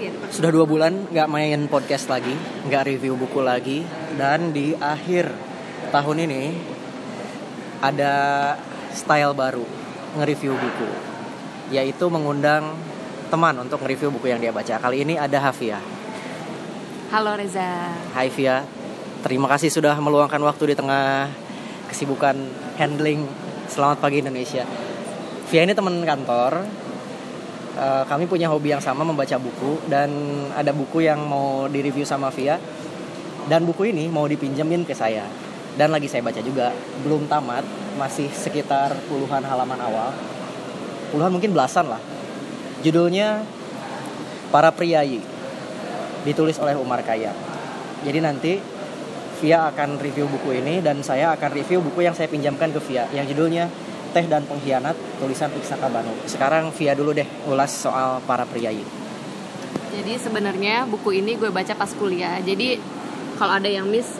Iya. 0.00 0.16
Sudah 0.32 0.48
dua 0.48 0.64
bulan 0.64 1.12
nggak 1.12 1.28
main 1.28 1.60
podcast 1.68 2.08
lagi, 2.08 2.32
nggak 2.64 2.88
review 2.88 3.20
buku 3.20 3.44
lagi, 3.44 3.84
dan 4.16 4.48
di 4.48 4.72
akhir 4.72 5.28
tahun 5.92 6.24
ini 6.24 6.42
ada 7.84 8.14
style 8.96 9.36
baru 9.36 9.64
nge-review 10.16 10.56
buku, 10.56 10.88
yaitu 11.68 12.08
mengundang 12.08 12.80
teman 13.28 13.60
untuk 13.60 13.84
nge-review 13.84 14.08
buku 14.08 14.32
yang 14.32 14.40
dia 14.40 14.56
baca. 14.56 14.80
Kali 14.80 15.04
ini 15.04 15.20
ada 15.20 15.36
Hafia. 15.36 15.76
Halo 17.12 17.36
Reza. 17.36 17.92
Hai 18.16 18.32
Via, 18.32 18.64
terima 19.20 19.52
kasih 19.52 19.68
sudah 19.68 20.00
meluangkan 20.00 20.40
waktu 20.40 20.72
di 20.72 20.74
tengah 20.80 21.28
kesibukan 21.92 22.40
handling 22.80 23.28
Selamat 23.68 24.00
Pagi 24.00 24.24
Indonesia. 24.24 24.64
Via 25.52 25.60
ini 25.60 25.76
teman 25.76 26.00
kantor. 26.08 26.88
Eh, 27.70 28.04
kami 28.10 28.26
punya 28.26 28.50
hobi 28.50 28.74
yang 28.74 28.82
sama 28.82 29.06
membaca 29.06 29.38
buku 29.38 29.78
dan 29.86 30.10
ada 30.58 30.74
buku 30.74 31.06
yang 31.06 31.22
mau 31.22 31.70
direview 31.70 32.02
sama 32.02 32.26
Via. 32.34 32.58
Dan 33.46 33.62
buku 33.62 33.94
ini 33.94 34.10
mau 34.10 34.26
dipinjemin 34.26 34.82
ke 34.82 34.90
saya. 34.90 35.22
Dan 35.78 35.94
lagi 35.94 36.10
saya 36.10 36.26
baca 36.26 36.42
juga, 36.42 36.74
belum 37.06 37.30
tamat, 37.30 37.62
masih 37.94 38.26
sekitar 38.34 38.90
puluhan 39.06 39.46
halaman 39.46 39.78
awal. 39.78 40.10
Puluhan 41.14 41.30
mungkin 41.30 41.54
belasan 41.54 41.86
lah. 41.86 42.02
Judulnya 42.82 43.46
Para 44.50 44.74
Priayi. 44.74 45.22
Ditulis 46.26 46.58
oleh 46.58 46.74
Umar 46.74 47.06
Khayyam. 47.06 47.32
Jadi 48.02 48.18
nanti 48.18 48.52
Via 49.40 49.72
akan 49.72 49.96
review 49.96 50.28
buku 50.28 50.60
ini 50.60 50.84
dan 50.84 51.00
saya 51.00 51.32
akan 51.32 51.54
review 51.54 51.80
buku 51.80 52.04
yang 52.04 52.12
saya 52.12 52.28
pinjamkan 52.28 52.76
ke 52.76 52.80
Via 52.84 53.08
yang 53.16 53.24
judulnya 53.24 53.72
Teh 54.10 54.26
dan 54.26 54.42
Pengkhianat 54.42 54.98
tulisan 55.22 55.50
Iksaka 55.54 55.86
Banu. 55.86 56.10
Sekarang 56.26 56.74
Via 56.74 56.98
dulu 56.98 57.14
deh 57.14 57.26
ulas 57.46 57.70
soal 57.70 58.18
para 58.26 58.42
priayi. 58.42 58.82
Jadi 59.90 60.12
sebenarnya 60.18 60.86
buku 60.86 61.22
ini 61.22 61.38
gue 61.38 61.50
baca 61.50 61.74
pas 61.74 61.90
kuliah. 61.94 62.38
Jadi 62.42 62.78
kalau 63.38 63.58
ada 63.58 63.70
yang 63.70 63.86
miss 63.86 64.18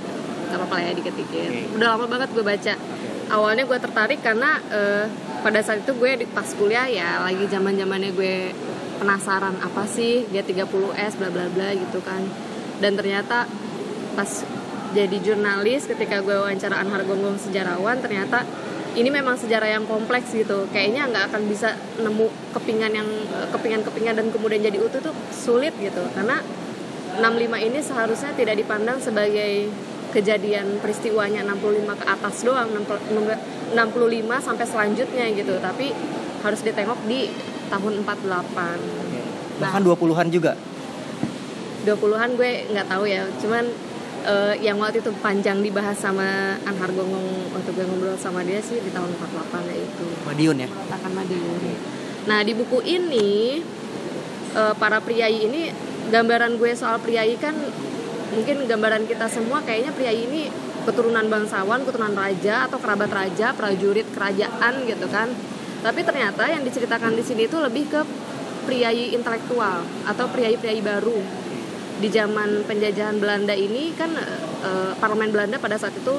nggak 0.50 0.58
apa-apa 0.58 0.76
ya 0.82 0.90
dikit-dikit. 0.94 1.50
Oke. 1.50 1.62
Udah 1.78 1.88
lama 1.94 2.06
banget 2.06 2.28
gue 2.34 2.44
baca. 2.44 2.74
Awalnya 3.30 3.64
gue 3.66 3.78
tertarik 3.78 4.20
karena 4.22 4.58
eh, 4.70 5.04
pada 5.42 5.62
saat 5.62 5.86
itu 5.86 5.94
gue 5.94 6.22
di 6.22 6.26
pas 6.26 6.46
kuliah 6.54 6.86
ya 6.90 7.22
lagi 7.22 7.46
zaman 7.46 7.78
zamannya 7.78 8.10
gue 8.14 8.50
penasaran 8.98 9.56
apa 9.62 9.86
sih 9.88 10.28
dia 10.28 10.42
30 10.42 10.66
S 10.98 11.14
bla 11.18 11.30
bla 11.30 11.46
bla 11.50 11.70
gitu 11.74 11.98
kan. 12.02 12.22
Dan 12.82 12.98
ternyata 12.98 13.46
pas 14.18 14.30
jadi 14.90 15.16
jurnalis 15.22 15.86
ketika 15.86 16.18
gue 16.18 16.34
wawancara 16.34 16.82
Anhar 16.82 17.06
Gonggong 17.06 17.38
sejarawan 17.38 18.02
ternyata 18.02 18.42
ini 18.98 19.06
memang 19.06 19.38
sejarah 19.38 19.78
yang 19.78 19.84
kompleks 19.86 20.34
gitu. 20.34 20.66
Kayaknya 20.74 21.06
nggak 21.10 21.24
akan 21.30 21.42
bisa 21.46 21.78
nemu 22.02 22.26
kepingan 22.56 22.90
yang 22.90 23.08
kepingan-kepingan 23.54 24.14
dan 24.18 24.26
kemudian 24.34 24.62
jadi 24.62 24.78
utuh 24.82 24.98
tuh 24.98 25.14
sulit 25.30 25.74
gitu. 25.78 26.02
Karena 26.16 26.42
65 27.18 27.66
ini 27.70 27.78
seharusnya 27.82 28.34
tidak 28.34 28.58
dipandang 28.58 28.98
sebagai 28.98 29.70
kejadian 30.10 30.82
peristiwanya 30.82 31.46
65 31.46 32.02
ke 32.02 32.06
atas 32.06 32.36
doang 32.42 32.68
60 32.74 33.74
65 33.78 34.46
sampai 34.46 34.66
selanjutnya 34.66 35.26
gitu. 35.38 35.54
Tapi 35.62 35.94
harus 36.42 36.60
ditengok 36.66 36.98
di 37.06 37.30
tahun 37.70 38.02
48 38.02 39.00
Bahkan 39.60 39.80
20-an 39.84 40.28
juga. 40.32 40.56
20-an 41.84 42.30
gue 42.34 42.50
nggak 42.74 42.86
tahu 42.88 43.04
ya. 43.06 43.28
Cuman 43.38 43.64
eh, 44.24 44.54
yang 44.60 44.76
waktu 44.80 45.00
itu 45.00 45.12
panjang 45.20 45.60
dibahas 45.64 45.96
sama 45.96 46.56
Anhar 46.64 46.90
Gonggong 46.92 47.52
waktu 47.52 47.70
gue 47.72 47.84
ngobrol 47.88 48.16
sama 48.20 48.44
dia 48.44 48.60
sih 48.60 48.80
di 48.80 48.90
tahun 48.92 49.12
48 49.16 49.70
ya 49.70 49.76
itu. 49.76 50.06
Madiun 50.28 50.56
ya. 50.64 50.68
Takan 50.68 51.12
Madiun. 51.16 51.62
Nah 52.28 52.40
di 52.44 52.52
buku 52.52 52.78
ini 52.84 53.60
eh, 54.56 54.74
para 54.76 55.00
priayi 55.00 55.48
ini 55.48 55.72
gambaran 56.10 56.58
gue 56.60 56.70
soal 56.76 57.00
priayi 57.00 57.38
kan 57.40 57.54
mungkin 58.30 58.66
gambaran 58.66 59.10
kita 59.10 59.26
semua 59.26 59.62
kayaknya 59.66 59.90
priayi 59.94 60.26
ini 60.26 60.42
keturunan 60.86 61.26
bangsawan 61.28 61.84
keturunan 61.84 62.16
raja 62.16 62.64
atau 62.64 62.80
kerabat 62.80 63.10
raja 63.12 63.52
prajurit 63.52 64.06
kerajaan 64.12 64.84
gitu 64.88 65.06
kan. 65.08 65.28
Tapi 65.80 66.04
ternyata 66.04 66.44
yang 66.44 66.60
diceritakan 66.60 67.16
di 67.16 67.24
sini 67.24 67.48
itu 67.48 67.56
lebih 67.56 67.88
ke 67.88 68.00
priayi 68.68 69.16
intelektual 69.16 69.80
atau 70.04 70.28
priayi-priayi 70.28 70.84
baru 70.84 71.16
di 72.00 72.08
zaman 72.08 72.64
penjajahan 72.64 73.20
Belanda 73.20 73.52
ini 73.52 73.92
kan 73.94 74.10
eh, 74.64 74.92
parlemen 74.96 75.30
Belanda 75.30 75.60
pada 75.60 75.76
saat 75.76 75.92
itu 75.94 76.16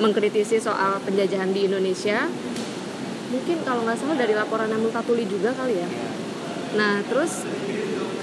mengkritisi 0.00 0.56
soal 0.58 0.98
penjajahan 1.04 1.52
di 1.52 1.68
Indonesia. 1.68 2.26
Mungkin 3.28 3.60
kalau 3.60 3.84
nggak 3.84 3.98
salah 4.00 4.16
dari 4.16 4.32
laporan 4.32 4.72
Multatuli 4.80 5.28
juga 5.28 5.52
kali 5.52 5.76
ya. 5.76 5.88
Nah 6.80 7.04
terus 7.04 7.44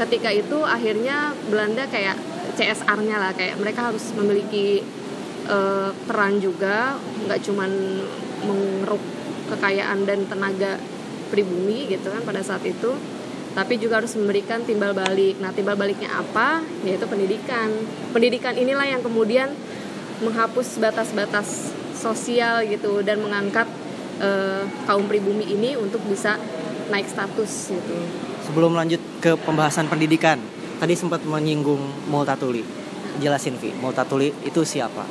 ketika 0.02 0.34
itu 0.34 0.66
akhirnya 0.66 1.32
Belanda 1.48 1.86
kayak 1.88 2.18
CSR-nya 2.58 3.22
lah 3.22 3.32
kayak 3.38 3.62
mereka 3.62 3.94
harus 3.94 4.12
memiliki 4.18 4.82
eh, 5.46 5.90
peran 6.10 6.42
juga 6.42 6.98
nggak 7.30 7.40
cuman 7.46 7.72
mengeruk 8.46 9.04
kekayaan 9.54 10.10
dan 10.10 10.26
tenaga 10.26 10.82
pribumi 11.30 11.86
gitu 11.90 12.10
kan 12.10 12.22
pada 12.26 12.42
saat 12.42 12.66
itu 12.66 12.94
tapi 13.56 13.80
juga 13.80 14.04
harus 14.04 14.12
memberikan 14.20 14.62
timbal 14.68 14.92
balik. 14.92 15.40
Nah, 15.40 15.56
timbal 15.56 15.80
baliknya 15.80 16.12
apa? 16.12 16.60
Yaitu 16.84 17.08
pendidikan. 17.08 17.72
Pendidikan 18.12 18.52
inilah 18.60 18.84
yang 18.84 19.00
kemudian 19.00 19.56
menghapus 20.20 20.76
batas-batas 20.84 21.72
sosial 21.96 22.68
gitu 22.68 23.00
dan 23.00 23.24
mengangkat 23.24 23.66
eh, 24.20 24.68
kaum 24.84 25.08
pribumi 25.08 25.48
ini 25.48 25.80
untuk 25.80 26.04
bisa 26.04 26.36
naik 26.92 27.08
status 27.08 27.72
gitu. 27.72 27.98
Sebelum 28.46 28.76
lanjut 28.76 29.00
ke 29.24 29.40
pembahasan 29.40 29.88
pendidikan, 29.88 30.38
tadi 30.78 30.94
sempat 30.94 31.24
menyinggung 31.24 32.12
Multatuli. 32.12 32.62
Jelasin 33.24 33.56
Vi, 33.56 33.72
Multatuli 33.80 34.36
itu 34.44 34.68
siapa? 34.68 35.08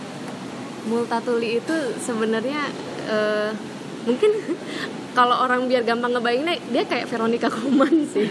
Multatuli 0.84 1.64
itu 1.64 1.76
sebenarnya 1.96 2.68
eh, 3.08 3.50
mungkin 4.04 4.30
kalau 5.14 5.46
orang 5.46 5.70
biar 5.70 5.86
gampang 5.86 6.10
ngebayanginnya 6.10 6.56
dia 6.74 6.84
kayak 6.84 7.06
Veronica 7.06 7.46
Koman 7.46 8.02
sih. 8.10 8.26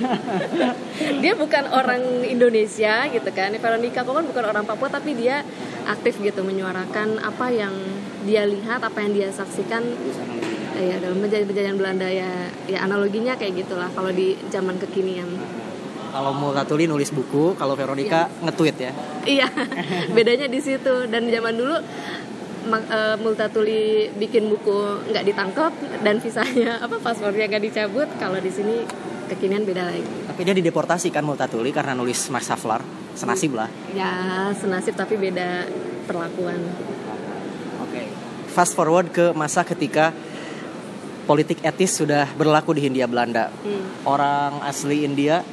dia 1.24 1.34
bukan 1.34 1.72
orang 1.72 2.04
Indonesia 2.28 3.08
gitu 3.08 3.30
kan. 3.32 3.56
Veronica 3.56 4.04
Koman 4.04 4.28
bukan 4.28 4.44
orang 4.44 4.68
Papua 4.68 4.92
tapi 4.92 5.16
dia 5.16 5.42
aktif 5.88 6.20
gitu 6.20 6.44
menyuarakan 6.44 7.24
apa 7.24 7.48
yang 7.50 7.74
dia 8.28 8.44
lihat, 8.44 8.84
apa 8.84 9.00
yang 9.04 9.12
dia 9.16 9.28
saksikan 9.32 9.84
eh, 10.80 10.86
ya 10.92 10.96
dalam 11.00 11.24
penjajahan 11.24 11.76
Belanda 11.80 12.08
ya 12.08 12.52
ya 12.68 12.84
analoginya 12.84 13.36
kayak 13.40 13.64
gitulah 13.64 13.88
kalau 13.96 14.12
di 14.12 14.36
zaman 14.52 14.76
kekinian. 14.80 15.28
Kalau 16.14 16.30
Multatuli 16.30 16.86
nulis 16.86 17.10
buku, 17.10 17.58
kalau 17.58 17.74
Veronica 17.74 18.30
nge-tweet 18.46 18.78
ya. 18.78 18.94
Iya, 19.26 19.50
bedanya 20.16 20.46
di 20.46 20.62
situ. 20.62 21.10
Dan 21.10 21.26
zaman 21.26 21.58
dulu 21.58 21.74
Eh, 22.64 23.16
Multatuli 23.20 24.08
bikin 24.16 24.48
buku 24.48 25.04
nggak 25.12 25.26
ditangkap 25.28 25.74
dan 26.00 26.24
visanya 26.24 26.80
apa 26.86 26.96
paspornya 27.04 27.52
nggak 27.52 27.64
dicabut. 27.64 28.08
Kalau 28.16 28.40
di 28.40 28.48
sini 28.48 28.88
kekinian 29.28 29.68
beda 29.68 29.92
lagi. 29.92 30.04
Tapi 30.32 30.42
dia 30.48 30.56
dideportasi 30.56 31.12
kan 31.12 31.28
Multatuli 31.28 31.76
karena 31.76 31.92
nulis 31.92 32.32
Max 32.32 32.48
Havelaar, 32.48 32.84
senasib 33.20 33.60
lah. 33.60 33.68
Ya 33.92 34.52
senasib 34.56 34.96
tapi 34.96 35.20
beda 35.20 35.68
perlakuan. 36.08 36.60
Oke. 37.84 38.08
Fast 38.56 38.80
forward 38.80 39.12
ke 39.12 39.36
masa 39.36 39.68
ketika 39.68 40.16
politik 41.28 41.60
etis 41.68 42.00
sudah 42.00 42.32
berlaku 42.40 42.76
di 42.80 42.88
Hindia 42.88 43.12
Belanda. 43.12 43.52
Hmm. 43.64 44.08
Orang 44.08 44.64
asli 44.64 45.04
India, 45.04 45.44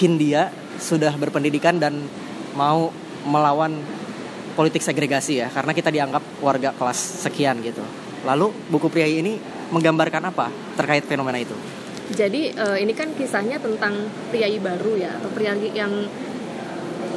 Hindia 0.00 0.48
sudah 0.80 1.12
berpendidikan 1.12 1.76
dan 1.76 2.08
mau 2.56 2.88
melawan 3.28 3.84
politik 4.58 4.82
segregasi 4.82 5.38
ya, 5.38 5.46
karena 5.54 5.70
kita 5.70 5.94
dianggap 5.94 6.42
warga 6.42 6.74
kelas 6.74 7.22
sekian 7.22 7.62
gitu. 7.62 7.86
Lalu 8.26 8.50
buku 8.66 8.90
Priai 8.90 9.22
ini 9.22 9.38
menggambarkan 9.70 10.34
apa 10.34 10.50
terkait 10.74 11.06
fenomena 11.06 11.38
itu? 11.38 11.54
Jadi 12.10 12.50
eh, 12.50 12.78
ini 12.82 12.90
kan 12.90 13.14
kisahnya 13.14 13.62
tentang 13.62 14.10
priayi 14.34 14.58
baru 14.58 14.98
ya 14.98 15.14
atau 15.14 15.30
priayi 15.30 15.70
yang 15.70 15.92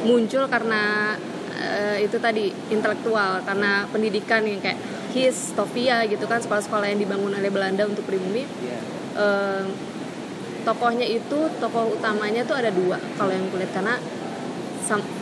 muncul 0.06 0.46
karena 0.46 1.16
eh, 1.58 2.06
itu 2.06 2.22
tadi 2.22 2.54
intelektual 2.70 3.42
karena 3.42 3.90
pendidikan 3.90 4.46
yang 4.46 4.62
kayak 4.62 4.78
HIS, 5.10 5.58
Tofia 5.58 6.06
gitu 6.06 6.30
kan 6.30 6.38
sekolah-sekolah 6.38 6.94
yang 6.94 7.02
dibangun 7.02 7.34
oleh 7.34 7.50
Belanda 7.50 7.90
untuk 7.90 8.06
pribumi. 8.06 8.46
Eh, 9.18 9.64
tokohnya 10.62 11.08
itu 11.10 11.50
tokoh 11.58 11.98
utamanya 11.98 12.46
tuh 12.46 12.54
ada 12.54 12.70
dua 12.70 12.94
kalau 13.18 13.34
yang 13.34 13.50
kulit 13.50 13.66
karena 13.74 13.98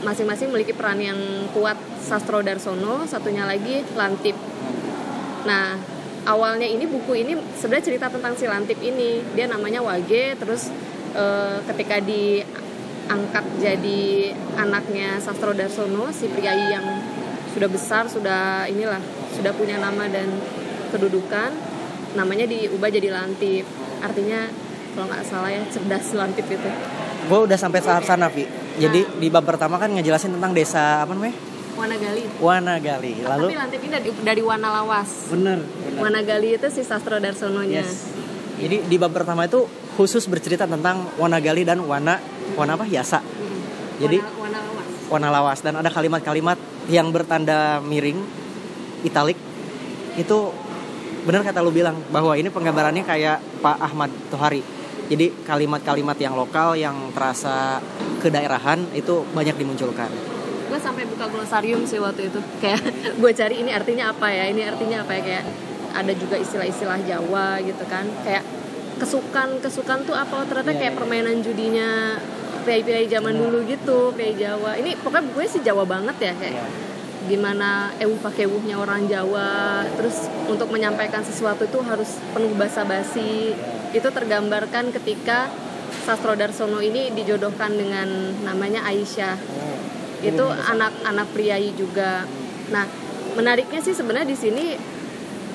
masing-masing 0.02 0.50
memiliki 0.50 0.72
peran 0.72 0.98
yang 0.98 1.18
kuat 1.52 1.76
Sastro 2.00 2.40
Darsono, 2.40 3.04
satunya 3.04 3.44
lagi 3.44 3.84
Lantip. 3.94 4.34
Nah, 5.46 5.76
awalnya 6.26 6.66
ini 6.66 6.84
buku 6.88 7.12
ini 7.16 7.32
sebenarnya 7.56 7.84
cerita 7.92 8.06
tentang 8.08 8.34
si 8.34 8.48
Lantip 8.48 8.78
ini. 8.80 9.20
Dia 9.36 9.46
namanya 9.46 9.84
Wage, 9.84 10.36
terus 10.40 10.72
eh, 11.14 11.58
ketika 11.70 12.00
diangkat 12.00 13.44
jadi 13.60 14.32
anaknya 14.58 15.20
Sastro 15.22 15.52
Darsono, 15.52 16.10
si 16.10 16.26
priayi 16.30 16.72
yang 16.74 16.86
sudah 17.50 17.68
besar, 17.70 18.06
sudah 18.06 18.70
inilah, 18.70 19.02
sudah 19.34 19.50
punya 19.54 19.76
nama 19.78 20.06
dan 20.06 20.30
kedudukan, 20.94 21.50
namanya 22.14 22.46
diubah 22.46 22.90
jadi 22.90 23.10
Lantip. 23.10 23.66
Artinya 24.00 24.46
kalau 24.94 25.06
nggak 25.06 25.24
salah 25.26 25.50
ya 25.50 25.62
cerdas 25.70 26.10
Lantip 26.14 26.46
itu. 26.50 26.70
Gue 27.30 27.40
udah 27.46 27.58
sampai 27.58 27.78
tahap 27.78 28.02
sana, 28.02 28.26
Vi. 28.26 28.59
Jadi 28.78 29.00
di 29.18 29.28
bab 29.32 29.42
pertama 29.42 29.80
kan 29.80 29.90
ngejelasin 29.90 30.36
tentang 30.38 30.52
desa 30.54 31.02
apa 31.02 31.16
namanya? 31.16 31.34
Wanagali. 31.74 32.22
Wanagali. 32.38 33.12
Lalu 33.24 33.46
Tapi 33.50 33.56
lantai 33.56 33.78
ini 33.80 33.88
dari, 33.88 34.08
dari 34.20 34.42
Wanalawas. 34.44 35.10
bener. 35.32 35.58
Wanagali 35.96 36.48
itu 36.60 36.68
si 36.68 36.84
Sastro 36.84 37.16
Darsononya. 37.18 37.82
Yes. 37.82 38.12
Jadi 38.60 38.76
di 38.84 38.96
bab 39.00 39.16
pertama 39.16 39.48
itu 39.48 39.64
khusus 39.96 40.28
bercerita 40.28 40.68
tentang 40.68 41.08
Wanagali 41.16 41.64
dan 41.64 41.80
Wana 41.80 42.20
Wana 42.54 42.76
apa? 42.76 42.84
Yasa. 42.84 43.24
Mm. 43.24 43.60
Jadi 44.04 44.18
Wana, 44.20 44.36
Wanalawas. 44.36 44.88
Wanalawas 45.10 45.58
dan 45.64 45.74
ada 45.80 45.90
kalimat-kalimat 45.90 46.58
yang 46.92 47.08
bertanda 47.10 47.80
miring 47.80 48.20
italik 49.06 49.38
itu 50.18 50.38
benar 51.24 51.44
kata 51.44 51.60
lu 51.60 51.72
bilang 51.72 51.96
bahwa 52.12 52.32
ini 52.36 52.48
penggambarannya 52.48 53.04
kayak 53.04 53.38
Pak 53.60 53.76
Ahmad 53.80 54.10
Tohari. 54.28 54.60
Jadi 55.10 55.42
kalimat-kalimat 55.42 56.14
yang 56.16 56.38
lokal 56.38 56.78
yang 56.78 57.10
terasa 57.10 57.82
kedaerahan 58.22 58.94
itu 58.94 59.26
banyak 59.34 59.58
dimunculkan. 59.58 60.08
gue 60.70 60.78
sampai 60.78 61.02
buka 61.02 61.26
glosarium 61.26 61.82
sih 61.82 61.98
waktu 61.98 62.30
itu 62.30 62.38
kayak 62.62 62.78
gue 63.20 63.30
cari 63.34 63.58
ini 63.58 63.74
artinya 63.74 64.14
apa 64.14 64.30
ya 64.30 64.46
ini 64.46 64.62
artinya 64.62 65.02
apa 65.02 65.18
ya 65.18 65.22
kayak 65.26 65.44
ada 65.98 66.12
juga 66.14 66.38
istilah-istilah 66.38 67.02
Jawa 67.02 67.58
gitu 67.58 67.82
kan 67.90 68.06
kayak 68.22 68.46
kesukan 69.02 69.58
kesukan 69.58 70.06
tuh 70.06 70.14
apa 70.14 70.46
ternyata 70.46 70.70
Iya, 70.70 70.78
kayak 70.78 70.92
iya. 70.94 70.98
permainan 71.02 71.36
judinya 71.42 71.90
pria-pria 72.62 73.02
zaman 73.10 73.34
dulu 73.34 73.66
gitu 73.66 74.14
pria 74.14 74.30
Jawa 74.30 74.78
ini 74.78 74.94
pokoknya 74.94 75.26
gue 75.34 75.44
sih 75.50 75.58
Jawa 75.58 75.82
banget 75.82 76.16
ya 76.22 76.32
kayak 76.38 76.54
Iya. 76.54 76.64
Gimana 77.30 77.94
ewu 78.02 78.18
pakewuhnya 78.18 78.74
orang 78.74 79.06
Jawa. 79.06 79.86
Terus 79.94 80.26
untuk 80.50 80.74
menyampaikan 80.74 81.22
sesuatu 81.22 81.62
itu 81.62 81.78
harus 81.86 82.18
penuh 82.34 82.50
basa-basi. 82.58 83.54
Itu 83.94 84.10
tergambarkan 84.10 84.90
ketika 84.90 85.46
Sastro 86.02 86.34
Darsono 86.34 86.82
ini 86.82 87.14
dijodohkan 87.14 87.70
dengan 87.78 88.34
namanya 88.42 88.82
Aisyah. 88.90 89.38
Itu 90.26 90.44
anak-anak 90.50 91.30
priayi 91.30 91.70
juga. 91.78 92.26
Nah, 92.74 92.84
menariknya 93.38 93.78
sih 93.78 93.94
sebenarnya 93.94 94.28
di 94.28 94.38
sini 94.38 94.66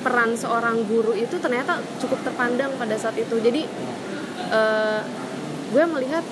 peran 0.00 0.38
seorang 0.38 0.86
guru 0.88 1.12
itu 1.12 1.36
ternyata 1.36 1.82
cukup 2.00 2.24
terpandang 2.24 2.72
pada 2.80 2.96
saat 2.96 3.20
itu. 3.20 3.36
Jadi 3.36 3.68
eh, 4.48 5.00
gue 5.70 5.84
melihat 5.92 6.24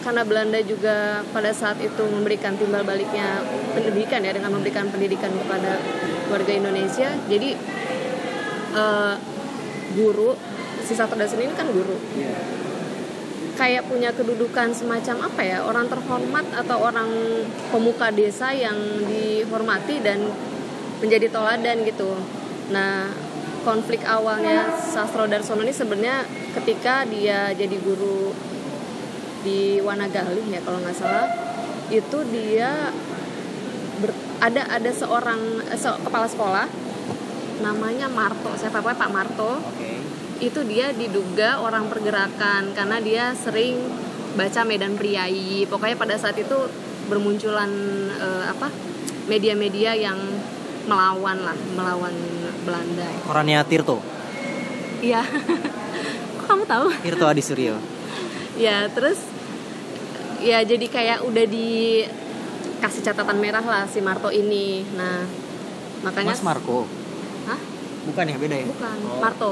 karena 0.00 0.22
Belanda 0.24 0.60
juga 0.64 1.20
pada 1.28 1.52
saat 1.52 1.76
itu 1.80 2.02
memberikan 2.08 2.56
timbal 2.56 2.80
baliknya 2.84 3.44
pendidikan 3.76 4.24
ya 4.24 4.32
dengan 4.32 4.56
memberikan 4.56 4.88
pendidikan 4.88 5.28
kepada 5.28 5.76
warga 6.32 6.52
Indonesia. 6.52 7.12
Jadi 7.28 7.50
eh, 8.74 9.14
guru 9.94 10.32
si 10.84 10.92
Sastro 10.96 11.18
Darsono 11.18 11.44
ini 11.44 11.54
kan 11.54 11.68
guru 11.68 11.96
kayak 13.60 13.92
punya 13.92 14.08
kedudukan 14.16 14.72
semacam 14.72 15.28
apa 15.28 15.40
ya 15.44 15.60
orang 15.60 15.84
terhormat 15.84 16.48
atau 16.56 16.80
orang 16.80 17.10
pemuka 17.68 18.08
desa 18.08 18.56
yang 18.56 18.74
dihormati 19.04 20.00
dan 20.00 20.24
menjadi 21.04 21.28
toladan 21.28 21.84
gitu. 21.84 22.16
Nah 22.72 23.12
konflik 23.60 24.00
awalnya 24.08 24.72
Sastro 24.80 25.28
Darsono 25.28 25.60
ini 25.60 25.76
sebenarnya 25.76 26.24
ketika 26.56 27.04
dia 27.04 27.52
jadi 27.52 27.76
guru 27.84 28.32
di 29.40 29.80
Wanagali 29.80 30.44
ya 30.48 30.60
kalau 30.60 30.78
nggak 30.78 30.94
salah 30.94 31.26
itu 31.88 32.18
dia 32.28 32.92
ber- 33.98 34.16
ada 34.38 34.62
ada 34.68 34.90
seorang 34.90 35.40
eh, 35.64 35.76
se- 35.76 36.00
kepala 36.00 36.26
sekolah 36.26 36.66
namanya 37.60 38.08
Marto 38.08 38.52
saya 38.56 38.68
Pak 38.70 38.96
Pak 38.96 39.10
Marto 39.10 39.60
Oke. 39.60 40.00
itu 40.40 40.60
dia 40.64 40.92
diduga 40.92 41.60
orang 41.60 41.88
pergerakan 41.88 42.72
karena 42.72 42.96
dia 43.00 43.24
sering 43.34 43.76
baca 44.30 44.62
Medan 44.62 44.94
Priai. 44.94 45.66
Pokoknya 45.66 45.98
pada 45.98 46.14
saat 46.14 46.38
itu 46.38 46.54
bermunculan 47.10 47.68
eh, 48.14 48.44
apa 48.48 48.70
media-media 49.26 49.92
yang 49.92 50.16
melawan 50.86 51.44
lah, 51.44 51.58
melawan 51.76 52.14
Belanda. 52.64 53.04
Korannya 53.26 53.60
Tirto. 53.66 54.00
Iya. 55.00 55.20
Kamu 56.46 56.64
tahu? 56.64 56.86
Tirto 57.04 57.26
Adi 57.26 57.42
Suryo. 57.42 57.76
Ya, 58.60 58.84
terus 58.92 59.16
ya 60.44 60.60
jadi 60.60 60.84
kayak 60.84 61.18
udah 61.24 61.44
dikasih 61.48 63.00
catatan 63.00 63.40
merah 63.40 63.64
lah 63.64 63.88
si 63.88 64.04
Marto 64.04 64.28
ini. 64.28 64.84
Nah, 64.92 65.24
makanya 66.04 66.36
Mas 66.36 66.44
Marco. 66.44 66.84
Hah? 67.48 67.56
Bukan 68.04 68.24
ya 68.28 68.36
beda 68.36 68.56
ya? 68.60 68.66
Bukan, 68.68 68.96
Oh. 69.00 69.16
Marto. 69.18 69.50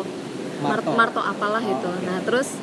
Marto. 0.60 0.90
Marto. 0.92 1.20
Apalah 1.24 1.64
Oh, 1.64 1.72
itu. 1.72 1.88
oke. 1.88 2.04
Nah, 2.04 2.20
terus 2.20 2.60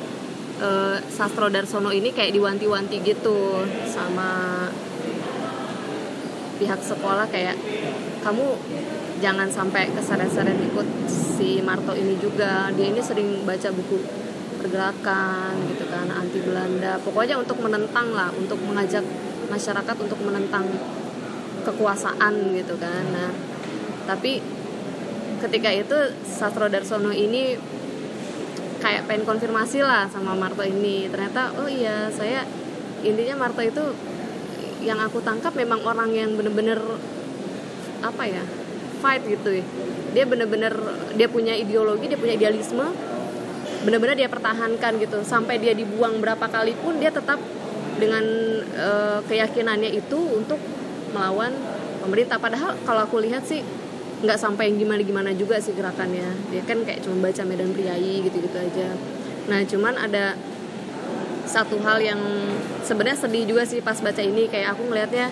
eh, 0.62 1.02
Sastro 1.10 1.50
Darsono 1.50 1.90
ini 1.90 2.14
kayak 2.14 2.30
diwanti-wanti 2.30 3.02
gitu 3.02 3.66
sama 3.90 4.30
pihak 6.56 6.80
sekolah 6.80 7.28
kayak 7.28 7.52
kamu 8.24 8.56
jangan 9.20 9.48
sampai 9.50 9.90
keseret-seret 9.92 10.56
ikut 10.62 10.88
si 11.10 11.58
Marto 11.60 11.90
ini 11.90 12.14
juga. 12.22 12.70
Dia 12.70 12.86
ini 12.86 13.02
sering 13.02 13.42
baca 13.42 13.68
buku 13.74 13.98
pergerakan 14.66 15.54
gitu 15.70 15.86
kan 15.86 16.10
anti 16.10 16.42
Belanda. 16.42 16.98
Pokoknya 17.06 17.38
untuk 17.38 17.62
menentang 17.62 18.10
lah, 18.10 18.34
untuk 18.34 18.58
mengajak 18.66 19.06
masyarakat 19.46 19.96
untuk 20.02 20.18
menentang 20.26 20.66
kekuasaan 21.62 22.50
gitu 22.58 22.74
kan. 22.82 23.06
Nah, 23.14 23.30
tapi 24.10 24.42
ketika 25.38 25.70
itu 25.70 25.96
Sastro 26.26 26.66
Darsono 26.66 27.14
ini 27.14 27.54
kayak 28.82 29.06
pengen 29.06 29.22
konfirmasi 29.24 29.86
lah 29.86 30.10
sama 30.10 30.36
Marto 30.36 30.60
ini 30.60 31.08
ternyata 31.08 31.48
oh 31.56 31.68
iya 31.68 32.12
saya 32.12 32.44
intinya 33.00 33.46
Marto 33.46 33.64
itu 33.64 33.82
yang 34.84 35.00
aku 35.00 35.24
tangkap 35.24 35.56
memang 35.56 35.80
orang 35.82 36.12
yang 36.12 36.36
bener-bener 36.36 36.78
apa 38.04 38.22
ya 38.28 38.44
fight 39.00 39.24
gitu 39.24 39.60
ya 39.60 39.64
dia 40.12 40.24
bener-bener 40.24 40.72
dia 41.16 41.28
punya 41.28 41.56
ideologi 41.56 42.08
dia 42.08 42.20
punya 42.20 42.36
idealisme 42.36 42.84
bener-bener 43.86 44.18
dia 44.18 44.26
pertahankan 44.26 44.98
gitu. 44.98 45.22
Sampai 45.22 45.62
dia 45.62 45.70
dibuang 45.70 46.18
berapa 46.18 46.50
kali 46.50 46.74
pun 46.82 46.98
dia 46.98 47.14
tetap 47.14 47.38
dengan 47.96 48.24
eh, 48.74 49.18
keyakinannya 49.30 49.94
itu 49.94 50.18
untuk 50.18 50.58
melawan 51.14 51.54
pemerintah. 52.02 52.42
Padahal 52.42 52.74
kalau 52.82 53.06
aku 53.06 53.22
lihat 53.22 53.46
sih 53.46 53.62
nggak 54.16 54.38
sampai 54.40 54.72
yang 54.72 54.82
gimana 54.82 55.00
gimana 55.06 55.30
juga 55.32 55.62
sih 55.62 55.72
gerakannya. 55.72 56.50
Dia 56.50 56.66
kan 56.66 56.82
kayak 56.82 57.06
cuma 57.06 57.30
baca 57.30 57.42
Medan 57.46 57.70
Priai 57.70 58.26
gitu 58.26 58.42
gitu 58.42 58.58
aja. 58.58 58.90
Nah 59.46 59.62
cuman 59.62 59.94
ada 59.94 60.34
satu 61.46 61.78
hal 61.86 62.02
yang 62.02 62.18
sebenarnya 62.82 63.22
sedih 63.22 63.46
juga 63.46 63.62
sih 63.62 63.78
pas 63.78 63.96
baca 64.02 64.18
ini. 64.18 64.50
Kayak 64.50 64.74
aku 64.74 64.90
ngelihatnya 64.90 65.30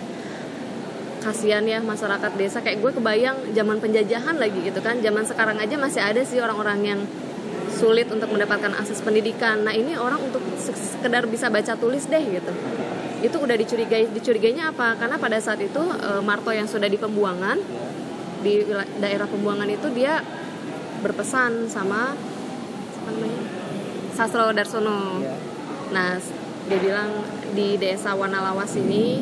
kasihan 1.26 1.64
ya 1.66 1.82
masyarakat 1.82 2.32
desa. 2.38 2.62
Kayak 2.62 2.87
gue 2.87 2.92
kebayang 3.02 3.37
zaman 3.50 3.76
penjajahan 3.82 4.37
lagi 4.38 4.62
gitu 4.62 4.78
kan. 4.78 5.02
Zaman 5.02 5.25
sekarang 5.26 5.56
aja 5.58 5.75
masih 5.75 6.00
ada 6.04 6.23
sih 6.23 6.38
orang-orang 6.38 6.80
yang 6.84 7.00
sulit 7.84 8.08
untuk 8.08 8.32
mendapatkan 8.32 8.72
akses 8.80 9.04
pendidikan. 9.04 9.60
Nah 9.60 9.76
ini 9.76 9.92
orang 9.92 10.16
untuk 10.24 10.40
se- 10.56 10.96
sekedar 10.96 11.28
bisa 11.28 11.52
baca 11.52 11.76
tulis 11.76 12.08
deh 12.08 12.24
gitu. 12.24 12.52
Itu 13.20 13.36
udah 13.44 13.52
dicurigai 13.60 14.08
dicurigainya 14.08 14.72
apa? 14.72 14.96
Karena 14.96 15.20
pada 15.20 15.36
saat 15.36 15.60
itu 15.60 15.84
eh, 16.00 16.22
Marto 16.24 16.48
yang 16.48 16.64
sudah 16.64 16.88
di 16.88 16.96
pembuangan 16.96 17.60
di 18.40 18.64
daerah 19.00 19.28
pembuangan 19.28 19.68
itu 19.68 19.92
dia 19.92 20.24
berpesan 21.04 21.68
sama 21.68 22.16
apa 23.04 23.08
namanya? 23.12 23.42
Sastro 24.16 24.48
Darsono. 24.56 25.20
Iya. 25.20 25.36
Nah, 25.92 26.16
dia 26.64 26.78
bilang 26.80 27.10
di 27.52 27.76
desa 27.76 28.16
Wanalawas 28.16 28.72
ini 28.80 29.20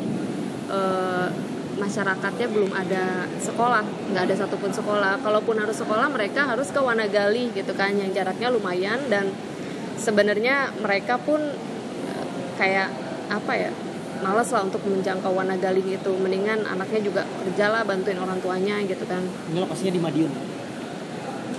eh, 0.71 1.27
masyarakatnya 1.83 2.47
belum 2.47 2.71
ada 2.71 3.27
sekolah, 3.43 3.83
nggak 4.15 4.23
ada 4.31 4.35
satupun 4.39 4.71
sekolah. 4.71 5.19
Kalaupun 5.19 5.59
harus 5.59 5.75
sekolah, 5.75 6.07
mereka 6.07 6.47
harus 6.47 6.71
ke 6.71 6.79
Wanagali 6.79 7.51
gitu 7.51 7.75
kan, 7.75 7.91
yang 7.91 8.15
jaraknya 8.15 8.47
lumayan 8.47 9.03
dan 9.11 9.27
sebenarnya 9.99 10.71
mereka 10.79 11.19
pun 11.19 11.43
eh, 12.07 12.25
kayak 12.55 12.87
apa 13.27 13.51
ya, 13.59 13.71
males 14.23 14.47
lah 14.55 14.63
untuk 14.63 14.79
menjangkau 14.87 15.35
Wanagali 15.35 15.83
itu. 15.83 16.11
Mendingan 16.15 16.63
anaknya 16.63 17.03
juga 17.03 17.21
kerja 17.43 17.67
lah, 17.67 17.83
bantuin 17.83 18.15
orang 18.15 18.39
tuanya 18.39 18.79
gitu 18.87 19.03
kan. 19.03 19.19
Ini 19.51 19.59
lokasinya 19.59 19.91
di 19.91 20.01
Madiun. 20.01 20.31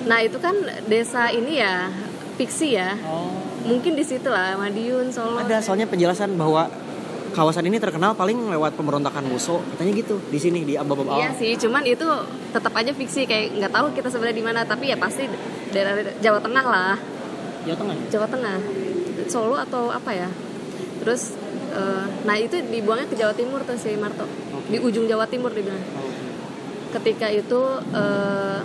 Nah 0.09 0.19
itu 0.25 0.37
kan 0.40 0.57
desa 0.88 1.28
ini 1.33 1.61
ya 1.61 1.93
fiksi 2.40 2.76
ya. 2.76 2.97
Oh. 3.04 3.33
Mungkin 3.64 3.97
di 3.97 4.04
situ 4.04 4.28
lah 4.28 4.57
Madiun, 4.61 5.09
Solo. 5.09 5.40
Ada 5.40 5.64
soalnya 5.64 5.88
penjelasan 5.88 6.37
bahwa 6.37 6.69
kawasan 7.35 7.67
ini 7.67 7.83
terkenal 7.83 8.14
paling 8.14 8.38
lewat 8.47 8.79
pemberontakan 8.79 9.26
Muso, 9.26 9.59
katanya 9.75 9.93
gitu 9.99 10.23
di 10.31 10.38
sini 10.38 10.62
di 10.62 10.79
Abab 10.79 11.03
Iya 11.19 11.35
sih, 11.35 11.59
cuman 11.59 11.83
itu 11.83 12.07
tetap 12.55 12.71
aja 12.79 12.95
fiksi 12.95 13.26
kayak 13.26 13.59
nggak 13.59 13.73
tahu 13.75 13.87
kita 13.91 14.09
sebenarnya 14.09 14.38
di 14.38 14.45
mana, 14.47 14.61
tapi 14.62 14.95
ya 14.95 14.97
pasti 14.97 15.26
daerah 15.75 15.99
Jawa 16.23 16.38
Tengah 16.38 16.64
lah, 16.64 16.95
Jawa 17.67 17.76
Tengah. 17.83 17.97
Jawa 18.14 18.26
Tengah, 18.31 18.59
Solo 19.26 19.59
atau 19.59 19.91
apa 19.91 20.14
ya. 20.14 20.31
Terus, 21.03 21.35
eh, 21.75 22.07
nah 22.23 22.38
itu 22.38 22.55
dibuangnya 22.62 23.11
ke 23.11 23.19
Jawa 23.19 23.35
Timur 23.35 23.67
tuh 23.67 23.75
si 23.75 23.99
Marto, 23.99 24.25
di 24.71 24.79
ujung 24.79 25.11
Jawa 25.11 25.26
Timur 25.26 25.50
dibilang. 25.50 25.83
Ketika 26.95 27.26
itu 27.35 27.61
eh, 27.91 28.61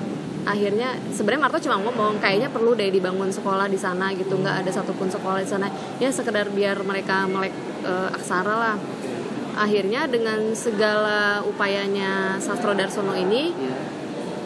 akhirnya 0.46 0.96
sebenarnya 1.12 1.42
Marto 1.46 1.58
cuma 1.62 1.82
ngomong 1.82 2.22
kayaknya 2.22 2.54
perlu 2.54 2.78
deh 2.78 2.94
dibangun 2.94 3.34
sekolah 3.34 3.66
di 3.66 3.78
sana 3.82 4.14
gitu, 4.14 4.38
nggak 4.38 4.62
ada 4.64 4.72
satupun 4.72 5.10
sekolah 5.10 5.42
di 5.42 5.50
sana. 5.50 5.68
Ya 5.98 6.14
sekedar 6.14 6.54
biar 6.54 6.80
mereka 6.86 7.26
melek 7.26 7.52
eh, 7.84 8.10
aksara 8.16 8.56
lah. 8.56 8.78
akhirnya 9.60 10.08
dengan 10.08 10.56
segala 10.56 11.44
upayanya 11.44 12.40
Sastro 12.40 12.72
Darsono 12.72 13.12
ini 13.12 13.52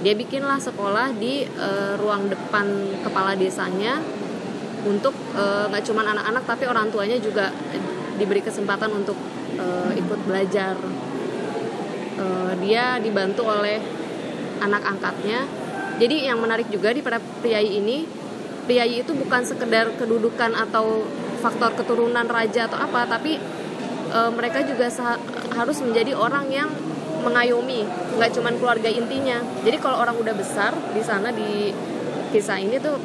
dia 0.02 0.18
bikinlah 0.18 0.58
sekolah 0.58 1.14
di 1.14 1.46
eh, 1.46 1.94
ruang 2.02 2.34
depan 2.34 2.66
kepala 3.06 3.38
desanya 3.38 4.02
untuk 4.84 5.14
eh, 5.38 5.70
nggak 5.70 5.84
cuman 5.86 6.18
anak-anak 6.18 6.44
tapi 6.50 6.66
orang 6.66 6.90
tuanya 6.90 7.22
juga 7.22 7.54
diberi 8.18 8.42
kesempatan 8.42 8.90
untuk 8.90 9.20
eh, 9.54 10.02
ikut 10.02 10.20
belajar 10.26 10.74
Eh, 12.14 12.54
dia 12.62 13.02
dibantu 13.02 13.42
oleh 13.50 13.82
anak 14.62 14.86
angkatnya 14.86 15.50
jadi 15.98 16.30
yang 16.30 16.38
menarik 16.38 16.70
juga 16.70 16.94
di 16.94 17.02
para 17.02 17.18
priai 17.42 17.66
ini 17.66 18.06
priai 18.70 19.02
itu 19.02 19.18
bukan 19.18 19.42
sekedar 19.42 19.90
kedudukan 19.98 20.54
atau 20.54 21.02
faktor 21.44 21.76
keturunan 21.76 22.24
raja 22.32 22.72
atau 22.72 22.80
apa 22.80 23.04
tapi 23.04 23.36
eh, 24.16 24.32
mereka 24.32 24.64
juga 24.64 24.88
harus 25.52 25.78
menjadi 25.84 26.16
orang 26.16 26.48
yang 26.48 26.72
mengayomi 27.24 27.88
nggak 28.20 28.32
cuman 28.36 28.54
keluarga 28.60 28.90
intinya. 28.92 29.40
Jadi 29.64 29.78
kalau 29.80 30.00
orang 30.00 30.16
udah 30.20 30.36
besar 30.36 30.76
di 30.92 31.02
sana 31.04 31.32
di 31.32 31.72
kisah 32.36 32.60
ini 32.60 32.80
tuh 32.80 33.00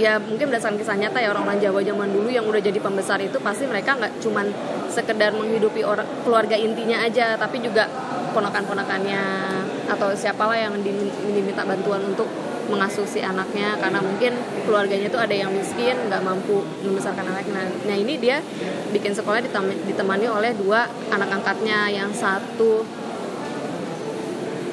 ya 0.00 0.16
mungkin 0.16 0.48
berdasarkan 0.48 0.80
kisah 0.80 0.96
nyata 0.96 1.20
ya 1.20 1.28
orang-orang 1.28 1.60
Jawa 1.60 1.84
zaman 1.84 2.08
dulu 2.08 2.32
yang 2.32 2.48
udah 2.48 2.56
jadi 2.56 2.80
pembesar 2.80 3.20
itu 3.20 3.36
pasti 3.44 3.68
mereka 3.68 4.00
nggak 4.00 4.24
cuman 4.24 4.48
sekedar 4.88 5.36
menghidupi 5.36 5.84
orang 5.84 6.08
keluarga 6.24 6.56
intinya 6.56 7.04
aja 7.04 7.36
tapi 7.36 7.60
juga 7.60 7.84
ponakan-ponakannya 8.32 9.22
atau 9.92 10.16
siapalah 10.16 10.56
yang 10.56 10.72
di- 10.80 11.12
diminta 11.36 11.68
bantuan 11.68 12.00
untuk 12.08 12.26
mengasuh 12.70 13.02
si 13.04 13.18
anaknya 13.20 13.74
karena 13.76 13.98
mungkin 13.98 14.32
keluarganya 14.62 15.10
tuh 15.10 15.18
ada 15.18 15.34
yang 15.34 15.50
miskin 15.50 15.98
nggak 16.06 16.22
mampu 16.22 16.62
membesarkan 16.80 17.26
anaknya. 17.26 17.66
Nah 17.84 17.96
ini 17.96 18.14
dia 18.16 18.38
bikin 18.88 19.10
sekolah 19.10 19.42
ditem- 19.42 19.82
ditemani 19.84 20.26
oleh 20.26 20.54
dua 20.54 20.86
anak 21.10 21.28
angkatnya. 21.32 21.90
Yang 21.90 22.16
satu 22.16 22.86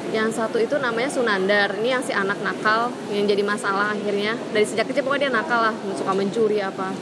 yang 0.08 0.32
satu 0.32 0.58
itu 0.58 0.78
namanya 0.78 1.10
Sunandar. 1.10 1.76
Ini 1.76 1.90
yang 1.92 2.04
si 2.04 2.14
anak 2.14 2.40
nakal 2.40 2.94
yang 3.10 3.26
jadi 3.26 3.44
masalah 3.44 3.92
akhirnya. 3.92 4.38
Dari 4.50 4.64
sejak 4.64 4.88
kecil 4.88 5.04
pokoknya 5.04 5.28
dia 5.28 5.34
nakal 5.34 5.60
lah 5.60 5.76
suka 5.94 6.14
mencuri 6.14 6.62
apa. 6.62 6.94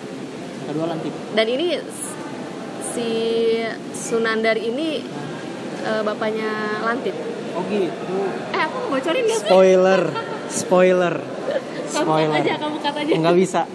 Kedua 0.65 0.89
lantip. 0.89 1.13
dan 1.37 1.45
ini 1.45 1.77
si 2.81 3.09
Sunandar 3.93 4.57
ini 4.57 5.05
eh, 5.83 6.01
bapaknya 6.01 6.81
Lantip 6.81 7.13
Oh 7.53 7.61
gitu. 7.69 8.17
eh 8.49 8.59
aku 8.59 8.89
bocorin 8.89 9.23
gak 9.23 9.39
sih? 9.39 9.45
Spoiler. 9.45 10.01
Spoiler. 10.47 11.15
kamu 11.85 12.03
Spoiler. 12.03 12.35
aja 12.37 12.53
kamu 12.57 12.75
cut 12.77 12.95
aja 12.97 13.11
Enggak 13.13 13.35
bisa. 13.35 13.61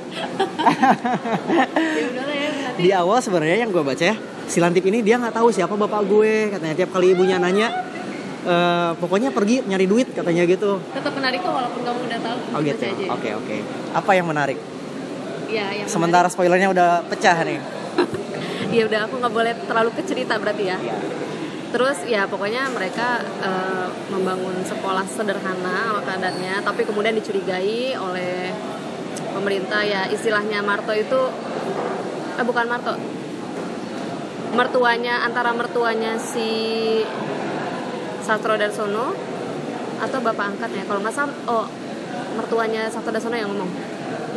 ya 1.94 2.04
udahlah 2.06 2.36
ya 2.36 2.48
Di 2.76 2.90
awal 2.92 3.18
sebenarnya 3.18 3.56
yang 3.58 3.70
gue 3.70 3.80
baca 3.80 4.00
ya, 4.02 4.16
si 4.44 4.58
Lantip 4.58 4.84
ini 4.84 5.00
dia 5.00 5.16
nggak 5.16 5.32
tahu 5.32 5.48
siapa 5.48 5.74
bapak 5.74 6.02
gue. 6.04 6.32
Katanya 6.50 6.74
tiap 6.74 6.90
kali 6.90 7.12
ibunya 7.12 7.36
nanya, 7.36 7.68
eh, 8.42 8.90
pokoknya 8.94 9.30
pergi 9.30 9.62
nyari 9.62 9.84
duit 9.84 10.08
katanya 10.10 10.44
gitu. 10.44 10.80
tetap 10.90 11.12
menarik 11.12 11.40
kok 11.40 11.50
walaupun 11.50 11.80
kamu 11.82 12.00
udah 12.02 12.20
tahu 12.20 12.38
Oh 12.50 12.60
gitu. 12.60 12.84
Oke 13.08 13.30
oke. 13.34 13.56
Apa 13.92 14.10
yang 14.12 14.26
menarik? 14.26 14.58
ya 15.46 15.66
yang 15.74 15.86
Sementara 15.86 16.28
spoilernya 16.28 16.70
udah 16.70 17.02
pecah 17.04 17.34
nih. 17.40 17.58
menarik- 17.58 18.22
ya 18.76 18.82
udah 18.86 19.00
aku 19.04 19.14
nggak 19.18 19.34
boleh 19.34 19.52
terlalu 19.60 19.90
ke 19.92 20.02
cerita 20.04 20.36
berarti 20.36 20.64
ya 20.64 20.78
Terus 21.70 22.02
ya 22.10 22.26
pokoknya 22.26 22.66
mereka 22.74 23.22
eh, 23.22 23.88
membangun 24.10 24.58
sekolah 24.66 25.06
sederhana 25.06 25.94
ala 25.94 26.02
kadarnya, 26.02 26.58
tapi 26.66 26.82
kemudian 26.82 27.14
dicurigai 27.14 27.94
oleh 27.94 28.50
pemerintah. 29.30 29.86
Ya 29.86 30.10
istilahnya 30.10 30.66
Marto 30.66 30.90
itu 30.90 31.20
eh 32.34 32.44
bukan 32.44 32.66
Marto, 32.66 32.98
mertuanya 34.50 35.22
antara 35.22 35.54
mertuanya 35.54 36.18
si 36.18 36.50
Sastro 38.26 38.58
Darsono 38.58 39.14
atau 40.00 40.18
bapak 40.24 40.56
angkatnya 40.56 40.88
kalau 40.88 41.04
salah 41.12 41.34
oh 41.46 41.66
mertuanya 42.34 42.90
Sastro 42.90 43.14
Darsono 43.14 43.38
yang 43.38 43.54
ngomong. 43.54 43.70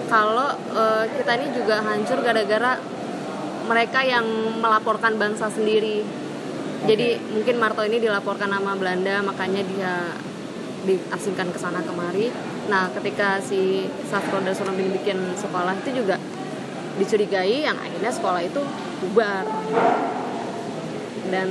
Kalau 0.05 0.53
eh, 0.53 1.09
kita 1.17 1.31
ini 1.41 1.47
juga 1.57 1.81
hancur 1.81 2.21
gara-gara 2.21 2.77
mereka 3.65 4.05
yang 4.05 4.27
melaporkan 4.61 5.17
bangsa 5.17 5.49
sendiri 5.49 6.22
jadi 6.83 7.15
mungkin 7.31 7.55
Marto 7.59 7.81
ini 7.87 7.97
dilaporkan 8.03 8.51
nama 8.51 8.75
Belanda 8.75 9.23
makanya 9.23 9.61
dia 9.63 9.93
diasingkan 10.83 11.47
ke 11.55 11.59
sana 11.59 11.79
kemari. 11.79 12.27
Nah, 12.67 12.91
ketika 12.91 13.39
si 13.39 13.87
Sastro 14.11 14.43
Darsono 14.43 14.75
ini 14.75 14.91
bikin 14.99 15.15
sekolah 15.39 15.79
itu 15.79 16.03
juga 16.03 16.19
dicurigai 16.99 17.63
yang 17.63 17.79
akhirnya 17.79 18.11
sekolah 18.11 18.41
itu 18.43 18.61
bubar. 18.99 19.47
Dan 21.31 21.49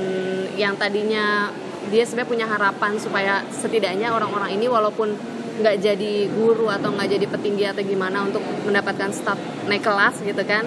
yang 0.53 0.77
tadinya 0.77 1.49
dia 1.89 2.05
sebenarnya 2.05 2.29
punya 2.29 2.47
harapan 2.47 2.95
supaya 3.01 3.43
setidaknya 3.49 4.13
orang-orang 4.13 4.55
ini 4.55 4.69
walaupun 4.69 5.17
nggak 5.53 5.75
jadi 5.81 6.13
guru 6.33 6.69
atau 6.69 6.93
nggak 6.93 7.09
jadi 7.17 7.25
petinggi 7.29 7.65
atau 7.69 7.83
gimana 7.85 8.25
untuk 8.25 8.41
mendapatkan 8.65 9.13
staf 9.13 9.37
naik 9.69 9.85
kelas 9.85 10.17
gitu 10.25 10.41
kan 10.49 10.65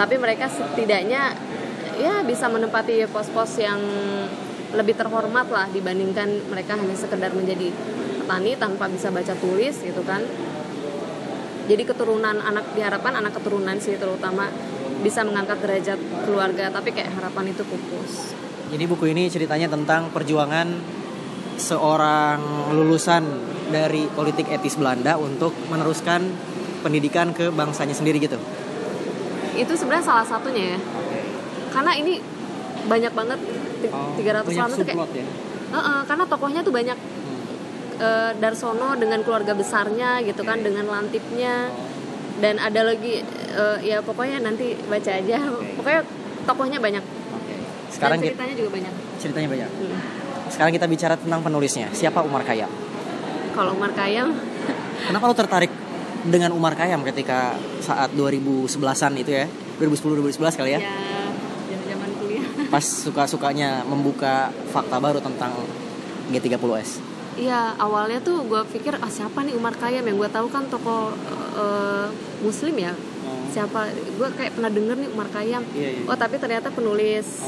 tapi 0.00 0.16
mereka 0.16 0.48
setidaknya 0.48 1.36
ya 1.98 2.22
bisa 2.26 2.50
menempati 2.50 3.06
pos-pos 3.10 3.58
yang 3.60 3.80
lebih 4.74 4.98
terhormat 4.98 5.46
lah 5.50 5.70
dibandingkan 5.70 6.50
mereka 6.50 6.74
hanya 6.74 6.96
sekedar 6.98 7.30
menjadi 7.30 7.70
petani 8.24 8.58
tanpa 8.58 8.90
bisa 8.90 9.14
baca 9.14 9.34
tulis 9.38 9.74
gitu 9.78 10.02
kan. 10.02 10.22
Jadi 11.64 11.82
keturunan 11.86 12.36
anak 12.44 12.76
diharapkan 12.76 13.16
anak 13.16 13.32
keturunan 13.40 13.78
sih 13.80 13.96
terutama 13.96 14.50
bisa 15.00 15.24
mengangkat 15.24 15.60
derajat 15.60 16.00
keluarga 16.26 16.68
tapi 16.72 16.92
kayak 16.92 17.14
harapan 17.14 17.52
itu 17.54 17.62
pupus. 17.64 18.36
Jadi 18.72 18.84
buku 18.88 19.14
ini 19.14 19.30
ceritanya 19.30 19.70
tentang 19.70 20.10
perjuangan 20.10 20.66
seorang 21.54 22.40
lulusan 22.74 23.22
dari 23.70 24.10
politik 24.10 24.50
etis 24.50 24.74
Belanda 24.74 25.14
untuk 25.14 25.54
meneruskan 25.70 26.26
pendidikan 26.82 27.32
ke 27.32 27.48
bangsanya 27.54 27.96
sendiri 27.96 28.20
gitu. 28.20 28.36
itu 29.54 29.70
sebenarnya 29.70 30.02
salah 30.02 30.26
satunya 30.26 30.74
ya 30.74 30.78
karena 31.74 31.92
ini 31.98 32.12
banyak 32.84 33.12
banget 33.12 33.40
ti- 33.82 33.90
300 33.90 34.22
banyak 34.22 34.54
halaman 34.54 34.76
tuh 34.76 34.86
kayak 34.86 34.98
ya. 35.10 35.26
Heeh, 35.74 36.00
karena 36.06 36.24
tokohnya 36.30 36.60
tuh 36.62 36.70
banyak 36.70 36.98
eh, 37.98 38.30
Darsono 38.38 38.94
dengan 38.94 39.20
keluarga 39.26 39.52
besarnya 39.52 40.22
gitu 40.22 40.46
kan 40.46 40.62
dengan 40.62 40.86
lantipnya 40.86 41.68
dan 42.38 42.58
ada 42.58 42.86
lagi 42.86 43.22
eh, 43.54 43.78
ya 43.82 43.98
pokoknya 44.00 44.38
nanti 44.42 44.78
baca 44.86 45.10
aja 45.10 45.38
pokoknya 45.78 46.02
tokohnya 46.46 46.78
banyak 46.78 47.04
Sekarang 47.90 48.18
dan 48.18 48.26
kita, 48.26 48.30
ceritanya 48.34 48.54
juga 48.58 48.70
banyak 48.74 48.92
ceritanya 49.18 49.48
banyak. 49.50 49.70
Hmm. 49.70 49.98
Sekarang 50.50 50.72
kita 50.74 50.86
bicara 50.86 51.14
tentang 51.18 51.40
penulisnya. 51.42 51.90
Siapa 51.90 52.22
Umar 52.22 52.46
Khayyam? 52.46 52.70
kalau 53.54 53.70
Umar 53.78 53.94
Khayyam 53.94 54.34
Kenapa 55.06 55.24
lo 55.30 55.34
tertarik 55.36 55.70
dengan 56.26 56.50
Umar 56.50 56.74
Khayyam 56.74 57.06
ketika 57.06 57.54
saat 57.78 58.10
2011-an 58.18 59.12
itu 59.14 59.30
ya? 59.30 59.46
2010 59.78 60.34
2011 60.34 60.58
kali 60.58 60.70
ya? 60.74 60.80
ya 60.82 60.90
Pas 62.70 62.84
suka-sukanya 62.84 63.84
membuka 63.86 64.52
fakta 64.72 64.96
baru 65.00 65.18
tentang 65.20 65.52
G30S. 66.32 67.14
Iya 67.34 67.74
awalnya 67.82 68.22
tuh 68.22 68.46
gue 68.46 68.62
pikir 68.70 68.94
ah 68.94 69.10
siapa 69.10 69.42
nih 69.42 69.58
Umar 69.58 69.74
Khayyam 69.74 70.06
yang 70.06 70.22
gue 70.22 70.30
tahu 70.30 70.46
kan 70.54 70.70
tokoh 70.70 71.10
eh, 71.58 72.06
Muslim 72.46 72.74
ya? 72.78 72.94
Siapa? 73.50 73.90
Gue 74.14 74.28
kayak 74.38 74.54
pernah 74.54 74.70
denger 74.70 74.96
nih 75.02 75.10
Umar 75.10 75.28
Khayyam. 75.34 75.62
Iya, 75.74 75.90
iya. 75.98 76.06
oh 76.06 76.14
tapi 76.14 76.38
ternyata 76.38 76.70
penulis 76.70 77.42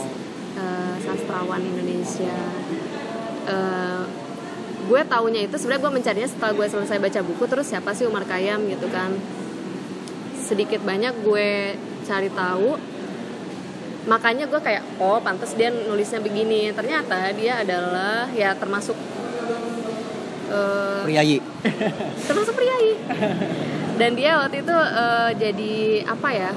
eh, 0.58 0.94
sastrawan 1.06 1.62
Indonesia. 1.62 2.38
Eh, 3.46 4.02
gue 4.86 5.00
taunya 5.06 5.46
itu 5.46 5.54
sebenarnya 5.54 5.82
gue 5.86 5.92
mencarinya 6.02 6.28
setelah 6.30 6.52
gue 6.54 6.66
selesai 6.66 6.98
baca 6.98 7.20
buku 7.22 7.44
terus 7.46 7.66
siapa 7.70 7.94
sih 7.94 8.10
Umar 8.10 8.26
Khayyam 8.26 8.66
gitu 8.66 8.90
kan. 8.90 9.14
Sedikit 10.42 10.82
banyak 10.82 11.22
gue 11.22 11.78
cari 12.06 12.30
tahu 12.34 12.74
makanya 14.06 14.46
gue 14.46 14.60
kayak 14.60 14.82
oh 14.96 15.18
pantas 15.18 15.52
dia 15.52 15.68
nulisnya 15.68 16.18
begini 16.18 16.70
ternyata 16.70 17.30
dia 17.32 17.60
adalah 17.60 18.30
ya 18.32 18.54
termasuk 18.54 18.94
eh, 20.48 21.00
Priayi. 21.02 21.38
termasuk 22.22 22.54
priayi 22.54 22.92
dan 23.96 24.10
dia 24.12 24.38
waktu 24.38 24.62
itu 24.62 24.70
eh, 24.72 25.30
jadi 25.36 25.74
apa 26.06 26.28
ya 26.30 26.50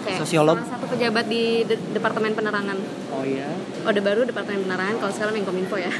kayak 0.00 0.18
Sosiolog? 0.18 0.56
salah 0.56 0.70
satu 0.70 0.86
pejabat 0.88 1.24
di 1.26 1.42
De- 1.62 1.82
departemen 1.92 2.32
penerangan 2.32 2.78
Oh 3.10 3.20
iya. 3.20 3.50
orde 3.82 4.00
baru 4.00 4.24
departemen 4.24 4.64
penerangan 4.64 4.96
kalau 4.96 5.12
sekarang 5.12 5.34
Menkominfo 5.36 5.76
ya 5.76 5.92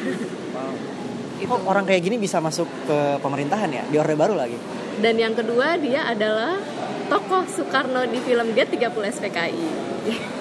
Wow. 0.51 0.73
itu 1.39 1.47
Kok 1.47 1.63
orang 1.65 1.85
kayak 1.85 2.03
gini 2.03 2.17
bisa 2.17 2.41
masuk 2.41 2.67
ke 2.83 2.99
pemerintahan 3.21 3.71
ya? 3.71 3.83
Di 3.85 3.95
Orde 3.95 4.17
Baru 4.17 4.35
lagi. 4.35 4.59
dan 4.99 5.15
yang 5.15 5.31
kedua 5.31 5.79
dia 5.79 6.03
adalah 6.03 6.59
tokoh 7.07 7.47
Soekarno 7.47 8.03
di 8.05 8.19
film 8.19 8.51
G30 8.51 8.91
SPKI 8.91 9.67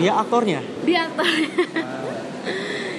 Dia 0.00 0.12
aktornya. 0.20 0.60
dia 0.86 1.08
aktornya. 1.08 1.48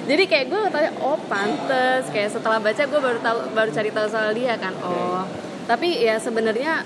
Jadi 0.04 0.24
kayak 0.28 0.46
gue 0.52 0.60
tanya 0.68 0.92
oh 1.00 1.18
pantes. 1.26 2.04
Kayak 2.12 2.36
setelah 2.36 2.60
baca 2.60 2.82
gue 2.84 3.00
baru 3.00 3.18
tahu 3.24 3.38
baru 3.56 3.70
cari 3.72 3.90
tahu 3.90 4.06
soal 4.12 4.36
dia 4.36 4.54
kan. 4.60 4.76
Oh. 4.84 5.24
Tapi 5.64 6.04
ya 6.04 6.20
sebenarnya 6.20 6.84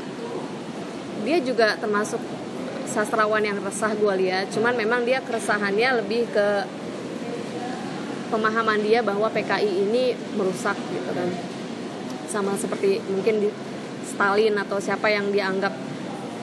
dia 1.26 1.38
juga 1.42 1.74
termasuk 1.76 2.22
sastrawan 2.86 3.42
yang 3.42 3.58
resah 3.58 3.90
gue 3.92 4.14
lihat. 4.22 4.54
Cuman 4.54 4.78
memang 4.78 5.02
dia 5.02 5.18
keresahannya 5.18 5.98
lebih 6.04 6.30
ke 6.30 6.48
pemahaman 8.30 8.80
dia 8.86 9.02
bahwa 9.02 9.26
PKI 9.28 9.70
ini 9.88 10.14
merusak 10.38 10.78
gitu 10.94 11.10
kan. 11.10 11.28
Sama 12.30 12.54
seperti 12.54 13.02
mungkin 13.10 13.42
di 13.42 13.48
Stalin 14.06 14.54
atau 14.56 14.78
siapa 14.78 15.10
yang 15.10 15.34
dianggap 15.34 15.74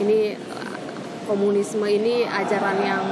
ini 0.04 0.36
komunisme 1.26 1.86
ini 1.90 2.24
ajaran 2.26 2.78
yang 2.82 3.06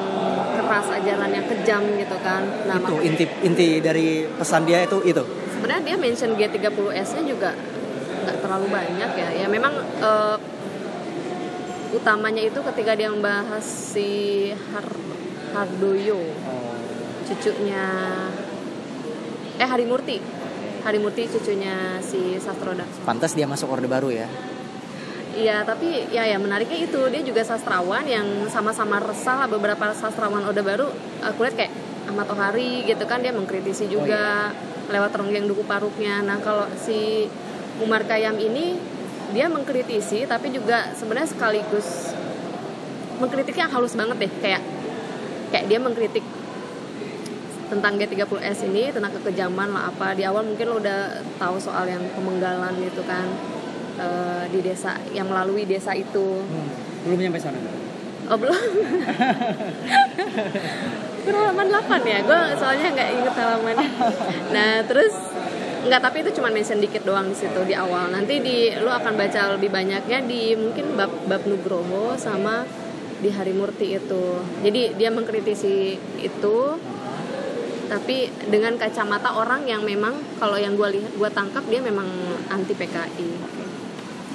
keras 0.54 0.88
ajaran 1.02 1.30
yang 1.34 1.46
kejam 1.50 1.82
gitu 1.98 2.18
kan. 2.22 2.46
Nah 2.70 2.78
itu 2.80 2.96
inti 3.04 3.26
inti 3.44 3.68
dari 3.82 4.24
pesan 4.26 4.64
dia 4.70 4.86
itu 4.86 5.02
itu? 5.04 5.24
Sebenarnya 5.58 5.84
dia 5.84 5.98
mention 5.98 6.38
G30S 6.38 7.10
nya 7.20 7.24
juga 7.28 7.50
nggak 8.24 8.38
terlalu 8.40 8.68
banyak 8.70 9.12
ya. 9.18 9.30
Ya 9.44 9.48
memang 9.50 9.74
uh, 10.00 10.38
utamanya 11.94 12.42
itu 12.42 12.60
ketika 12.74 12.96
dia 12.96 13.10
membahas 13.12 13.66
si 13.66 14.50
Har 14.72 14.88
Hardoyo 15.54 16.22
cucunya 17.28 17.86
eh 19.58 19.68
Harimurti. 19.68 20.18
Harimurti 20.84 21.32
cucunya 21.32 22.04
si 22.04 22.36
Sastroda 22.44 22.84
pantas 23.08 23.32
dia 23.32 23.48
masuk 23.48 23.72
orde 23.72 23.88
baru 23.88 24.12
ya 24.12 24.28
Iya, 25.34 25.66
tapi 25.66 26.06
ya 26.14 26.30
ya 26.30 26.38
menariknya 26.38 26.86
itu 26.86 27.10
dia 27.10 27.22
juga 27.26 27.42
sastrawan 27.42 28.06
yang 28.06 28.46
sama-sama 28.54 29.02
resah 29.02 29.46
lah 29.46 29.50
beberapa 29.50 29.90
sastrawan 29.98 30.46
Orde 30.46 30.62
Baru 30.62 30.94
aku 31.26 31.42
lihat 31.42 31.58
kayak 31.58 31.74
Ahmad 32.06 32.30
Tohari 32.30 32.86
gitu 32.86 33.02
kan 33.10 33.26
dia 33.26 33.34
mengkritisi 33.34 33.90
juga 33.90 34.54
oh, 34.54 34.54
iya. 34.54 34.94
lewat 34.94 35.12
ronggeng 35.18 35.50
duku 35.50 35.66
paruknya. 35.66 36.22
Nah, 36.22 36.38
kalau 36.38 36.70
si 36.78 37.26
Umar 37.82 38.06
Kayam 38.06 38.38
ini 38.38 38.78
dia 39.34 39.50
mengkritisi 39.50 40.30
tapi 40.30 40.54
juga 40.54 40.94
sebenarnya 40.94 41.34
sekaligus 41.34 42.14
mengkritiknya 43.18 43.66
halus 43.74 43.98
banget 43.98 44.30
deh 44.30 44.32
kayak 44.38 44.62
kayak 45.50 45.66
dia 45.66 45.80
mengkritik 45.82 46.22
tentang 47.74 47.98
G30S 47.98 48.70
ini 48.70 48.94
tentang 48.94 49.18
kekejaman 49.18 49.74
lah 49.74 49.90
apa 49.90 50.14
di 50.14 50.22
awal 50.22 50.46
mungkin 50.46 50.70
lo 50.70 50.78
udah 50.78 51.26
tahu 51.42 51.58
soal 51.58 51.90
yang 51.90 52.06
pemenggalan 52.14 52.78
gitu 52.86 53.02
kan 53.10 53.26
uh, 54.00 54.46
di 54.50 54.60
desa 54.62 54.98
yang 55.12 55.28
melalui 55.30 55.66
desa 55.66 55.94
itu 55.94 56.42
hmm, 56.42 56.70
belum 57.10 57.20
nyampe 57.20 57.40
sana 57.42 57.60
oh 58.32 58.38
belum 58.38 58.56
halaman 61.54 61.68
8 61.70 62.02
ya 62.08 62.20
gue 62.26 62.42
soalnya 62.58 62.88
nggak 62.92 63.10
inget 63.14 63.36
halamannya 63.38 63.90
nah 64.52 64.72
terus 64.88 65.14
Enggak, 65.84 66.00
tapi 66.00 66.24
itu 66.24 66.40
cuma 66.40 66.48
mention 66.48 66.80
dikit 66.80 67.04
doang 67.04 67.28
di 67.28 67.36
situ 67.36 67.60
di 67.68 67.76
awal. 67.76 68.08
Nanti 68.08 68.40
di 68.40 68.72
lu 68.80 68.88
akan 68.88 69.20
baca 69.20 69.60
lebih 69.60 69.68
banyaknya 69.68 70.24
di 70.24 70.56
mungkin 70.56 70.96
bab 70.96 71.12
bab 71.28 71.44
Nugroho 71.44 72.16
sama 72.16 72.64
di 73.20 73.28
Harimurti 73.28 73.92
itu. 73.92 74.40
Jadi 74.64 74.96
dia 74.96 75.12
mengkritisi 75.12 76.00
itu 76.24 76.58
tapi 77.92 78.32
dengan 78.48 78.80
kacamata 78.80 79.36
orang 79.36 79.68
yang 79.68 79.84
memang 79.84 80.16
kalau 80.40 80.56
yang 80.56 80.80
gue 80.80 80.88
lihat 80.88 81.20
gue 81.20 81.30
tangkap 81.36 81.68
dia 81.68 81.84
memang 81.84 82.08
anti 82.48 82.72
PKI. 82.80 83.30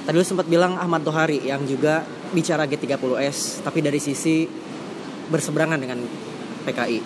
Tadi 0.09 0.17
lu 0.17 0.25
sempat 0.25 0.49
bilang 0.49 0.73
Ahmad 0.73 1.05
Tohari 1.05 1.37
yang 1.45 1.61
juga 1.69 2.01
bicara 2.33 2.65
G30S 2.65 3.61
tapi 3.61 3.77
dari 3.77 4.01
sisi 4.01 4.41
berseberangan 5.29 5.77
dengan 5.77 6.01
PKI. 6.65 6.97
E, 6.97 7.03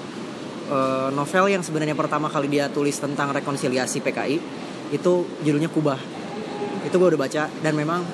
eh, 0.72 1.08
novel 1.12 1.52
yang 1.52 1.60
sebenarnya 1.60 2.00
pertama 2.00 2.32
kali 2.32 2.48
dia 2.48 2.72
tulis 2.72 2.96
tentang 2.96 3.36
rekonsiliasi 3.36 4.00
PKI 4.00 4.40
itu 4.96 5.28
judulnya 5.44 5.68
Kubah. 5.68 6.00
Itu 6.88 6.96
gue 6.96 7.12
udah 7.12 7.20
baca 7.20 7.52
dan 7.52 7.76
memang 7.76 8.08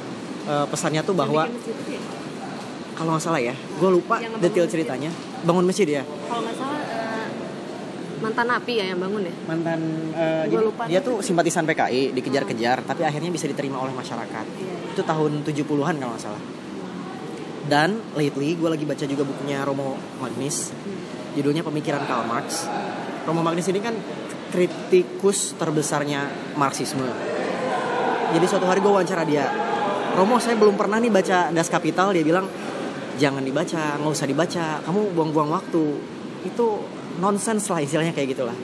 e, 0.49 0.53
pesannya 0.73 1.05
tuh 1.05 1.13
bahwa 1.13 1.45
ya? 1.45 2.01
kalau 2.97 3.13
nggak 3.13 3.21
salah 3.29 3.45
ya, 3.45 3.53
gue 3.53 3.89
lupa 3.93 4.17
detail 4.41 4.65
ceritanya. 4.65 5.13
Bangun 5.45 5.69
masjid 5.69 5.85
ya. 5.85 6.01
Kalau 6.01 6.41
nggak 6.41 6.57
salah 6.57 6.78
mantan 8.19 8.45
napi 8.51 8.73
ya 8.79 8.85
yang 8.91 8.99
bangun 8.99 9.21
ya? 9.25 9.33
Mantan 9.47 9.79
uh, 10.13 10.43
jadi 10.47 10.63
lupa 10.63 10.83
dia 10.87 10.99
tuh 10.99 11.23
simpatisan 11.23 11.63
PKI 11.63 12.11
dikejar-kejar 12.15 12.83
oh. 12.83 12.85
tapi 12.87 13.01
akhirnya 13.07 13.31
bisa 13.31 13.47
diterima 13.47 13.79
oleh 13.79 13.95
masyarakat. 13.95 14.45
Iya. 14.59 14.75
itu 14.95 15.01
tahun 15.05 15.31
70-an 15.47 15.95
kalau 15.95 16.11
nggak 16.13 16.23
salah. 16.23 16.43
Dan 17.69 18.01
lately 18.17 18.57
gue 18.57 18.69
lagi 18.69 18.83
baca 18.83 19.05
juga 19.05 19.23
bukunya 19.23 19.61
Romo 19.61 19.95
Magnis. 20.19 20.73
Hmm. 20.73 20.97
judulnya 21.37 21.61
pemikiran 21.61 22.01
Karl 22.09 22.25
Marx. 22.25 22.65
Romo 23.23 23.45
Magnis 23.45 23.69
ini 23.69 23.79
kan 23.79 23.93
kritikus 24.49 25.53
terbesarnya 25.55 26.25
Marxisme. 26.57 27.05
Jadi 28.33 28.45
suatu 28.49 28.65
hari 28.65 28.81
gue 28.81 28.89
wawancara 28.89 29.21
dia. 29.25 29.45
Romo 30.17 30.41
saya 30.41 30.57
belum 30.57 30.75
pernah 30.75 30.97
nih 30.97 31.13
baca 31.13 31.53
Das 31.53 31.69
Kapital. 31.69 32.11
Dia 32.17 32.25
bilang 32.25 32.49
jangan 33.21 33.45
dibaca 33.45 34.01
nggak 34.01 34.11
usah 34.11 34.27
dibaca 34.27 34.65
kamu 34.81 35.13
buang-buang 35.13 35.49
waktu. 35.53 35.85
Itu 36.45 36.81
nonsens 37.19 37.67
lah 37.67 37.83
istilahnya 37.83 38.15
kayak 38.15 38.33
gitulah. 38.33 38.55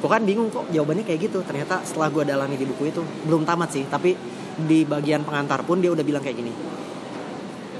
Gue 0.00 0.08
kan 0.08 0.24
bingung 0.24 0.48
kok 0.48 0.68
jawabannya 0.72 1.04
kayak 1.04 1.28
gitu. 1.28 1.44
Ternyata 1.44 1.84
setelah 1.84 2.08
gue 2.08 2.24
dalami 2.24 2.56
di 2.56 2.64
buku 2.64 2.88
itu 2.88 3.02
belum 3.28 3.44
tamat 3.44 3.68
sih. 3.72 3.84
Tapi 3.88 4.16
di 4.60 4.84
bagian 4.84 5.24
pengantar 5.24 5.64
pun 5.64 5.80
dia 5.80 5.92
udah 5.92 6.04
bilang 6.04 6.24
kayak 6.24 6.36
gini. 6.40 6.52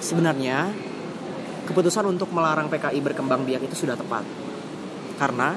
Sebenarnya 0.00 0.68
keputusan 1.68 2.04
untuk 2.08 2.32
melarang 2.32 2.72
PKI 2.72 2.98
berkembang 3.00 3.44
biak 3.44 3.64
itu 3.64 3.86
sudah 3.86 3.96
tepat. 3.96 4.24
Karena 5.16 5.56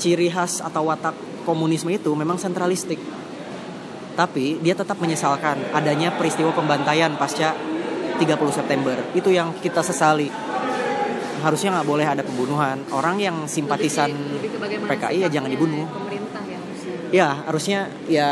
ciri 0.00 0.32
khas 0.32 0.64
atau 0.64 0.88
watak 0.88 1.44
komunisme 1.44 1.92
itu 1.92 2.12
memang 2.16 2.40
sentralistik. 2.40 3.00
Tapi 4.16 4.60
dia 4.60 4.76
tetap 4.76 5.00
menyesalkan 5.00 5.72
adanya 5.72 6.12
peristiwa 6.12 6.52
pembantaian 6.52 7.12
pasca 7.16 7.56
30 8.20 8.24
September. 8.52 8.96
Itu 9.16 9.32
yang 9.32 9.56
kita 9.60 9.80
sesali 9.80 10.49
harusnya 11.40 11.80
nggak 11.80 11.88
boleh 11.88 12.06
ada 12.06 12.22
pembunuhan. 12.22 12.84
Orang 12.92 13.16
yang 13.18 13.48
simpatisan 13.48 14.12
lebih, 14.12 14.60
lebih 14.60 14.86
PKI 14.86 15.18
ya 15.24 15.28
jangan 15.32 15.50
dibunuh. 15.50 15.88
pemerintah 15.88 16.42
ya 16.44 16.58
harusnya. 16.60 16.94
Ya 17.10 17.28
harusnya 17.48 17.78
ya 18.06 18.30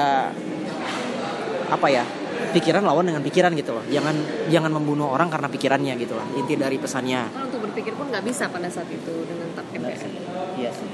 apa 1.69 1.87
ya? 1.89 2.05
Pikiran 2.49 2.81
lawan 2.81 3.05
dengan 3.09 3.21
pikiran 3.25 3.53
gitu 3.57 3.77
loh. 3.77 3.85
Jangan 3.89 4.15
jangan 4.49 4.71
membunuh 4.73 5.13
orang 5.13 5.29
karena 5.29 5.49
pikirannya 5.53 5.95
gitu 6.01 6.15
lah 6.17 6.25
inti 6.37 6.55
dari 6.55 6.77
pesannya. 6.81 7.29
Kan 7.33 7.49
untuk 7.49 7.61
berpikir 7.69 7.93
pun 7.97 8.09
nggak 8.09 8.25
bisa 8.25 8.49
pada 8.49 8.69
saat 8.69 8.89
itu 8.89 9.15
dengan 9.27 9.49
tak 9.57 9.67
MPR 9.73 10.09
iya 10.57 10.71
sih. 10.73 10.91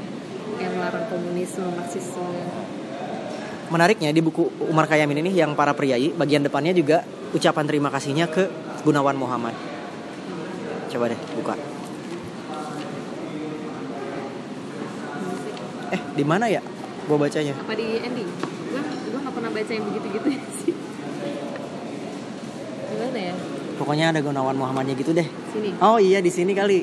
Yang 0.58 0.72
melarang 0.78 1.04
komunisme 1.10 1.66
marxisme. 1.74 2.26
Menariknya 3.70 4.10
di 4.14 4.20
buku 4.22 4.70
Umar 4.70 4.86
Kayamin 4.86 5.24
ini 5.24 5.30
yang 5.34 5.56
para 5.58 5.74
priai 5.74 6.14
bagian 6.14 6.44
depannya 6.46 6.74
juga 6.76 7.02
ucapan 7.34 7.64
terima 7.66 7.88
kasihnya 7.90 8.30
ke 8.30 8.46
Gunawan 8.86 9.16
Muhammad. 9.18 9.54
Coba 10.90 11.10
deh 11.10 11.18
buka 11.34 11.73
eh 15.94 16.00
di 16.12 16.24
mana 16.26 16.50
ya? 16.50 16.60
Gue 17.06 17.16
bacanya. 17.16 17.54
Apa 17.54 17.74
di 17.78 18.02
ending 18.02 18.28
gue 18.74 18.80
gue 18.82 19.18
nggak 19.22 19.34
pernah 19.38 19.50
baca 19.54 19.70
yang 19.70 19.84
begitu 19.86 20.06
gitu 20.18 20.28
sih. 20.66 20.74
Gimana 22.90 23.18
ya? 23.18 23.34
Pokoknya 23.74 24.06
ada 24.14 24.20
Gunawan 24.22 24.56
Muhammadnya 24.58 24.94
gitu 24.98 25.14
deh. 25.14 25.26
Sini. 25.54 25.70
Oh 25.78 25.98
iya 25.98 26.18
di 26.18 26.30
sini 26.30 26.54
kali. 26.54 26.82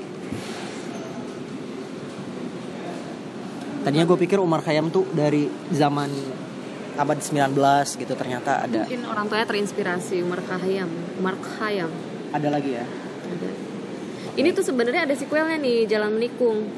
Tadinya 3.81 4.05
gue 4.05 4.17
pikir 4.19 4.37
Umar 4.37 4.61
Khayyam 4.61 4.93
tuh 4.93 5.09
dari 5.09 5.49
zaman 5.73 6.11
abad 6.99 7.17
19 7.17 7.55
gitu 7.97 8.13
ternyata 8.13 8.61
ada. 8.61 8.85
Mungkin 8.85 9.03
orang 9.09 9.25
tuanya 9.25 9.47
terinspirasi 9.49 10.21
Umar 10.21 10.43
Khayyam. 10.45 10.89
Umar 11.17 11.35
Khayyam. 11.39 11.89
Ada 12.29 12.47
lagi 12.53 12.77
ya? 12.77 12.85
Ada. 12.85 13.49
Ini 14.37 14.49
tuh 14.53 14.63
sebenarnya 14.63 15.09
ada 15.09 15.15
sequelnya 15.17 15.57
nih 15.59 15.89
Jalan 15.89 16.13
Menikung 16.15 16.69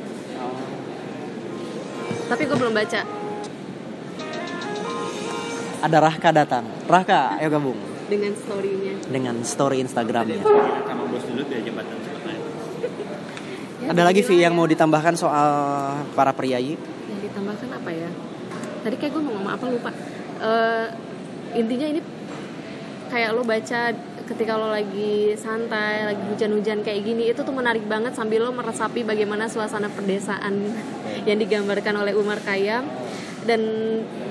tapi 2.33 2.49
gue 2.49 2.57
belum 2.57 2.73
baca. 2.73 3.01
Ada 5.85 5.97
Rahka 6.01 6.29
datang. 6.33 6.65
Rahka 6.89 7.37
ayo 7.37 7.53
gabung. 7.53 7.77
Dengan 8.09 8.33
storynya. 8.33 8.93
Dengan 9.05 9.35
story 9.45 9.85
Instagramnya. 9.85 10.41
Sama 10.41 11.05
bos 11.13 11.21
dulu 11.29 11.45
biar 11.45 11.61
jembatan 11.61 11.93
ya, 13.83 13.91
ada 13.93 14.01
lagi 14.07 14.25
Vi 14.25 14.41
yang 14.41 14.57
mau 14.57 14.65
ditambahkan 14.65 15.13
soal 15.13 15.49
para 16.17 16.33
priayi? 16.33 16.73
Yang 17.05 17.21
ditambahkan 17.29 17.69
apa 17.69 17.89
ya? 17.93 18.09
Tadi 18.81 18.95
kayak 18.97 19.11
gue 19.13 19.21
mau 19.21 19.33
ngomong 19.37 19.53
apa 19.53 19.65
lupa. 19.69 19.91
Uh, 20.41 20.87
intinya 21.53 21.85
ini 21.85 22.01
kayak 23.13 23.29
lo 23.37 23.45
baca 23.45 23.93
ketika 24.23 24.55
lo 24.55 24.71
lagi 24.71 25.35
santai, 25.35 26.07
lagi 26.07 26.23
hujan-hujan 26.31 26.79
kayak 26.81 27.01
gini 27.03 27.35
itu 27.35 27.43
tuh 27.43 27.51
menarik 27.51 27.83
banget 27.83 28.15
sambil 28.15 28.47
lo 28.47 28.51
meresapi 28.55 29.03
bagaimana 29.03 29.51
suasana 29.51 29.91
perdesaan 29.91 30.71
yang 31.27 31.37
digambarkan 31.39 31.99
oleh 31.99 32.15
Umar 32.15 32.39
Khayyam 32.39 32.87
dan 33.43 33.61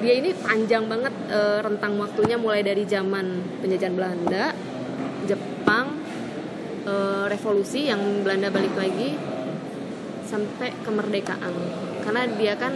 dia 0.00 0.14
ini 0.16 0.32
panjang 0.32 0.88
banget 0.88 1.12
e, 1.28 1.60
rentang 1.60 2.00
waktunya 2.00 2.40
mulai 2.40 2.64
dari 2.64 2.88
zaman 2.88 3.44
penjajahan 3.60 3.92
Belanda, 3.92 4.56
Jepang, 5.28 6.00
e, 6.88 6.94
revolusi 7.28 7.92
yang 7.92 8.00
Belanda 8.24 8.48
balik 8.48 8.72
lagi 8.72 9.12
sampai 10.24 10.72
kemerdekaan. 10.80 11.52
Karena 12.00 12.24
dia 12.40 12.56
kan 12.56 12.72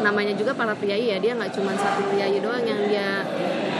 namanya 0.00 0.32
juga 0.32 0.56
para 0.56 0.72
priai 0.72 1.12
ya, 1.12 1.20
dia 1.20 1.36
nggak 1.36 1.52
cuma 1.52 1.76
satu 1.76 2.08
priai 2.08 2.40
doang 2.40 2.64
yang 2.64 2.80
dia 2.88 3.20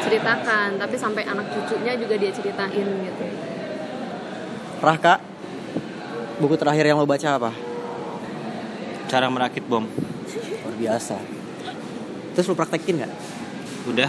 ceritakan 0.01 0.77
tapi 0.77 0.95
sampai 0.95 1.23
anak 1.25 1.49
cucunya 1.49 1.93
juga 1.95 2.15
dia 2.15 2.31
ceritain 2.31 2.87
gitu 3.01 3.25
Raka, 4.81 5.21
buku 6.37 6.57
terakhir 6.57 6.83
yang 6.83 6.97
lo 6.97 7.05
baca 7.05 7.37
apa? 7.37 7.51
Cara 9.07 9.29
merakit 9.29 9.63
bom. 9.63 9.85
Luar 9.85 10.75
biasa. 10.75 11.15
Terus 12.33 12.47
lo 12.47 12.55
praktekin 12.55 12.97
nggak? 12.97 13.11
Udah. 13.85 14.09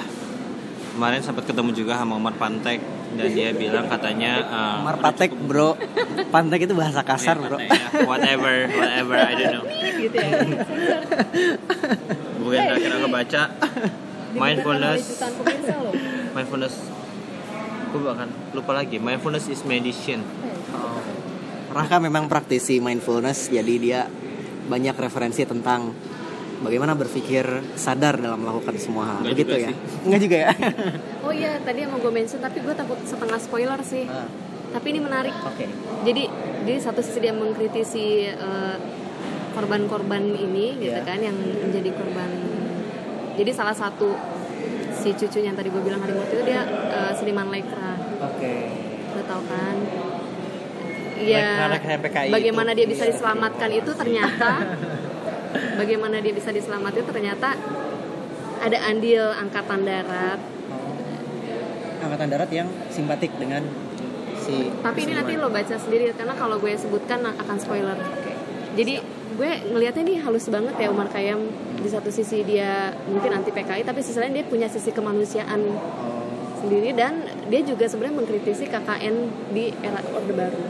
Kemarin 0.91 1.19
sempat 1.19 1.43
ketemu 1.43 1.69
juga 1.73 1.95
sama 1.95 2.15
Umar 2.15 2.33
Pantek 2.33 2.79
dan 3.11 3.27
dia 3.31 3.51
bilang 3.51 3.83
katanya 3.87 4.31
uh, 4.47 4.75
Mar 4.79 4.95
udah 4.95 5.03
Patek 5.03 5.29
cukup- 5.29 5.43
bro. 5.43 5.69
Pantek 6.31 6.59
itu 6.63 6.71
bahasa 6.71 7.01
kasar 7.01 7.35
Ya, 7.35 7.41
bro. 7.43 7.57
Pantek, 7.57 7.67
ya. 7.67 8.07
whatever, 8.07 8.53
whatever, 8.71 9.15
I 9.17 9.33
don't 9.33 9.51
know. 9.51 9.63
gitu 9.97 10.15
ya 10.15 10.29
Buku 12.39 12.49
yang 12.49 12.65
terakhir 12.69 12.89
aku 12.93 13.07
baca 13.09 13.41
mindfulness, 14.33 15.01
mindfulness. 16.35 16.75
Gue 17.89 18.01
bahkan 18.01 18.29
lupa 18.51 18.71
lagi. 18.73 18.97
Mindfulness 18.97 19.47
is 19.47 19.61
medicine. 19.61 20.23
Raka 21.71 21.97
memang 21.97 22.27
praktisi 22.27 22.77
mindfulness, 22.77 23.47
jadi 23.47 23.73
dia 23.77 24.01
banyak 24.67 24.91
referensi 24.93 25.43
tentang 25.43 25.95
bagaimana 26.59 26.93
berpikir 26.93 27.43
sadar 27.73 28.19
dalam 28.19 28.37
melakukan 28.37 28.75
semua 28.75 29.07
hal. 29.07 29.17
Nggak 29.23 29.31
Begitu 29.33 29.55
ya? 29.55 29.69
sih. 29.71 29.75
Enggak 30.05 30.19
juga 30.21 30.37
ya? 30.37 30.51
oh 31.25 31.31
iya 31.31 31.51
tadi 31.59 31.79
emang 31.81 31.99
gue 31.99 32.11
mention 32.11 32.39
tapi 32.39 32.59
gue 32.59 32.75
takut 32.75 32.99
setengah 33.01 33.39
spoiler 33.39 33.79
sih 33.81 34.03
Ah, 34.05 34.27
tapi 34.71 34.91
ini 34.91 34.99
menarik 34.99 35.31
Oke. 35.41 35.63
jadi 36.03 36.27
jadi 36.63 36.79
satu 36.79 36.99
sisi 36.99 37.19
dia 37.19 37.31
mengkritisi 37.31 38.05
eh, 38.27 38.77
korban-korban 39.51 40.23
ini 40.27 40.75
gitu 40.79 40.91
Iya. 40.91 41.07
kan 41.07 41.19
yang 41.19 41.35
menjadi 41.35 41.91
korban 41.91 42.29
jadi 43.35 43.51
salah 43.55 43.75
satu 43.75 44.13
si 45.01 45.09
cucunya 45.17 45.49
yang 45.49 45.57
tadi 45.57 45.73
gue 45.73 45.81
bilang 45.81 46.01
harimurti 46.03 46.37
itu 46.37 46.43
dia 46.45 46.61
eh, 46.67 47.11
seniman 47.17 47.49
lekra. 47.49 47.97
Oke. 48.21 48.53
lo 49.11 49.21
tau 49.27 49.41
kan? 49.43 49.75
Iya, 51.21 51.77
PKI 51.77 52.29
bagaimana 52.33 52.73
itu. 52.73 52.77
dia 52.81 52.87
bisa 52.89 53.03
diselamatkan 53.05 53.69
itu 53.69 53.91
ternyata 53.93 54.51
bagaimana 55.81 56.17
dia 56.17 56.33
bisa 56.33 56.49
diselamatkan 56.49 57.05
itu 57.05 57.13
ternyata 57.13 57.49
ada 58.61 58.77
andil 58.89 59.25
angkatan 59.35 59.85
darat. 59.85 60.39
Angkatan 62.01 62.27
darat 62.29 62.49
yang 62.49 62.69
simpatik 62.89 63.29
dengan 63.37 63.61
si 64.41 64.73
Tapi 64.81 64.99
ini 65.05 65.13
nanti 65.13 65.37
lo 65.37 65.53
baca 65.53 65.75
sendiri 65.77 66.09
karena 66.13 66.33
kalau 66.33 66.57
gue 66.57 66.73
sebutkan 66.73 67.21
akan 67.25 67.57
spoiler. 67.61 67.97
Jadi 68.73 69.20
gue 69.35 69.51
ngelihatnya 69.71 70.03
nih 70.03 70.17
halus 70.23 70.51
banget 70.51 70.75
ya 70.75 70.87
Umar 70.91 71.07
Khayyam 71.07 71.39
di 71.79 71.89
satu 71.89 72.11
sisi 72.11 72.43
dia 72.43 72.91
mungkin 73.07 73.31
anti 73.31 73.49
PKI 73.49 73.87
tapi 73.87 74.03
sisi 74.03 74.19
lain 74.19 74.35
dia 74.35 74.45
punya 74.45 74.67
sisi 74.67 74.91
kemanusiaan 74.91 75.61
sendiri 76.61 76.93
dan 76.93 77.25
dia 77.49 77.61
juga 77.65 77.89
sebenarnya 77.89 78.21
mengkritisi 78.21 78.69
KKN 78.69 79.15
di 79.49 79.73
era 79.81 79.97
Orde 80.13 80.33
Baru. 80.35 80.61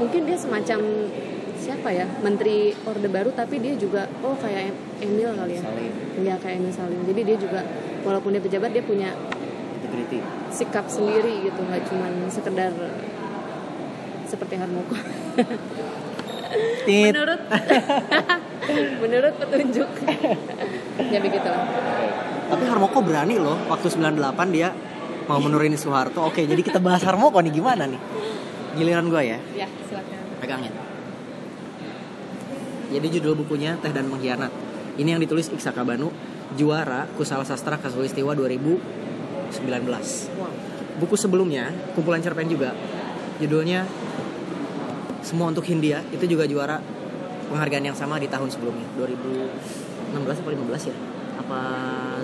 Mungkin 0.00 0.24
dia 0.24 0.38
semacam 0.40 0.80
siapa 1.60 1.94
ya 1.94 2.08
menteri 2.24 2.72
Orde 2.88 3.06
Baru 3.12 3.30
tapi 3.36 3.60
dia 3.60 3.76
juga 3.76 4.08
oh 4.24 4.34
kayak 4.40 4.72
Emil 5.04 5.30
kali 5.36 5.60
ya. 5.60 5.62
Saling 5.62 5.94
Iya 6.16 6.34
kayak 6.40 6.56
Emil 6.64 6.72
Salim. 6.72 7.00
Jadi 7.04 7.20
dia 7.28 7.36
juga 7.36 7.60
walaupun 8.02 8.32
dia 8.32 8.42
pejabat 8.42 8.72
dia 8.72 8.82
punya 8.82 9.12
sikap 10.48 10.88
sendiri 10.88 11.44
gitu 11.44 11.60
nggak 11.60 11.84
cuman 11.92 12.12
sekedar 12.32 12.72
seperti 14.24 14.56
Harmoko. 14.56 14.96
menurut 16.86 17.40
menurut 19.02 19.34
petunjuk 19.40 19.88
ya 21.12 21.18
begitu 21.18 21.48
lah 21.48 21.64
Tapi 22.52 22.64
Harmoko 22.68 23.00
berani 23.00 23.40
loh 23.40 23.56
waktu 23.72 23.88
98 23.88 24.52
dia 24.52 24.76
mau 25.24 25.38
menurunin 25.40 25.78
Soeharto. 25.78 26.20
Oke, 26.26 26.44
jadi 26.44 26.60
kita 26.60 26.76
bahas 26.82 27.00
Harmoko 27.06 27.40
nih 27.40 27.48
gimana 27.48 27.88
nih? 27.88 28.00
Giliran 28.76 29.08
gue 29.08 29.22
ya. 29.24 29.38
ya 29.56 29.68
silakan 29.88 30.20
Pegangin. 30.36 30.74
Jadi 32.92 33.06
judul 33.08 33.40
bukunya 33.40 33.80
Teh 33.80 33.88
dan 33.88 34.04
Mengkhianat. 34.12 34.52
Ini 35.00 35.16
yang 35.16 35.20
ditulis 35.24 35.48
Iksa 35.48 35.72
Kabanu, 35.72 36.12
juara 36.60 37.08
Kusala 37.16 37.48
Sastra 37.48 37.80
Kasulistiwa 37.80 38.36
2019. 38.36 38.76
wow 40.36 40.52
Buku 41.00 41.16
sebelumnya, 41.16 41.72
kumpulan 41.96 42.20
cerpen 42.20 42.52
juga, 42.52 42.76
judulnya 43.40 43.88
Semua 45.22 45.48
untuk 45.48 45.62
Hindia, 45.62 46.02
itu 46.10 46.24
juga 46.26 46.44
juara 46.44 46.82
penghargaan 47.46 47.84
yang 47.84 47.96
sama 47.96 48.18
di 48.18 48.26
tahun 48.26 48.50
sebelumnya, 48.50 48.84
2016 48.96 50.18
atau 50.36 50.50
15 50.50 50.90
ya? 50.90 50.96
Apa 51.38 51.60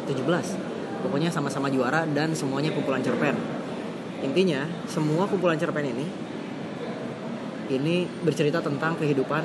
17? 0.05 0.59
Pokoknya 0.99 1.31
sama-sama 1.31 1.71
juara 1.71 2.03
dan 2.05 2.35
semuanya 2.35 2.75
kumpulan 2.75 2.99
cerpen. 2.99 3.39
Intinya, 4.19 4.67
semua 4.85 5.25
kumpulan 5.25 5.55
cerpen 5.55 5.87
ini 5.87 6.07
ini 7.69 8.09
bercerita 8.25 8.59
tentang 8.59 8.97
kehidupan 8.97 9.45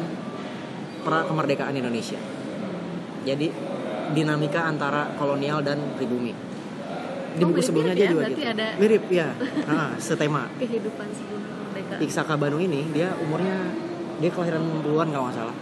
pra 1.04 1.28
kemerdekaan 1.28 1.76
Indonesia. 1.76 2.16
Jadi 3.22 3.52
dinamika 4.12 4.66
antara 4.66 5.12
kolonial 5.14 5.60
dan 5.60 5.78
pribumi. 5.94 6.32
Di 7.34 7.44
Oh, 7.44 7.50
buku 7.50 7.60
sebelumnya 7.60 7.94
ya, 7.94 8.00
dia 8.00 8.10
juga 8.10 8.20
berarti 8.24 8.40
gitu. 8.40 8.50
ada- 8.50 8.74
Mirip 8.80 9.04
ya. 9.12 9.28
Nah, 9.68 9.92
setema. 10.06 10.48
kehidupan 10.56 11.08
sebelum 11.12 11.44
merdeka 11.94 12.10
Iksa 12.10 12.24
Kabanu 12.26 12.58
ini 12.58 12.90
dia 12.90 13.14
umurnya 13.22 13.58
dia 14.18 14.30
kelahiran 14.34 14.62
60-an 14.82 15.08
kalau 15.14 15.26
nggak 15.30 15.38
salah. 15.38 15.56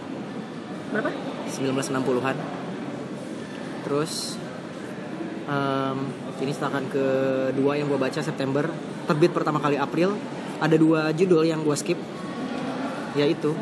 berapa? 0.92 1.10
1960-an. 1.48 2.36
Terus 3.82 4.36
em, 5.48 5.98
ini 6.40 6.52
setakan 6.52 6.84
kedua 6.88 7.72
yang 7.76 7.88
gue 7.88 8.00
baca 8.00 8.20
September 8.20 8.68
terbit 9.08 9.32
pertama 9.32 9.58
kali 9.58 9.76
April 9.80 10.16
ada 10.62 10.76
dua 10.78 11.10
judul 11.16 11.42
yang 11.48 11.64
gue 11.64 11.74
skip 11.74 11.98
yaitu 13.18 13.52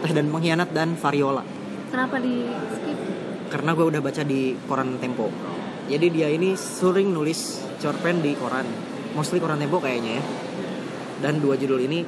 Teh 0.00 0.12
dan 0.12 0.32
Pengkhianat 0.32 0.72
dan 0.72 0.96
Variola. 0.96 1.44
Kenapa 1.92 2.16
di 2.20 2.48
skip? 2.48 2.98
Karena 3.52 3.76
gue 3.76 3.86
udah 3.86 4.00
baca 4.00 4.22
di 4.24 4.56
koran 4.64 4.96
Tempo. 4.96 5.28
Jadi 5.90 6.06
dia 6.08 6.28
ini 6.30 6.56
sering 6.56 7.12
nulis 7.12 7.60
cerpen 7.76 8.24
di 8.24 8.32
koran. 8.36 8.64
Mostly 9.12 9.42
koran 9.42 9.60
Tempo 9.60 9.82
kayaknya 9.82 10.20
ya 10.20 10.24
dan 11.20 11.38
dua 11.40 11.56
judul 11.56 11.80
ini 11.84 12.04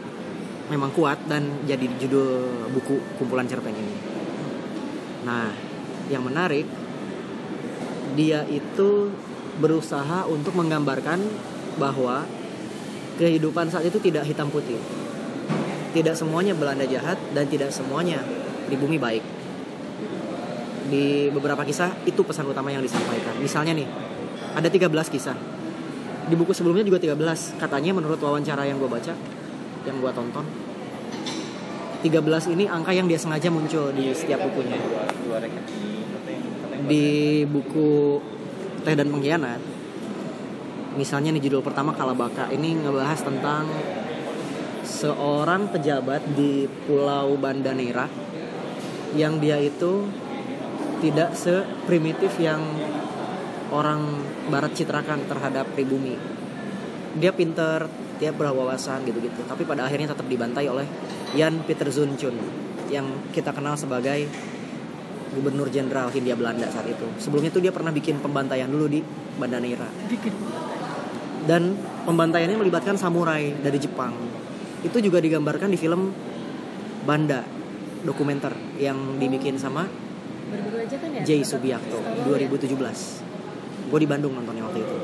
memang 0.69 0.91
kuat 0.97 1.21
dan 1.29 1.65
jadi 1.69 1.85
judul 2.01 2.69
buku 2.73 3.21
kumpulan 3.21 3.47
cerpen 3.49 3.77
ini 3.77 3.95
nah 5.23 5.53
yang 6.11 6.25
menarik 6.25 6.67
dia 8.19 8.45
itu 8.49 9.13
berusaha 9.61 10.29
untuk 10.29 10.57
menggambarkan 10.57 11.21
bahwa 11.77 12.25
kehidupan 13.21 13.69
saat 13.69 13.89
itu 13.89 14.01
tidak 14.01 14.25
hitam 14.25 14.49
putih 14.49 14.81
tidak 15.93 16.17
semuanya 16.17 16.57
Belanda 16.57 16.89
jahat 16.89 17.21
dan 17.37 17.45
tidak 17.49 17.69
semuanya 17.69 18.25
pribumi 18.67 18.97
baik 18.97 19.25
di 20.93 21.33
beberapa 21.33 21.65
kisah 21.65 22.05
itu 22.05 22.21
pesan 22.21 22.45
utama 22.53 22.69
yang 22.69 22.85
disampaikan. 22.85 23.33
Misalnya 23.41 23.73
nih, 23.73 23.89
ada 24.53 24.69
13 24.69 25.09
kisah. 25.09 25.37
Di 26.23 26.35
buku 26.39 26.53
sebelumnya 26.55 26.87
juga 26.87 27.03
13. 27.03 27.59
Katanya 27.59 27.91
menurut 27.97 28.19
wawancara 28.23 28.63
yang 28.67 28.79
gue 28.79 28.87
baca, 28.87 29.15
yang 29.87 29.97
gue 29.99 30.13
tonton, 30.15 30.47
13 32.03 32.55
ini 32.59 32.67
angka 32.67 32.91
yang 32.91 33.07
dia 33.07 33.19
sengaja 33.19 33.47
muncul 33.51 33.95
di 33.95 34.11
setiap 34.11 34.43
bukunya. 34.43 34.79
Di 36.87 37.43
buku 37.47 38.19
Teh 38.83 38.95
dan 38.99 39.07
Pengkhianat, 39.15 39.63
misalnya 40.99 41.31
nih 41.31 41.43
judul 41.47 41.63
pertama 41.63 41.95
Kalabaka, 41.95 42.51
ini 42.51 42.75
ngebahas 42.75 43.23
tentang 43.23 43.71
seorang 44.83 45.71
pejabat 45.71 46.23
di 46.35 46.67
Pulau 46.87 47.39
Banda 47.39 47.71
Neira 47.71 48.11
yang 49.15 49.39
dia 49.39 49.63
itu 49.63 50.11
tidak 50.99 51.35
seprimitif 51.35 52.35
yang 52.39 52.63
orang 53.73 54.21
barat 54.53 54.77
citrakan 54.77 55.25
terhadap 55.25 55.67
pribumi. 55.73 56.15
Dia 57.17 57.33
pinter, 57.33 57.89
dia 58.21 58.31
berwawasan 58.31 59.05
gitu-gitu, 59.09 59.43
tapi 59.49 59.65
pada 59.65 59.89
akhirnya 59.89 60.13
tetap 60.13 60.29
dibantai 60.29 60.69
oleh 60.69 60.87
Jan 61.33 61.65
Peter 61.65 61.89
Zunchun 61.89 62.37
yang 62.93 63.09
kita 63.33 63.51
kenal 63.57 63.75
sebagai 63.75 64.29
gubernur 65.33 65.73
jenderal 65.73 66.13
Hindia 66.13 66.37
Belanda 66.37 66.69
saat 66.69 66.85
itu. 66.87 67.09
Sebelumnya 67.17 67.49
tuh 67.49 67.65
dia 67.65 67.73
pernah 67.73 67.89
bikin 67.89 68.21
pembantaian 68.21 68.69
dulu 68.69 68.87
di 68.87 69.01
Banda 69.41 69.57
Neira. 69.57 69.89
Dan 71.49 71.75
pembantaiannya 72.05 72.61
melibatkan 72.61 73.01
samurai 73.01 73.57
dari 73.59 73.81
Jepang. 73.81 74.13
Itu 74.85 75.01
juga 75.01 75.19
digambarkan 75.19 75.73
di 75.73 75.79
film 75.81 76.13
Banda 77.03 77.43
dokumenter 78.05 78.53
yang 78.79 79.19
dibikin 79.19 79.57
sama 79.59 79.87
kan 80.53 81.11
ya 81.17 81.23
Jay 81.25 81.41
Subiakto 81.43 81.99
Star 81.99 82.19
Wars 82.19 82.45
ya? 82.45 82.51
2017 82.51 83.32
gue 83.93 83.99
di 84.01 84.09
Bandung 84.09 84.33
nontonnya 84.33 84.65
waktu 84.65 84.81
itu. 84.81 84.97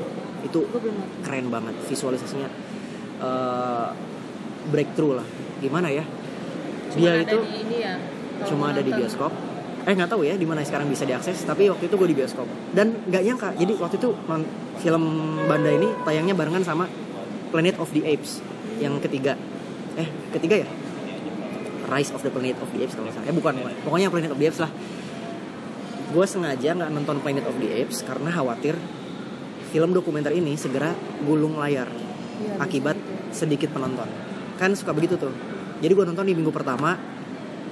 Itu 0.49 0.59
keren 1.21 1.53
banget 1.53 1.77
visualisasinya. 1.85 2.49
Eh, 3.21 3.89
breakthrough 4.73 5.21
lah. 5.21 5.27
Gimana 5.61 5.93
ya? 5.93 6.01
Cuma 6.89 7.05
dia 7.05 7.21
ada 7.21 7.21
itu 7.21 7.37
di 7.45 7.53
ini 7.61 7.77
ya 7.85 7.95
cuma 8.47 8.71
ada 8.71 8.81
di 8.81 8.91
bioskop. 8.95 9.31
Eh 9.87 9.93
nggak 9.95 10.09
tahu 10.11 10.21
ya 10.27 10.35
di 10.35 10.47
mana 10.47 10.61
sekarang 10.61 10.87
bisa 10.91 11.07
diakses 11.07 11.43
tapi 11.43 11.67
waktu 11.71 11.91
itu 11.91 11.95
gue 11.95 12.09
di 12.09 12.17
bioskop. 12.17 12.47
Dan 12.73 13.03
nggak 13.05 13.23
nyangka 13.25 13.49
jadi 13.59 13.73
waktu 13.77 13.95
itu 13.99 14.09
film 14.79 15.03
Banda 15.45 15.71
ini 15.71 15.87
tayangnya 16.07 16.35
barengan 16.37 16.63
sama 16.63 16.85
Planet 17.49 17.81
of 17.81 17.89
the 17.91 18.01
Apes 18.05 18.39
yang 18.79 18.97
ketiga. 19.03 19.35
Eh 19.99 20.07
ketiga 20.31 20.65
ya? 20.65 20.67
Rise 21.89 22.13
of 22.13 22.21
the 22.21 22.31
Planet 22.31 22.57
of 22.61 22.69
the 22.69 22.79
Apes 22.85 22.93
kalau 22.95 23.09
salah. 23.09 23.27
Eh 23.27 23.35
bukan 23.35 23.53
bukan. 23.59 23.73
pokoknya 23.83 24.07
Planet 24.13 24.31
of 24.31 24.39
the 24.39 24.47
Apes 24.47 24.61
lah 24.61 24.71
gue 26.09 26.25
sengaja 26.25 26.73
nggak 26.73 26.91
nonton 26.93 27.17
Planet 27.21 27.45
of 27.45 27.55
the 27.61 27.69
Apes 27.69 28.01
karena 28.01 28.33
khawatir 28.33 28.73
film 29.69 29.93
dokumenter 29.93 30.33
ini 30.33 30.57
segera 30.57 30.93
gulung 31.21 31.61
layar 31.61 31.89
Iya, 32.39 32.55
akibat 32.63 32.95
bisa 32.95 33.43
sedikit 33.43 33.69
penonton. 33.75 34.07
Kan 34.55 34.71
suka 34.75 34.95
begitu 34.95 35.19
tuh. 35.19 35.31
Jadi 35.79 35.91
gue 35.91 36.05
nonton 36.07 36.25
di 36.25 36.35
minggu 36.35 36.51
pertama 36.51 36.95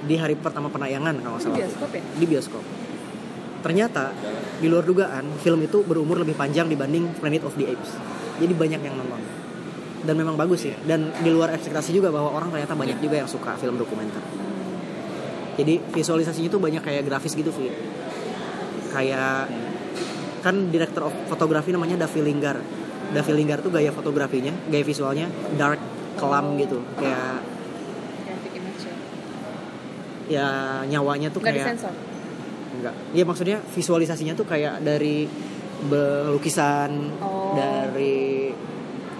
di 0.04 0.14
hari 0.14 0.38
pertama 0.38 0.70
penayangan 0.70 1.18
kalau 1.18 1.36
nggak 1.36 1.42
gitu. 1.42 1.50
salah 1.50 1.58
bioskop 1.64 1.90
ya? 1.90 2.02
Di 2.04 2.26
bioskop. 2.28 2.64
Ternyata 3.58 4.04
di 4.62 4.66
luar 4.70 4.84
dugaan 4.86 5.24
film 5.42 5.60
itu 5.64 5.82
berumur 5.82 6.22
lebih 6.22 6.38
panjang 6.38 6.70
dibanding 6.70 7.10
Planet 7.18 7.42
of 7.48 7.56
the 7.58 7.66
Apes. 7.66 7.90
Jadi 8.38 8.52
banyak 8.54 8.80
yang 8.84 8.94
nonton. 8.94 9.20
Dan 10.04 10.14
memang 10.14 10.38
bagus 10.38 10.62
sih. 10.68 10.74
Dan 10.86 11.10
di 11.24 11.30
luar 11.32 11.50
ekspektasi 11.58 11.90
juga 11.90 12.14
bahwa 12.14 12.30
orang 12.30 12.54
ternyata 12.54 12.78
banyak 12.78 13.02
juga 13.02 13.18
yang 13.18 13.28
suka 13.28 13.58
film 13.58 13.74
dokumenter. 13.80 14.22
Jadi 15.58 15.74
visualisasinya 15.90 16.54
tuh 16.54 16.62
banyak 16.62 16.84
kayak 16.86 17.02
grafis 17.02 17.34
gitu 17.34 17.50
Vi 17.50 17.66
kayak 18.88 19.48
kan 20.38 20.54
director 20.68 21.02
of 21.04 21.14
fotografi 21.26 21.70
namanya 21.70 21.98
Davi 21.98 22.20
Linggar. 22.20 22.56
Davi 23.08 23.32
Linggar 23.32 23.58
tuh 23.58 23.68
gaya 23.68 23.88
fotografinya 23.88 24.52
gaya 24.66 24.82
visualnya 24.82 25.26
dark 25.54 25.80
kelam 26.14 26.56
gitu. 26.56 26.80
Kayak 26.94 27.40
ya? 28.28 28.36
Ya 30.28 30.48
nyawanya 30.84 31.28
tuh 31.28 31.40
nggak 31.40 31.54
kayak 31.54 31.66
disensor? 31.72 31.94
Enggak 32.78 32.94
ya 33.10 33.24
maksudnya 33.24 33.58
visualisasinya 33.64 34.34
tuh 34.34 34.44
kayak 34.44 34.84
dari 34.84 35.24
lukisan 36.28 36.90
Oh. 37.18 37.54
dari 37.54 38.50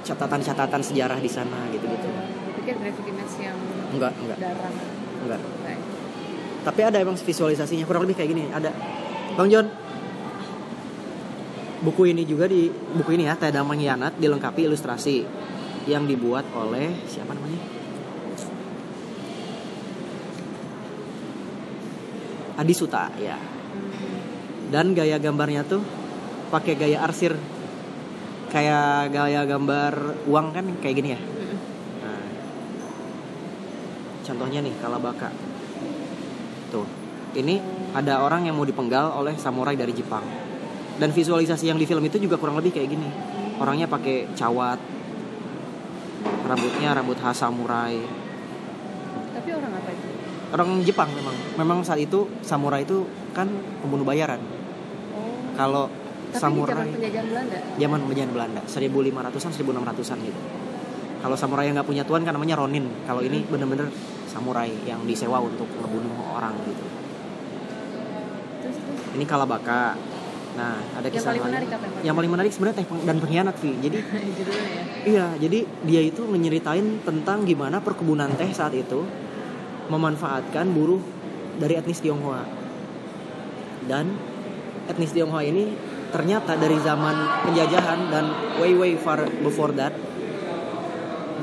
catatan-catatan 0.05 0.83
sejarah 0.83 1.17
di 1.17 1.31
sana 1.31 1.65
gitu-gitu. 1.71 2.09
Pikir 2.61 2.75
graphic 2.77 3.07
image 3.09 3.35
yang 3.41 3.57
enggak 3.89 4.13
enggak 4.19 4.37
darah 4.37 4.73
enggak 5.25 5.41
Kayak- 5.65 5.85
tapi 6.61 6.81
ada 6.83 6.99
emang 7.01 7.17
visualisasinya 7.17 7.85
kurang 7.85 8.05
lebih 8.05 8.21
kayak 8.21 8.31
gini 8.31 8.45
ada 8.53 8.69
bang 9.39 9.49
John? 9.55 9.67
Buku 11.79 12.11
ini 12.11 12.27
juga 12.27 12.51
di 12.51 12.67
buku 12.67 13.15
ini 13.15 13.31
ya 13.31 13.39
Teda 13.39 13.63
Mengkhianat 13.63 14.19
dilengkapi 14.19 14.67
ilustrasi 14.67 15.23
yang 15.87 16.11
dibuat 16.11 16.43
oleh 16.59 17.07
siapa 17.07 17.39
namanya? 17.39 17.63
Adi 22.59 22.75
Suta 22.75 23.15
ya. 23.23 23.39
Dan 24.75 24.91
gaya 24.99 25.23
gambarnya 25.23 25.63
tuh 25.63 25.87
pakai 26.51 26.75
gaya 26.75 27.07
arsir. 27.07 27.39
Kayak 28.51 29.15
gaya 29.15 29.47
gambar 29.47 30.27
uang 30.27 30.47
kan 30.51 30.67
kayak 30.83 30.97
gini 30.99 31.15
ya. 31.15 31.21
Nah, 32.03 32.27
contohnya 34.27 34.67
nih 34.67 34.75
Kalabaka. 34.83 35.31
Tuh, 36.75 36.98
ini 37.37 37.61
ada 37.93 38.25
orang 38.25 38.49
yang 38.49 38.57
mau 38.57 38.65
dipenggal 38.65 39.13
oleh 39.17 39.35
samurai 39.37 39.77
dari 39.77 39.93
Jepang. 39.93 40.25
Dan 40.99 41.15
visualisasi 41.15 41.71
yang 41.71 41.79
di 41.79 41.87
film 41.87 42.03
itu 42.07 42.19
juga 42.19 42.41
kurang 42.41 42.59
lebih 42.59 42.75
kayak 42.75 42.89
gini. 42.91 43.09
Orangnya 43.59 43.87
pakai 43.87 44.31
cawat, 44.35 44.79
rambutnya 46.49 46.97
rambut 46.97 47.19
khas 47.21 47.45
samurai. 47.45 47.97
tapi 49.29 49.55
orang 49.55 49.71
apa 49.71 49.91
itu 49.95 50.09
Orang 50.49 50.69
Jepang 50.83 51.11
memang. 51.13 51.37
Memang 51.61 51.79
saat 51.85 52.01
itu 52.01 52.27
samurai 52.41 52.83
itu 52.83 53.05
kan 53.37 53.47
pembunuh 53.85 54.03
bayaran. 54.03 54.41
oh 54.41 55.53
Kalau 55.55 55.87
tapi 56.29 56.41
samurai 56.45 56.77
zaman 56.77 56.93
penjajahan 56.93 57.27
Belanda 57.29 57.59
zaman 57.81 58.01
penjajahan 58.05 58.33
Belanda 58.37 58.61
1500-an 58.69 59.53
1600-an 59.57 60.19
gitu. 60.25 60.41
Kalau 61.19 61.37
samurai 61.37 61.65
yang 61.67 61.75
nggak 61.81 61.89
punya 61.89 62.05
tuan 62.07 62.23
kan 62.23 62.33
namanya 62.37 62.57
ronin. 62.59 62.87
Kalau 63.05 63.21
ini 63.25 63.43
bener-bener 63.49 63.91
samurai 64.31 64.71
yang 64.87 65.03
disewa 65.09 65.43
untuk 65.43 65.67
ngebunuh 65.67 66.15
orang 66.37 66.55
gitu. 66.69 66.85
Terus 68.69 68.79
terus 68.85 69.17
Ini 69.17 69.25
Kalabaka. 69.25 69.97
Nah, 70.59 70.75
ada 70.99 71.07
yang 71.07 71.15
kisah 71.15 71.31
paling 71.31 71.43
lain. 71.43 71.51
menarik 71.55 71.69
apa 71.71 71.79
yang 71.79 71.93
paling 71.93 72.05
Yang 72.05 72.17
paling 72.19 72.33
menarik 72.35 72.51
sebenarnya 72.51 72.77
teh 72.77 72.87
dan 73.07 73.17
pengkhianat 73.23 73.57
Vi. 73.63 73.71
Jadi 73.79 73.99
ya 74.05 74.85
iya, 75.07 75.27
jadi 75.39 75.59
dia 75.87 76.03
itu 76.05 76.23
menyeritain 76.29 76.87
tentang 77.07 77.47
gimana 77.47 77.81
perkebunan 77.81 78.29
teh 78.37 78.51
saat 78.53 78.75
itu 78.77 79.07
memanfaatkan 79.89 80.69
buruh 80.75 81.01
dari 81.57 81.79
etnis 81.79 82.03
Tionghoa. 82.05 82.45
Dan 83.89 84.13
etnis 84.91 85.15
Tionghoa 85.15 85.47
ini 85.47 85.73
ternyata 86.09 86.57
dari 86.57 86.77
zaman 86.81 87.45
penjajahan 87.49 88.09
dan 88.13 88.25
way 88.61 88.73
way 88.77 88.93
far 88.97 89.29
before 89.45 89.73
that 89.77 89.93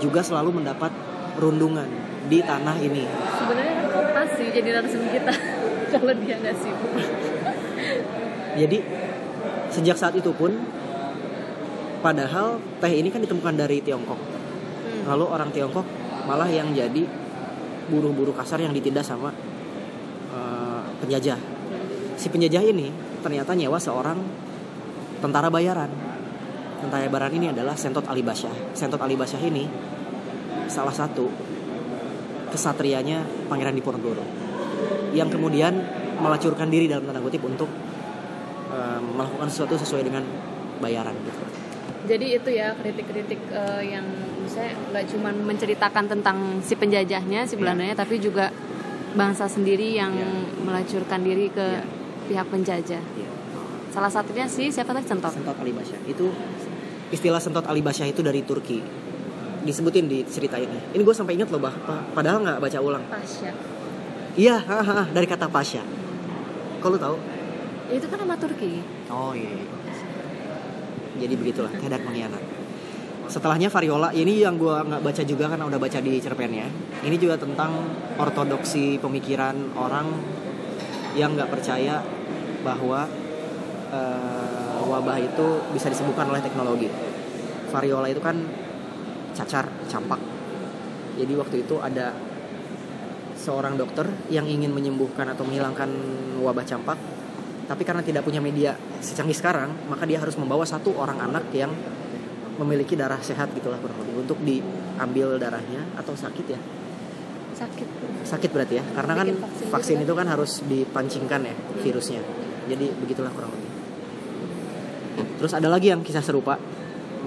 juga 0.02 0.20
selalu 0.26 0.62
mendapat 0.62 0.92
rundungan 1.40 1.88
di 2.26 2.42
tanah 2.42 2.76
ini. 2.82 3.06
sebenarnya 3.38 3.74
kan 3.86 4.06
pas 4.12 4.30
sih 4.34 4.50
jadi 4.50 4.70
narasum 4.82 5.04
kita 5.14 5.34
kalau 5.96 6.14
dia 6.20 6.36
nggak 6.40 6.56
sibuk 6.60 6.92
Jadi 8.56 8.78
sejak 9.72 9.98
saat 10.00 10.16
itu 10.16 10.32
pun 10.32 10.56
padahal 12.00 12.64
teh 12.80 12.94
ini 12.96 13.12
kan 13.12 13.20
ditemukan 13.20 13.56
dari 13.60 13.84
Tiongkok. 13.84 14.16
Hmm. 14.16 15.12
Lalu 15.12 15.26
orang 15.28 15.50
Tiongkok 15.52 15.84
malah 16.24 16.48
yang 16.48 16.72
jadi 16.72 17.04
buruh-buruh 17.92 18.32
kasar 18.32 18.64
yang 18.64 18.72
ditindas 18.72 19.12
sama 19.12 19.36
eh, 20.32 20.82
penjajah. 21.04 21.40
Si 22.16 22.32
penjajah 22.32 22.64
ini 22.64 22.88
ternyata 23.20 23.52
nyewa 23.52 23.76
seorang 23.76 24.24
tentara 25.20 25.52
bayaran. 25.52 25.92
Tentara 26.80 27.12
bayaran 27.12 27.34
ini 27.36 27.52
adalah 27.52 27.76
Sentot 27.76 28.08
Ali 28.08 28.24
Basyah. 28.24 28.72
Sentot 28.72 29.04
Ali 29.04 29.20
Basyah 29.20 29.42
ini 29.44 29.68
salah 30.72 30.96
satu 30.96 31.28
kesatrianya 32.56 33.28
Pangeran 33.52 33.76
Diponegoro 33.76 34.45
yang 35.16 35.28
kemudian 35.28 35.74
melacurkan 36.16 36.68
diri 36.68 36.86
dalam 36.86 37.04
tanda 37.04 37.20
kutip 37.20 37.42
untuk 37.42 37.72
eh, 38.70 39.00
melakukan 39.02 39.48
sesuatu 39.48 39.76
sesuai 39.78 40.04
dengan 40.04 40.24
bayaran 40.78 41.16
gitu. 41.18 41.44
jadi 42.06 42.26
itu 42.36 42.50
ya 42.52 42.76
kritik-kritik 42.76 43.40
eh, 43.48 43.84
yang 43.90 44.06
misalnya 44.38 44.76
nggak 44.86 45.06
cuma 45.10 45.30
menceritakan 45.32 46.06
tentang 46.06 46.38
si 46.62 46.76
penjajahnya 46.76 47.44
si 47.44 47.56
Iya. 47.56 47.60
Belandanya 47.60 47.96
tapi 47.96 48.20
juga 48.20 48.52
bangsa 49.12 49.48
sendiri 49.48 49.96
yang 49.96 50.12
Iya. 50.12 50.30
melacurkan 50.62 51.20
diri 51.20 51.48
ke 51.48 51.64
Iya. 51.74 51.84
pihak 52.28 52.48
penjajah 52.48 53.02
Iya. 53.02 53.30
salah 53.90 54.12
satunya 54.12 54.46
sih 54.46 54.68
siapa 54.68 54.92
tadi 54.92 55.08
Sentot 55.08 55.32
Sentot 55.32 55.56
Ali 55.56 55.72
Basyah 55.72 56.04
itu 56.06 56.28
istilah 57.08 57.40
Sentot 57.40 57.64
Ali 57.64 57.80
Basyah 57.80 58.06
itu 58.06 58.20
dari 58.20 58.42
Turki 58.42 58.84
disebutin 59.62 60.06
di 60.06 60.22
cerita 60.22 60.62
ini. 60.62 60.78
Ini 60.94 61.02
gue 61.02 61.10
sampai 61.10 61.34
ingat 61.34 61.50
loh 61.50 61.58
bah, 61.58 61.74
pa- 61.74 62.06
padahal 62.14 62.38
nggak 62.40 62.60
baca 62.60 62.78
ulang. 62.78 63.02
Pasya 63.08 63.50
Iya, 64.36 64.60
dari 65.16 65.28
kata 65.28 65.48
Pasha. 65.48 65.80
Lu 66.86 67.00
tahu? 67.02 67.18
itu 67.86 68.06
kan 68.10 68.18
nama 68.18 68.34
Turki 68.34 68.82
Oh 69.14 69.34
iya. 69.38 69.46
iya. 69.46 69.66
Jadi 71.22 71.34
begitulah 71.38 71.72
teh 71.72 71.88
dan 71.88 72.02
pengkhianat. 72.02 72.44
Setelahnya 73.26 73.70
Variola 73.72 74.10
ini 74.14 74.42
yang 74.42 74.60
gue 74.60 74.74
nggak 74.74 75.02
baca 75.02 75.24
juga 75.26 75.50
karena 75.50 75.66
udah 75.66 75.80
baca 75.80 76.00
di 76.02 76.20
cerpennya. 76.20 76.68
Ini 77.02 77.16
juga 77.18 77.40
tentang 77.40 77.88
ortodoksi 78.20 79.00
pemikiran 79.00 79.74
orang 79.80 80.12
yang 81.16 81.34
nggak 81.34 81.50
percaya 81.50 82.04
bahwa 82.62 83.08
eh, 83.96 84.78
wabah 84.84 85.18
itu 85.24 85.48
bisa 85.72 85.88
disembuhkan 85.90 86.28
oleh 86.30 86.44
teknologi. 86.44 86.92
Variola 87.72 88.12
itu 88.12 88.20
kan 88.20 88.36
cacar, 89.34 89.72
campak. 89.88 90.20
Jadi 91.16 91.34
waktu 91.38 91.56
itu 91.64 91.80
ada 91.80 92.12
seorang 93.46 93.78
dokter 93.78 94.10
yang 94.34 94.50
ingin 94.50 94.74
menyembuhkan 94.74 95.30
atau 95.30 95.46
menghilangkan 95.46 95.90
wabah 96.42 96.66
campak 96.66 96.98
tapi 97.66 97.82
karena 97.86 98.02
tidak 98.02 98.26
punya 98.26 98.42
media 98.42 98.74
secanggih 99.02 99.38
sekarang 99.38 99.74
maka 99.90 100.10
dia 100.10 100.18
harus 100.18 100.34
membawa 100.38 100.66
satu 100.66 100.98
orang 100.98 101.22
anak 101.22 101.46
yang 101.54 101.70
memiliki 102.56 102.96
darah 102.96 103.20
sehat 103.20 103.52
gitulah 103.52 103.76
kurang 103.80 104.00
lebih 104.02 104.16
untuk 104.24 104.40
diambil 104.42 105.36
darahnya 105.36 105.84
atau 106.00 106.16
sakit 106.16 106.46
ya? 106.48 106.60
Sakit. 107.56 107.88
Sakit 108.28 108.50
berarti 108.52 108.80
ya 108.80 108.84
karena 108.96 109.14
kan 109.16 109.28
vaksin 109.32 109.68
vaksin, 109.72 109.98
itu 110.04 110.14
kan 110.16 110.28
harus 110.28 110.64
dipancingkan 110.68 111.42
ya 111.44 111.56
virusnya. 111.84 112.22
Jadi 112.68 112.86
begitulah 113.00 113.32
kurang 113.32 113.52
lebih. 113.56 113.72
Terus 115.40 115.52
ada 115.56 115.68
lagi 115.68 115.92
yang 115.92 116.04
kisah 116.04 116.24
serupa 116.24 116.60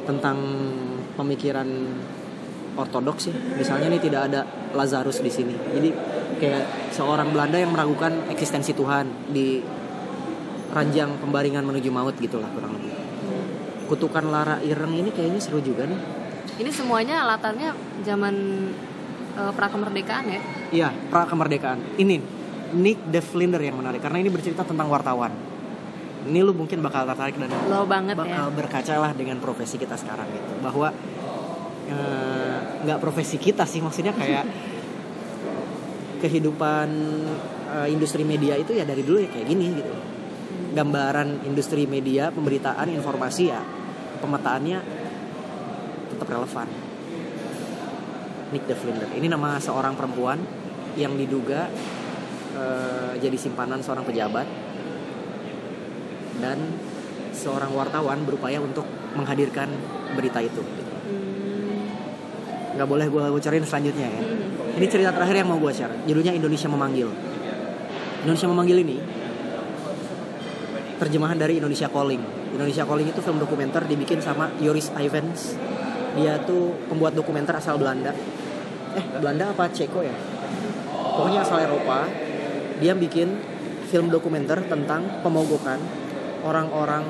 tentang 0.09 0.37
pemikiran 1.17 1.69
ortodoks 2.79 3.29
sih 3.29 3.35
misalnya 3.35 3.91
nih 3.91 4.01
tidak 4.01 4.31
ada 4.31 4.47
Lazarus 4.73 5.19
di 5.19 5.29
sini 5.29 5.55
jadi 5.75 5.91
kayak 6.39 6.95
seorang 6.95 7.35
Belanda 7.35 7.59
yang 7.59 7.75
meragukan 7.75 8.31
eksistensi 8.31 8.71
Tuhan 8.73 9.35
di 9.35 9.59
ranjang 10.71 11.19
pembaringan 11.19 11.67
menuju 11.67 11.91
maut 11.91 12.15
gitulah 12.17 12.47
kurang 12.55 12.79
lebih 12.79 12.95
kutukan 13.91 14.31
Lara 14.31 14.63
Ireng 14.63 14.95
ini 14.95 15.11
kayaknya 15.11 15.43
seru 15.43 15.59
juga 15.59 15.91
nih 15.91 15.99
ini 16.63 16.71
semuanya 16.71 17.27
latarnya 17.27 17.75
zaman 18.07 18.35
eh, 19.35 19.53
pra 19.53 19.67
kemerdekaan 19.67 20.27
ya 20.31 20.41
Iya, 20.69 20.93
pra 21.09 21.25
kemerdekaan. 21.25 21.97
Ini 21.97 22.21
Nick 22.77 23.01
Devlinder 23.09 23.61
yang 23.61 23.81
menarik 23.81 24.05
karena 24.05 24.21
ini 24.21 24.29
bercerita 24.29 24.61
tentang 24.61 24.93
wartawan. 24.93 25.33
Ini 26.29 26.45
lu 26.45 26.53
mungkin 26.53 26.85
bakal 26.85 27.09
tertarik 27.09 27.41
dan 27.41 27.49
low 27.73 27.89
banget 27.89 28.13
ya 28.13 28.21
bakal 28.21 28.45
berkaca 28.53 28.95
lah 29.01 29.11
dengan 29.17 29.41
profesi 29.41 29.81
kita 29.81 29.97
sekarang 29.97 30.29
gitu. 30.29 30.61
Bahwa 30.61 30.93
eh, 31.89 32.57
nggak 32.85 32.99
profesi 33.01 33.41
kita 33.41 33.65
sih 33.65 33.83
maksudnya 33.83 34.13
kayak 34.15 34.45
kehidupan 36.23 36.89
eh, 37.75 37.89
industri 37.91 38.23
media 38.23 38.55
itu 38.59 38.75
ya 38.77 38.85
dari 38.85 39.03
dulu 39.03 39.19
ya 39.25 39.31
kayak 39.33 39.47
gini 39.49 39.67
gitu. 39.75 39.93
Gambaran 40.69 41.49
industri 41.49 41.89
media 41.89 42.31
pemberitaan 42.31 42.93
informasi 42.93 43.45
ya 43.51 43.61
pemetaannya 44.21 44.79
tetap 46.15 46.29
relevan. 46.29 46.69
Nick 48.49 48.65
Devlinder. 48.65 49.13
Ini 49.13 49.29
nama 49.29 49.61
seorang 49.61 49.93
perempuan 49.93 50.41
yang 50.97 51.15
diduga 51.15 51.69
eh, 52.57 53.13
jadi 53.21 53.37
simpanan 53.37 53.85
seorang 53.85 54.05
pejabat 54.09 54.47
dan 56.39 56.59
seorang 57.35 57.71
wartawan 57.75 58.27
berupaya 58.27 58.59
untuk 58.59 58.87
menghadirkan 59.15 59.71
berita 60.19 60.43
itu. 60.43 60.63
Hmm. 60.63 60.88
Nggak 62.79 62.87
boleh 62.89 63.07
gue 63.11 63.23
bocorin 63.35 63.65
selanjutnya 63.67 64.07
ya. 64.07 64.23
Ini 64.79 64.87
cerita 64.87 65.11
terakhir 65.11 65.43
yang 65.43 65.51
mau 65.51 65.59
gue 65.59 65.75
share. 65.75 65.91
Judulnya 66.07 66.31
Indonesia 66.31 66.71
Memanggil. 66.71 67.11
Indonesia 68.23 68.47
Memanggil 68.47 68.79
ini 68.87 68.97
terjemahan 71.03 71.35
dari 71.35 71.59
Indonesia 71.59 71.91
Calling. 71.91 72.23
Indonesia 72.55 72.87
Calling 72.87 73.11
itu 73.11 73.21
film 73.23 73.43
dokumenter 73.43 73.83
dibikin 73.87 74.23
sama 74.23 74.55
Joris 74.63 74.95
Ivens 74.95 75.59
dia 76.19 76.35
tuh 76.43 76.75
pembuat 76.91 77.15
dokumenter 77.15 77.55
asal 77.55 77.79
Belanda. 77.79 78.11
Eh 78.99 79.05
Belanda 79.23 79.55
apa 79.55 79.71
Ceko 79.71 80.03
ya? 80.03 80.15
Pokoknya 81.15 81.47
asal 81.47 81.63
Eropa. 81.63 82.11
Dia 82.83 82.95
bikin 82.95 83.39
film 83.91 84.11
dokumenter 84.11 84.63
tentang 84.67 85.23
pemogokan 85.23 85.79
orang-orang 86.43 87.03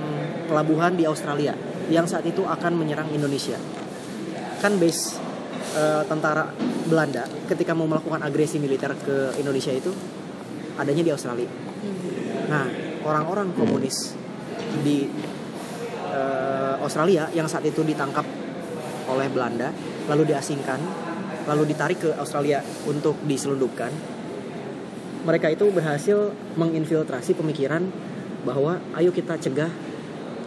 pelabuhan 0.49 0.97
di 0.97 1.05
Australia 1.05 1.53
yang 1.89 2.09
saat 2.09 2.25
itu 2.25 2.45
akan 2.45 2.73
menyerang 2.77 3.09
Indonesia. 3.13 3.57
Kan 4.61 4.77
base 4.77 5.17
eh, 5.79 6.03
tentara 6.11 6.51
Belanda 6.91 7.31
ketika 7.47 7.71
mau 7.79 7.87
melakukan 7.87 8.27
agresi 8.27 8.59
militer 8.59 8.91
ke 8.99 9.39
Indonesia 9.39 9.71
itu 9.71 9.95
adanya 10.75 11.07
di 11.07 11.13
Australia 11.15 11.69
Nah, 12.49 12.65
orang-orang 13.05 13.53
komunis 13.53 14.17
di 14.81 15.05
eh, 16.09 16.75
Australia 16.81 17.29
yang 17.37 17.45
saat 17.45 17.63
itu 17.69 17.85
ditangkap 17.85 18.25
oleh 19.09 19.29
Belanda, 19.29 19.69
lalu 20.09 20.33
diasingkan, 20.33 20.81
lalu 21.45 21.69
ditarik 21.69 22.01
ke 22.01 22.11
Australia 22.17 22.65
untuk 22.89 23.21
diselundupkan. 23.29 23.93
Mereka 25.29 25.53
itu 25.53 25.69
berhasil 25.69 26.33
menginfiltrasi 26.57 27.37
pemikiran 27.37 27.85
bahwa 28.49 28.81
ayo 28.97 29.13
kita 29.13 29.37
cegah 29.37 29.69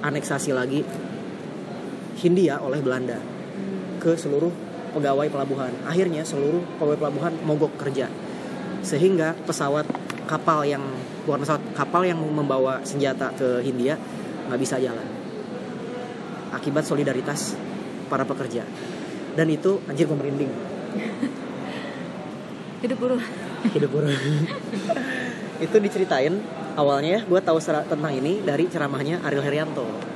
aneksasi 0.01 0.57
lagi 0.57 0.81
Hindia 2.17 2.57
oleh 2.61 2.81
Belanda 2.81 3.21
ke 4.01 4.17
seluruh 4.17 4.49
pegawai 4.91 5.27
pelabuhan. 5.31 5.71
Akhirnya 5.87 6.23
seluruh 6.23 6.63
pegawai 6.77 6.99
pelabuhan 6.99 7.33
mogok 7.43 7.75
kerja. 7.79 8.07
Sehingga 8.81 9.35
pesawat 9.45 9.85
kapal 10.27 10.63
yang 10.63 10.81
bukan 11.27 11.43
pesawat 11.43 11.61
kapal 11.75 12.07
yang 12.07 12.19
membawa 12.19 12.79
senjata 12.83 13.31
ke 13.35 13.61
Hindia 13.63 13.99
nggak 14.47 14.59
bisa 14.59 14.79
jalan. 14.79 15.07
Akibat 16.51 16.83
solidaritas 16.83 17.55
para 18.11 18.27
pekerja. 18.27 18.67
Dan 19.31 19.47
itu 19.47 19.79
anjir 19.87 20.07
gue 20.07 20.17
merinding. 20.17 20.51
Hidup 22.83 22.97
buruh. 22.99 23.21
Hidup 23.71 23.89
buruh. 23.93 24.11
itu 25.65 25.75
diceritain 25.77 26.41
awalnya 26.75 27.23
gue 27.23 27.39
tahu 27.39 27.61
tentang 27.61 28.11
ini 28.11 28.43
dari 28.43 28.67
ceramahnya 28.67 29.23
Ariel 29.23 29.45
Herianto. 29.45 30.10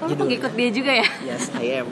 Oh, 0.00 0.06
lu 0.06 0.10
Judul. 0.10 0.22
pengikut 0.26 0.52
dia 0.54 0.68
juga 0.70 0.92
ya? 0.94 1.06
Yes, 1.26 1.52
I 1.54 1.78
am. 1.78 1.86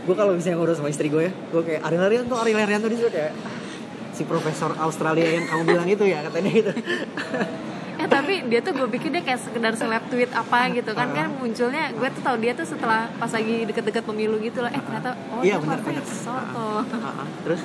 gue 0.00 0.14
kalau 0.14 0.32
misalnya 0.32 0.56
ngurus 0.56 0.76
sama 0.76 0.88
istri 0.88 1.06
gue 1.06 1.22
ya, 1.22 1.32
gue 1.32 1.62
kayak 1.62 1.80
Ariel 1.82 2.02
Herianto, 2.02 2.34
Ariel 2.34 2.56
Herianto 2.58 2.88
di 2.88 2.96
situ 2.96 3.08
kayak 3.08 3.32
si 4.10 4.22
profesor 4.22 4.72
Australia 4.78 5.28
yang 5.28 5.44
kamu 5.44 5.62
bilang 5.66 5.84
itu 5.86 6.04
ya 6.04 6.22
katanya 6.22 6.50
gitu. 6.50 6.70
Eh 7.94 8.06
tapi 8.06 8.42
dia 8.44 8.58
tuh 8.58 8.72
gue 8.72 8.88
pikir 8.90 9.08
dia 9.08 9.22
kayak 9.22 9.40
sekedar 9.40 9.72
seleb 9.72 10.02
tweet 10.06 10.30
apa 10.30 10.66
gitu 10.68 10.90
kan 10.92 11.08
kan 11.08 11.30
munculnya 11.32 11.88
gue 11.90 12.08
tuh 12.10 12.22
tahu 12.22 12.36
dia 12.38 12.52
tuh 12.52 12.64
setelah 12.64 13.06
pas 13.14 13.28
lagi 13.28 13.64
deket-deket 13.64 14.02
pemilu 14.02 14.40
gitu 14.40 14.60
loh 14.60 14.68
eh 14.68 14.78
ternyata 14.78 15.14
oh 15.30 15.40
Iya, 15.40 15.56
benar. 15.56 15.78
profesor 15.78 16.40
tuh 16.48 16.82
Ah, 16.92 17.22
ah. 17.22 17.28
Terus 17.42 17.62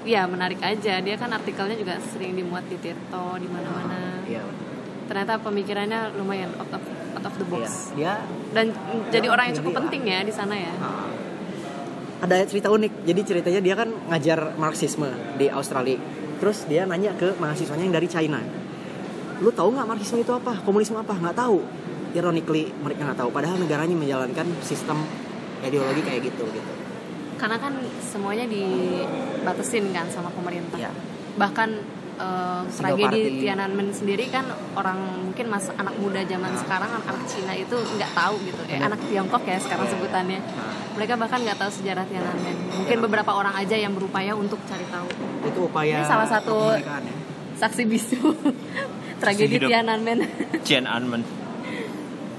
Iya 0.00 0.24
menarik 0.24 0.58
aja 0.58 0.94
dia 0.98 1.14
kan 1.14 1.28
artikelnya 1.28 1.76
juga 1.76 2.00
sering 2.02 2.32
dimuat 2.32 2.64
di 2.64 2.78
Tirto 2.78 3.36
di 3.36 3.46
mana-mana 3.46 4.22
Iya. 4.24 4.42
ternyata 5.04 5.36
pemikirannya 5.38 6.12
lumayan 6.14 6.50
out 6.54 6.68
of, 6.70 6.82
out 7.18 7.26
of 7.26 7.34
the 7.34 7.42
Iya. 7.44 7.52
box 7.58 7.70
Dia 7.92 8.14
dan 8.48 8.66
jadi 9.10 9.26
Ya, 9.26 9.32
orang 9.34 9.44
yang 9.50 9.56
cukup 9.58 9.72
penting 9.76 10.02
ya 10.06 10.22
di 10.22 10.30
sana 10.30 10.54
ya 10.54 10.70
ah. 10.78 11.10
ada 12.18 12.42
cerita 12.42 12.66
unik. 12.68 13.04
Jadi 13.04 13.20
ceritanya 13.24 13.60
dia 13.60 13.74
kan 13.74 13.90
ngajar 14.08 14.54
Marxisme 14.54 15.06
di 15.34 15.46
Australia. 15.48 15.98
Terus 16.38 16.66
dia 16.66 16.82
nanya 16.82 17.14
ke 17.14 17.34
mahasiswanya 17.34 17.82
yang 17.82 17.94
dari 17.94 18.06
China. 18.06 18.42
Lu 19.38 19.50
tahu 19.50 19.70
nggak 19.70 19.86
Marxisme 19.86 20.18
itu 20.18 20.30
apa? 20.30 20.58
Komunisme 20.62 20.94
apa? 20.94 21.14
Nggak 21.14 21.36
tahu. 21.36 21.62
Ironically 22.10 22.74
mereka 22.76 23.06
nggak 23.06 23.18
tahu. 23.18 23.30
Padahal 23.30 23.54
negaranya 23.54 23.94
menjalankan 23.94 24.46
sistem 24.62 24.98
ideologi 25.60 26.00
kayak 26.00 26.22
gitu 26.24 26.46
gitu. 26.48 26.70
karena 27.34 27.54
kan 27.54 27.70
semuanya 28.02 28.46
dibatasin 28.46 29.94
kan 29.94 30.10
sama 30.10 30.26
pemerintah 30.30 30.74
Iya. 30.74 30.90
bahkan 31.34 31.70
eh, 32.18 32.60
tragedi 32.68 33.02
party. 33.04 33.40
Tiananmen 33.40 33.88
sendiri 33.90 34.26
kan 34.26 34.44
orang 34.74 34.98
mungkin 35.24 35.46
mas 35.46 35.70
anak 35.70 35.94
muda 35.96 36.20
zaman 36.22 36.52
sekarang 36.56 36.90
anak 36.92 37.16
Cina 37.24 37.52
itu 37.52 37.72
nggak 37.74 38.10
tahu 38.12 38.34
gitu 38.42 38.60
eh, 38.66 38.78
anak 38.78 38.98
Tiongkok 39.04 39.42
ya 39.42 39.56
sekarang 39.56 39.86
Iya. 39.86 39.92
sebutannya 39.94 40.40
mereka 40.92 41.14
bahkan 41.14 41.38
nggak 41.40 41.56
tahu 41.56 41.70
sejarah 41.72 42.04
Tiananmen 42.04 42.56
mungkin 42.74 42.98
beberapa 43.00 43.30
orang 43.32 43.54
aja 43.54 43.74
yang 43.74 43.92
berupaya 43.92 44.34
untuk 44.34 44.58
cari 44.64 44.82
tahu 44.84 45.06
Itu 45.44 45.60
upaya 45.64 45.96
Ini 45.96 46.04
salah 46.04 46.26
satu- 46.26 46.74
ya. 46.74 46.98
saksi 47.56 47.82
bisu 47.84 48.18
tragedi. 49.22 49.58
Tiananmen 49.60 50.18
Cian 50.60 50.84
Anmen 50.84 51.22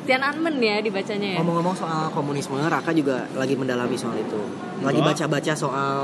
Tiananmen 0.02 0.58
ya 0.58 0.82
dibacanya 0.82 1.28
ya 1.28 1.38
Ngomong-ngomong 1.38 1.76
soal 1.78 2.10
komunisme, 2.10 2.58
Raka 2.58 2.90
juga 2.90 3.30
lagi 3.32 3.54
mendalami 3.54 3.94
soal 3.94 4.18
itu. 4.18 4.42
Lagi 4.82 4.98
Oh. 4.98 5.06
baca-baca 5.06 5.54
soal 5.54 5.98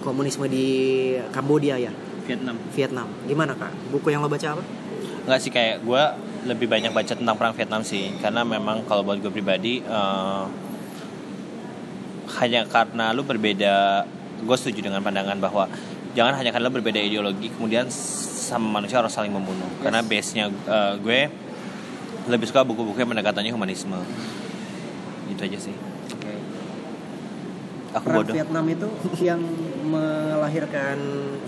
komunisme 0.00 0.46
di 0.46 0.66
Kambodia 1.30 1.74
ya, 1.74 1.90
Vietnam 2.26 2.56
Vietnam. 2.72 3.08
Gimana 3.24 3.52
kak? 3.56 3.72
Buku 3.90 4.12
yang 4.12 4.24
lo 4.24 4.28
baca 4.28 4.56
apa? 4.56 4.62
Nggak 5.28 5.40
sih 5.40 5.52
kayak 5.52 5.84
gue 5.84 6.02
lebih 6.48 6.66
banyak 6.72 6.92
baca 6.92 7.12
tentang 7.12 7.36
perang 7.36 7.52
Vietnam 7.52 7.84
sih 7.84 8.16
karena 8.20 8.40
memang 8.46 8.88
kalau 8.88 9.04
buat 9.04 9.20
gue 9.20 9.28
pribadi 9.28 9.84
eh, 9.84 10.44
hanya 12.40 12.64
karena 12.64 13.12
lu 13.12 13.26
berbeda 13.26 14.06
gue 14.40 14.56
setuju 14.56 14.88
dengan 14.88 15.04
pandangan 15.04 15.36
bahwa 15.36 15.68
jangan 16.16 16.32
hanya 16.40 16.48
karena 16.54 16.72
lu 16.72 16.74
berbeda 16.80 16.96
ideologi 16.96 17.52
kemudian 17.52 17.92
sama 17.92 18.80
manusia 18.80 19.04
harus 19.04 19.12
saling 19.12 19.34
membunuh 19.34 19.68
karena 19.84 20.00
base 20.00 20.32
nya 20.32 20.48
gue 20.96 21.28
lebih 22.30 22.46
suka 22.48 22.64
buku-buku 22.64 22.96
yang 22.96 23.10
pendekatannya 23.12 23.52
humanisme 23.52 24.00
itu 25.28 25.42
aja 25.44 25.58
sih 25.60 25.89
aku 27.94 28.06
Perang 28.06 28.18
bodoh 28.22 28.34
Vietnam 28.34 28.64
itu 28.70 28.88
yang 29.28 29.40
melahirkan 29.90 30.98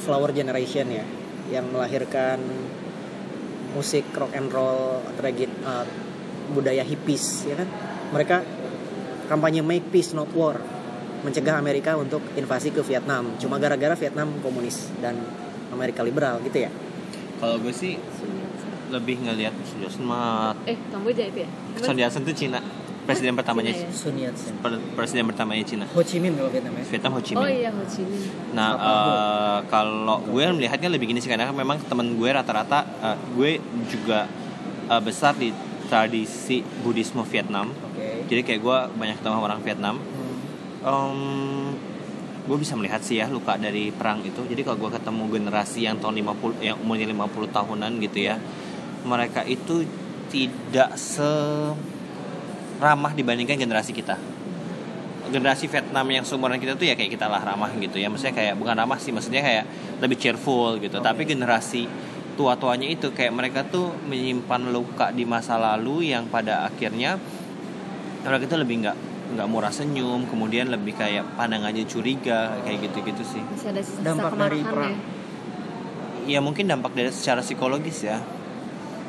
Flower 0.02 0.30
Generation 0.34 0.86
ya, 0.90 1.04
yang 1.50 1.70
melahirkan 1.70 2.42
musik 3.72 4.04
rock 4.12 4.36
and 4.36 4.52
roll, 4.52 5.00
tragedi, 5.16 5.48
uh, 5.64 5.86
budaya 6.52 6.84
hippies 6.84 7.48
ya 7.48 7.56
kan. 7.56 7.68
Mereka 8.12 8.36
kampanye 9.32 9.64
make 9.64 9.88
peace 9.88 10.12
not 10.12 10.28
war, 10.36 10.60
mencegah 11.24 11.56
Amerika 11.56 11.96
untuk 11.96 12.20
invasi 12.36 12.68
ke 12.74 12.84
Vietnam. 12.84 13.32
Cuma 13.40 13.56
gara-gara 13.56 13.96
Vietnam 13.96 14.28
komunis 14.44 14.92
dan 15.00 15.16
Amerika 15.72 16.04
liberal 16.04 16.38
gitu 16.44 16.68
ya. 16.68 16.70
kalau 17.42 17.58
gue 17.58 17.74
sih 17.74 17.98
lebih 18.94 19.18
ngelihat 19.26 19.50
Sun 19.66 19.82
Yat-sen 19.82 20.04
mah 20.06 20.54
eh 20.62 20.78
Kamboja 20.94 21.26
itu 21.26 21.42
ya 21.42 21.50
Sun 21.82 21.98
Yat-sen 21.98 22.22
tuh 22.22 22.36
Cina 22.38 22.62
presiden 23.02 23.34
pertamanya 23.34 23.74
Cina 23.74 23.90
ya? 23.90 23.94
Sun 23.94 24.14
Yat-sen. 24.14 24.54
presiden 24.94 25.26
pertamanya 25.26 25.64
Cina 25.66 25.84
Ho 25.90 26.00
Chi 26.00 26.22
Minh 26.22 26.38
kalau 26.38 26.50
Vietnam 26.50 26.72
ya. 26.78 26.84
Vietnam 26.86 27.12
Ho 27.14 27.20
Chi 27.20 27.32
Minh 27.34 27.42
oh 27.42 27.50
iya 27.50 27.70
Ho 27.74 27.82
Chi 27.82 28.02
Minh 28.06 28.24
Nah, 28.52 28.70
eh, 28.76 29.58
kalau 29.66 30.22
gue 30.22 30.44
melihatnya 30.52 30.92
lebih 30.92 31.10
gini 31.10 31.18
sih 31.18 31.26
karena 31.26 31.48
kan 31.48 31.56
memang 31.56 31.80
temen 31.82 32.14
gue 32.14 32.28
rata-rata 32.30 32.84
eh, 33.02 33.16
gue 33.34 33.50
juga 33.90 34.28
eh, 34.86 35.02
besar 35.02 35.34
di 35.34 35.50
tradisi 35.92 36.64
Buddhisme 36.80 37.20
Vietnam. 37.28 37.68
Oke. 37.68 38.24
Jadi 38.24 38.40
kayak 38.40 38.60
gue 38.64 38.78
banyak 38.96 39.20
ketemu 39.20 39.44
orang 39.44 39.60
Vietnam. 39.60 40.00
Em, 40.80 41.20
gue 42.48 42.56
bisa 42.56 42.72
melihat 42.80 43.04
sih 43.04 43.20
ya 43.20 43.28
luka 43.28 43.60
dari 43.60 43.92
perang 43.92 44.24
itu. 44.24 44.40
Jadi 44.40 44.64
kalau 44.64 44.88
gue 44.88 44.96
ketemu 44.96 45.22
generasi 45.28 45.84
yang 45.84 46.00
tahun 46.00 46.16
50 46.24 46.64
yang 46.64 46.76
umurnya 46.80 47.12
50 47.12 47.28
tahunan 47.52 47.92
gitu 48.00 48.18
ya. 48.24 48.40
Mereka 49.04 49.44
itu 49.44 49.84
tidak 50.32 50.96
se 50.96 51.28
ramah 52.82 53.14
dibandingkan 53.14 53.54
generasi 53.54 53.94
kita. 53.94 54.18
Generasi 55.30 55.70
Vietnam 55.70 56.06
yang 56.10 56.26
seumuran 56.26 56.58
kita 56.58 56.74
tuh 56.74 56.90
ya 56.90 56.98
kayak 56.98 57.14
kita 57.14 57.30
lah 57.30 57.40
ramah 57.40 57.70
gitu 57.78 57.96
ya. 57.96 58.10
Maksudnya 58.10 58.34
kayak 58.34 58.54
bukan 58.58 58.74
ramah 58.74 58.98
sih 58.98 59.14
maksudnya 59.14 59.40
kayak 59.40 59.64
lebih 60.02 60.18
cheerful 60.18 60.82
gitu. 60.82 60.98
Tapi 60.98 61.22
generasi 61.22 61.86
tua-tuanya 62.34 62.90
itu 62.90 63.14
kayak 63.14 63.32
mereka 63.32 63.60
tuh 63.62 63.94
menyimpan 64.10 64.74
luka 64.74 65.14
di 65.14 65.22
masa 65.22 65.56
lalu 65.60 66.10
yang 66.10 66.26
pada 66.26 66.66
akhirnya 66.66 67.20
mereka 68.24 68.44
itu 68.48 68.56
lebih 68.58 68.76
nggak 68.82 68.96
nggak 69.32 69.48
murah 69.48 69.72
senyum 69.72 70.28
kemudian 70.28 70.68
lebih 70.68 70.92
kayak 70.92 71.24
pandang 71.40 71.64
aja 71.64 71.80
curiga 71.88 72.60
kayak 72.66 72.88
gitu-gitu 72.90 73.24
sih. 73.24 73.42
Masih 73.42 73.68
ada 73.72 73.80
sisa 73.80 74.00
Dampak 74.04 74.32
dari 74.36 74.60
perang. 74.60 74.94
ya. 76.28 76.36
ya 76.36 76.38
mungkin 76.44 76.68
dampak 76.68 76.92
dari 76.92 77.08
secara 77.08 77.40
psikologis 77.40 78.04
ya. 78.04 78.20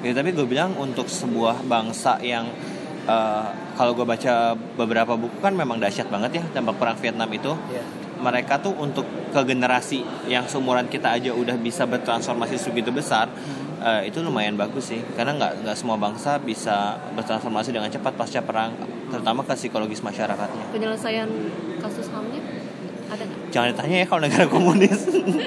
Ya 0.04 0.12
tapi 0.12 0.36
gue 0.36 0.44
bilang 0.48 0.76
untuk 0.80 1.08
sebuah 1.08 1.64
bangsa 1.68 2.20
yang 2.24 2.48
eh, 3.08 3.48
kalau 3.76 3.92
gue 3.98 4.06
baca 4.06 4.56
beberapa 4.78 5.14
buku 5.18 5.38
kan 5.42 5.54
memang 5.56 5.80
dahsyat 5.80 6.08
banget 6.08 6.40
ya 6.40 6.44
dampak 6.56 6.78
perang 6.80 6.98
Vietnam 7.00 7.30
itu. 7.34 7.54
Iya. 7.72 7.84
mereka 8.24 8.56
tuh 8.56 8.72
untuk 8.80 9.04
ke 9.36 9.42
generasi 9.44 10.00
yang 10.32 10.48
seumuran 10.48 10.88
kita 10.88 11.12
aja 11.12 11.36
udah 11.36 11.60
bisa 11.60 11.84
bertransformasi 11.84 12.56
segitu 12.56 12.88
besar 12.88 13.28
eh, 13.84 14.08
itu 14.08 14.24
lumayan 14.24 14.56
bagus 14.56 14.96
sih. 14.96 15.04
Karena 15.20 15.36
nggak 15.36 15.68
nggak 15.68 15.76
semua 15.76 16.00
bangsa 16.00 16.40
bisa 16.40 16.96
bertransformasi 17.20 17.76
dengan 17.76 17.92
cepat 17.92 18.16
pasca 18.16 18.40
perang 18.40 18.72
terutama 19.12 19.44
ke 19.44 19.54
psikologis 19.60 20.00
masyarakatnya. 20.00 20.72
Penyelesaian 20.72 21.28
kasus 21.84 22.08
hamnya 22.16 22.40
ada 23.12 23.24
nggak? 23.28 23.52
jangan 23.52 23.68
ditanya 23.76 23.98
ya 24.02 24.06
kalau 24.08 24.22
negara 24.24 24.46
komunis. 24.48 25.00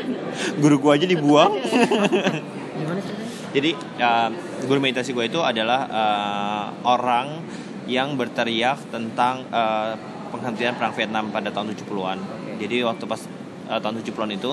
Guru 0.63 0.77
gua 0.77 1.01
aja 1.01 1.09
dibuang. 1.09 1.57
Gimana 2.77 3.01
sih? 3.01 3.17
jadi 3.57 3.71
eh, 3.73 4.29
guru 4.65 4.81
meditasi 4.81 5.13
gue 5.13 5.29
itu 5.29 5.41
adalah 5.45 5.81
eh, 5.85 6.67
orang 6.89 7.45
yang 7.85 8.17
berteriak 8.17 8.81
tentang 8.89 9.45
eh, 9.53 9.93
penghentian 10.33 10.75
perang 10.81 10.97
Vietnam 10.97 11.29
pada 11.29 11.53
tahun 11.53 11.77
70-an. 11.77 12.19
Jadi 12.57 12.77
waktu 12.87 13.05
pas 13.05 13.21
eh, 13.69 13.81
tahun 13.81 14.01
70-an 14.01 14.31
itu 14.33 14.53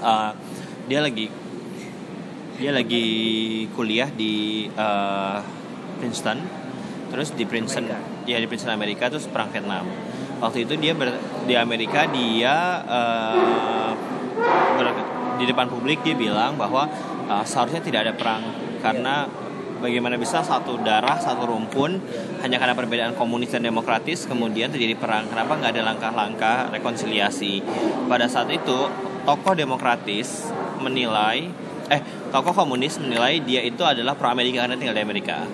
eh, 0.00 0.30
dia 0.88 1.00
lagi 1.04 1.26
dia 2.58 2.74
lagi 2.74 3.06
kuliah 3.76 4.08
di 4.08 4.66
eh, 4.72 5.38
Princeton. 6.00 6.38
Terus 7.08 7.32
di 7.36 7.44
Princeton 7.44 7.88
ya 8.24 8.36
di 8.40 8.46
Princeton 8.48 8.72
Amerika 8.72 9.12
terus 9.12 9.28
perang 9.28 9.52
Vietnam. 9.52 9.84
Waktu 10.38 10.64
itu 10.64 10.78
dia 10.78 10.94
ber- 10.94 11.20
di 11.44 11.54
Amerika 11.58 12.08
dia 12.08 12.84
eh, 12.88 13.92
ber- 14.80 15.06
di 15.38 15.46
depan 15.46 15.70
publik 15.70 16.02
dia 16.02 16.18
bilang 16.18 16.58
bahwa 16.58 16.90
uh, 17.30 17.44
seharusnya 17.46 17.78
tidak 17.78 18.10
ada 18.10 18.12
perang 18.18 18.42
karena 18.80 19.28
bagaimana 19.78 20.18
bisa 20.18 20.42
satu 20.42 20.78
darah 20.82 21.16
satu 21.22 21.46
rumpun 21.46 22.02
hanya 22.42 22.58
karena 22.58 22.74
perbedaan 22.74 23.14
komunis 23.14 23.54
dan 23.54 23.62
demokratis 23.64 24.26
kemudian 24.26 24.70
terjadi 24.70 24.98
perang. 24.98 25.30
Kenapa 25.30 25.58
nggak 25.58 25.72
ada 25.78 25.82
langkah-langkah 25.94 26.56
rekonsiliasi? 26.74 27.62
Pada 28.10 28.26
saat 28.26 28.50
itu 28.50 28.90
tokoh 29.22 29.54
demokratis 29.54 30.50
menilai 30.82 31.50
eh 31.88 32.00
tokoh 32.28 32.52
komunis 32.52 33.00
menilai 33.00 33.40
dia 33.40 33.64
itu 33.64 33.80
adalah 33.80 34.12
pro 34.12 34.28
Amerika 34.28 34.66
karena 34.66 34.76
tinggal 34.76 34.96
di 34.98 35.02
Amerika. 35.02 35.46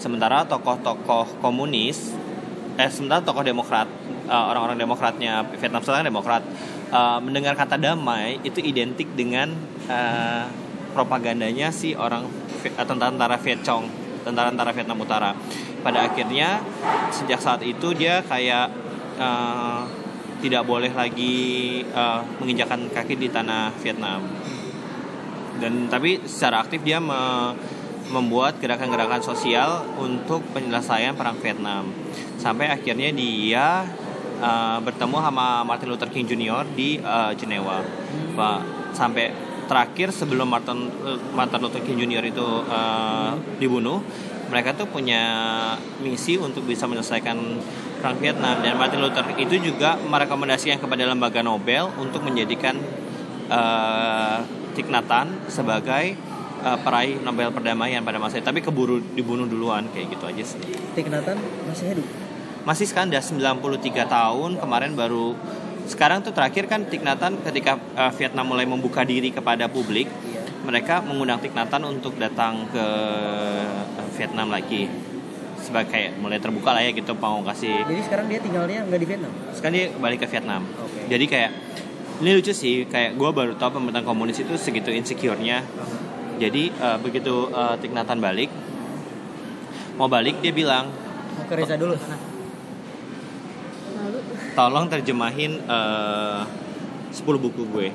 Sementara 0.00 0.46
tokoh-tokoh 0.48 1.42
komunis 1.42 2.14
eh 2.80 2.88
sementara 2.88 3.20
tokoh 3.20 3.44
demokrat 3.44 3.86
eh, 4.26 4.44
orang-orang 4.50 4.78
demokratnya 4.80 5.44
Vietnam 5.58 5.84
Selatan 5.84 6.08
demokrat 6.08 6.42
eh, 6.90 7.18
mendengar 7.20 7.58
kata 7.58 7.76
damai 7.76 8.40
itu 8.46 8.62
identik 8.64 9.12
dengan 9.12 9.52
eh, 9.90 10.44
propagandanya 10.92 11.72
si 11.72 11.96
orang 11.96 12.28
Eh, 12.62 12.86
tentara 12.86 13.36
Viet 13.42 13.60
Cong 13.66 13.84
tentara-tentara 14.22 14.70
Vietnam 14.70 15.02
Utara. 15.02 15.34
Pada 15.82 16.06
akhirnya 16.06 16.62
sejak 17.10 17.42
saat 17.42 17.60
itu 17.66 17.90
dia 17.90 18.22
kayak 18.22 18.70
eh, 19.18 19.80
tidak 20.38 20.62
boleh 20.62 20.94
lagi 20.94 21.82
eh, 21.82 22.20
menginjakan 22.38 22.86
kaki 22.94 23.18
di 23.18 23.26
tanah 23.26 23.74
Vietnam. 23.82 24.22
Dan 25.58 25.90
tapi 25.90 26.22
secara 26.22 26.62
aktif 26.62 26.86
dia 26.86 27.02
me- 27.02 27.54
membuat 28.12 28.60
gerakan-gerakan 28.60 29.24
sosial 29.24 29.88
untuk 29.96 30.44
penyelesaian 30.52 31.16
perang 31.16 31.38
Vietnam. 31.40 31.88
Sampai 32.36 32.68
akhirnya 32.68 33.08
dia 33.08 33.88
uh, 34.42 34.78
bertemu 34.84 35.16
sama 35.16 35.64
Martin 35.64 35.88
Luther 35.88 36.12
King 36.12 36.28
Jr 36.28 36.66
di 36.76 37.00
uh, 37.00 37.32
Jenewa. 37.32 37.80
Pak 38.36 38.58
sampai 38.92 39.32
terakhir 39.72 40.12
sebelum 40.12 40.52
Martin 40.52 40.92
Martin 41.32 41.64
Luther 41.64 41.80
King 41.80 42.04
Jr 42.04 42.28
itu 42.28 42.44
uh, 42.68 43.32
dibunuh 43.56 44.04
mereka 44.52 44.76
tuh 44.76 44.84
punya 44.84 45.24
misi 46.04 46.36
untuk 46.36 46.68
bisa 46.68 46.84
menyelesaikan 46.84 47.40
perang 47.96 48.20
Vietnam. 48.20 48.60
Dan 48.60 48.76
Martin 48.76 49.00
Luther 49.00 49.24
itu 49.40 49.56
juga 49.56 49.96
merekomendasikan 49.96 50.76
kepada 50.76 51.08
lembaga 51.08 51.40
Nobel 51.40 51.88
untuk 51.96 52.20
menjadikan 52.20 52.76
uh, 53.48 54.44
Thich 54.76 54.92
Nhat 54.92 55.08
Hanh 55.08 55.48
sebagai 55.48 56.20
uh, 56.60 56.76
peraih 56.84 57.16
Nobel 57.24 57.48
perdamaian 57.48 58.04
pada 58.04 58.20
masa 58.20 58.44
itu. 58.44 58.44
Tapi 58.44 58.60
keburu 58.60 59.00
dibunuh 59.16 59.48
duluan 59.48 59.88
kayak 59.88 60.20
gitu 60.20 60.24
aja 60.28 60.44
sih. 60.44 60.60
Tik 60.92 61.08
Nathan 61.08 61.40
masih 61.64 61.96
hidup. 61.96 62.06
masih 62.62 62.86
sekarang 62.86 63.08
udah 63.08 63.24
93 63.56 64.04
tahun. 64.04 64.50
Kemarin 64.60 64.92
baru 64.92 65.32
sekarang 65.86 66.22
tuh 66.22 66.30
terakhir 66.30 66.70
kan 66.70 66.86
Hanh 66.86 67.36
ketika 67.42 67.78
uh, 67.98 68.12
Vietnam 68.14 68.46
mulai 68.48 68.66
membuka 68.66 69.02
diri 69.02 69.34
kepada 69.34 69.66
publik 69.66 70.06
Iya. 70.06 70.42
mereka 70.62 71.02
mengundang 71.02 71.42
Hanh 71.42 71.84
untuk 71.84 72.14
datang 72.18 72.66
ke 72.70 72.86
uh, 73.98 74.08
Vietnam 74.14 74.48
lagi 74.50 74.86
sebagai 75.62 76.14
mulai 76.18 76.42
terbuka 76.42 76.74
lah 76.74 76.82
ya 76.82 76.90
gitu 76.90 77.14
mau 77.14 77.38
kasih 77.46 77.86
Jadi 77.86 78.02
sekarang 78.02 78.26
dia 78.26 78.42
tinggalnya 78.42 78.82
nggak 78.82 78.98
di 78.98 79.06
Vietnam. 79.06 79.32
sekarang 79.54 79.74
dia 79.78 79.86
balik 79.94 80.18
ke 80.22 80.26
Vietnam 80.26 80.62
Oke. 80.66 81.06
jadi 81.06 81.24
kayak 81.30 81.50
ini 82.22 82.30
lucu 82.38 82.52
sih 82.54 82.86
kayak 82.86 83.18
gue 83.18 83.30
baru 83.30 83.54
tahu 83.58 83.78
pemerintahan 83.78 84.06
komunis 84.06 84.38
itu 84.42 84.54
segitu 84.58 84.90
insecure-nya 84.94 85.62
jadi 86.38 86.70
uh, 86.82 86.98
begitu 86.98 87.50
uh, 87.50 87.78
Hanh 87.78 88.22
balik 88.22 88.50
mau 89.98 90.10
balik 90.10 90.38
dia 90.42 90.50
bilang 90.54 90.90
Mau 91.32 91.46
ke 91.48 91.54
Reza 91.56 91.80
dulu 91.80 91.96
sana. 91.96 92.31
Tolong 94.52 94.86
terjemahin 94.92 95.56
eh, 95.64 96.42
10 97.12 97.24
buku 97.24 97.62
gue 97.68 97.88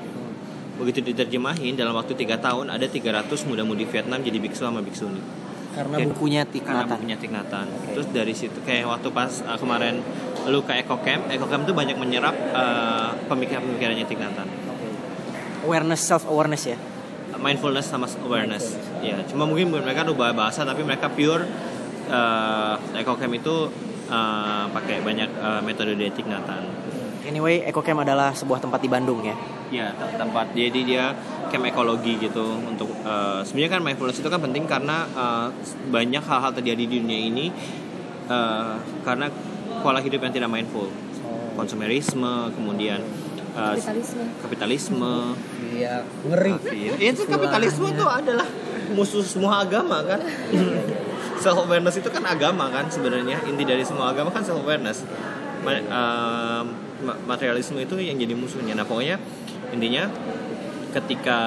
begitu 0.77 1.01
diterjemahin 1.01 1.73
dalam 1.73 1.97
waktu 1.97 2.13
tiga 2.13 2.37
tahun 2.37 2.69
ada 2.69 2.85
300 2.85 3.25
muda-mudi 3.49 3.89
Vietnam 3.89 4.21
jadi 4.21 4.37
biksu 4.37 4.61
sama 4.61 4.85
biksuni 4.85 5.17
Karena 5.73 5.97
Oke. 6.01 6.05
bukunya 6.13 6.41
Tik 6.45 6.65
karena 6.65 6.85
bukunya. 6.89 7.17
Oke. 7.17 7.93
terus 7.97 8.07
dari 8.13 8.33
situ 8.33 8.57
kayak 8.65 8.85
waktu 8.85 9.09
pas 9.09 9.29
eh, 9.41 9.57
kemarin 9.57 10.01
lu 10.45 10.61
ke 10.61 10.73
Eco 10.77 11.01
Camp 11.01 11.29
Eco 11.33 11.49
Camp 11.49 11.65
tuh 11.65 11.73
banyak 11.73 11.97
menyerap 11.97 12.33
eh, 12.33 13.09
pemikiran-pemikirannya 13.25 14.05
Nhat 14.05 14.37
Hanh. 14.37 14.51
Awareness 15.65 16.01
self 16.05 16.23
awareness 16.29 16.63
ya. 16.69 16.77
mindfulness 17.37 17.85
sama 17.85 18.09
awareness 18.25 18.73
ya 19.05 19.21
cuma 19.29 19.45
mungkin 19.45 19.69
mereka 19.69 20.01
ubah 20.09 20.33
bahasa 20.33 20.65
tapi 20.65 20.81
mereka 20.81 21.05
pure 21.13 21.45
eh 22.09 22.75
Eco 22.97 23.13
Camp 23.13 23.33
itu 23.37 23.69
eh, 24.07 24.65
pakai 24.71 25.03
banyak 25.03 25.29
eh, 25.29 25.61
metode 25.63 25.93
Nhat 25.95 26.45
Hanh. 26.47 26.67
Anyway, 27.27 27.59
Eco 27.67 27.83
Camp 27.83 28.07
adalah 28.07 28.31
sebuah 28.31 28.63
tempat 28.63 28.79
di 28.79 28.87
Bandung 28.87 29.19
ya. 29.19 29.35
Ya, 29.67 29.91
te- 29.91 30.15
tempat 30.15 30.55
jadi 30.55 30.79
dia 30.87 31.05
camp 31.51 31.67
ekologi 31.67 32.15
gitu 32.23 32.55
untuk 32.63 32.87
eh, 33.03 33.43
sebenarnya 33.43 33.71
kan 33.75 33.81
mindfulness 33.83 34.23
itu 34.23 34.29
kan 34.31 34.39
penting 34.39 34.63
karena 34.63 35.03
eh, 35.11 35.47
banyak 35.91 36.23
hal-hal 36.23 36.51
terjadi 36.55 36.87
di 36.87 37.03
dunia 37.03 37.19
ini 37.19 37.45
eh, 38.31 38.73
karena 39.03 39.27
pola 39.83 39.99
hidup 39.99 40.23
yang 40.23 40.33
tidak 40.33 40.47
mindful, 40.47 40.87
konsumerisme, 41.59 42.47
kemudian 42.55 43.03
eh, 43.59 43.75
kapitalisme 43.75 44.23
kapitalisme. 44.39 45.15
Iya, 45.75 46.07
ngeri. 46.31 46.53
Ya, 46.95 47.11
itu 47.11 47.27
kapitalisme 47.27 47.91
itu 47.91 48.05
adalah 48.07 48.47
musuh 48.95 49.19
semua 49.19 49.67
agama 49.67 49.99
kan. 50.07 50.23
self 51.47 51.63
awareness 51.63 51.95
itu 51.95 52.11
kan 52.11 52.27
agama 52.27 52.67
kan 52.67 52.91
sebenarnya 52.91 53.39
inti 53.47 53.63
dari 53.63 53.87
semua 53.87 54.11
agama 54.11 54.27
kan 54.35 54.43
self 54.43 54.59
awareness. 54.59 55.07
materialisme 57.27 57.79
itu 57.79 57.95
yang 58.03 58.19
jadi 58.19 58.33
musuhnya. 58.35 58.75
Nah 58.75 58.83
pokoknya 58.83 59.15
intinya 59.71 60.11
ketika 60.91 61.39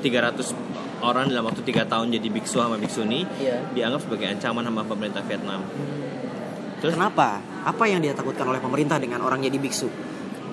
300 0.00 0.54
orang 1.02 1.28
dalam 1.28 1.44
waktu 1.50 1.60
tiga 1.66 1.82
tahun 1.84 2.14
jadi 2.14 2.28
biksu 2.30 2.62
sama 2.62 2.78
biksuni 2.78 3.26
Iya. 3.42 3.58
dianggap 3.74 4.06
sebagai 4.06 4.30
ancaman 4.30 4.62
sama 4.64 4.82
pemerintah 4.86 5.22
Vietnam. 5.26 5.66
Terus 6.78 6.94
Kenapa? 6.94 7.42
Apa 7.66 7.84
yang 7.90 8.02
dia 8.02 8.14
takutkan 8.14 8.46
oleh 8.46 8.62
pemerintah 8.62 8.98
dengan 9.02 9.22
orang 9.22 9.42
jadi 9.42 9.58
biksu? 9.58 9.90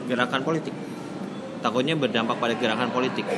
gerakan 0.10 0.42
politik. 0.42 0.74
Takutnya 1.62 1.94
berdampak 1.94 2.42
pada 2.42 2.58
gerakan 2.58 2.90
politik. 2.90 3.30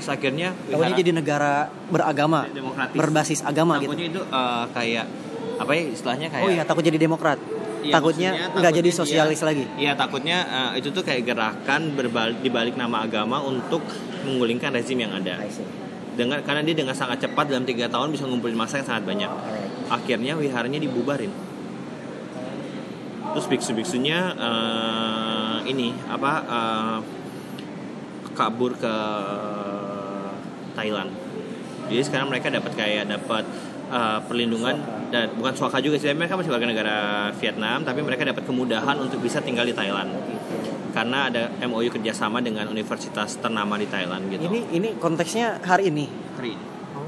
Terus 0.00 0.08
akhirnya 0.10 0.48
wihara- 0.66 0.96
jadi 0.96 1.10
negara 1.12 1.52
beragama, 1.86 2.48
demokratis. 2.48 2.96
berbasis 2.96 3.40
agama 3.44 3.76
gitu. 3.76 3.92
takutnya 3.92 4.06
itu 4.08 4.20
eh, 4.24 4.64
kayak 4.72 5.06
apa 5.60 5.70
ya 5.70 5.82
istilahnya 5.86 6.26
kayak 6.28 6.44
Oh 6.44 6.50
iya, 6.50 6.62
takut 6.64 6.80
jadi 6.80 6.96
demokrat. 6.96 7.36
Iya, 7.80 7.92
takutnya 7.96 8.30
nggak 8.50 8.72
jadi 8.76 8.90
sosialis 8.90 9.40
dia- 9.40 9.48
lagi. 9.48 9.64
Iya 9.76 9.92
takutnya 9.94 10.38
eh, 10.44 10.80
itu 10.80 10.88
tuh 10.88 11.00
kayak 11.00 11.22
gerakan 11.22 11.92
berbalik 11.92 12.40
dibalik 12.40 12.74
nama 12.74 13.04
agama 13.04 13.40
untuk 13.40 13.84
menggulingkan 14.24 14.72
rezim 14.72 14.96
yang 14.96 15.12
ada. 15.12 15.36
Dengan 16.10 16.40
karena 16.40 16.60
dia 16.60 16.72
dengan 16.74 16.92
sangat 16.92 17.20
cepat 17.20 17.48
dalam 17.48 17.64
tiga 17.64 17.88
tahun 17.88 18.08
bisa 18.10 18.24
ngumpulin 18.24 18.56
masa 18.56 18.80
yang 18.80 18.88
sangat 18.88 19.04
banyak. 19.04 19.30
Akhirnya 19.88 20.32
wiharanya 20.34 20.76
dibubarin. 20.76 21.32
Terus 23.30 23.46
biksu-biksunya 23.46 24.18
eh, 24.34 25.56
ini 25.66 25.92
apa 26.06 26.32
eh, 26.42 26.98
kabur 28.32 28.72
ke 28.74 28.94
Thailand. 30.80 31.10
Jadi 31.86 32.00
sekarang 32.00 32.28
mereka 32.28 32.48
dapat 32.48 32.72
kayak 32.72 33.04
dapat 33.06 33.44
uh, 33.90 34.18
perlindungan 34.24 34.78
dan 35.10 35.34
bukan 35.34 35.52
suaka 35.52 35.82
juga 35.82 35.98
sih 35.98 36.14
mereka 36.14 36.38
masih 36.38 36.48
warga 36.48 36.64
negara 36.64 36.96
Vietnam 37.36 37.82
tapi 37.82 38.00
mereka 38.00 38.22
dapat 38.22 38.46
kemudahan 38.46 38.96
untuk 38.96 39.18
bisa 39.18 39.42
tinggal 39.42 39.66
di 39.66 39.74
Thailand 39.74 40.14
karena 40.90 41.26
ada 41.26 41.50
MOU 41.66 41.90
kerjasama 41.90 42.38
dengan 42.38 42.66
universitas 42.66 43.38
ternama 43.38 43.74
di 43.74 43.86
Thailand 43.86 44.26
gitu 44.26 44.42
Ini 44.42 44.60
ini 44.70 44.88
konteksnya 44.96 45.58
hari 45.62 45.90
ini. 45.90 46.06
Hari 46.34 46.50
ini. 46.54 46.64
Oh, 46.94 47.06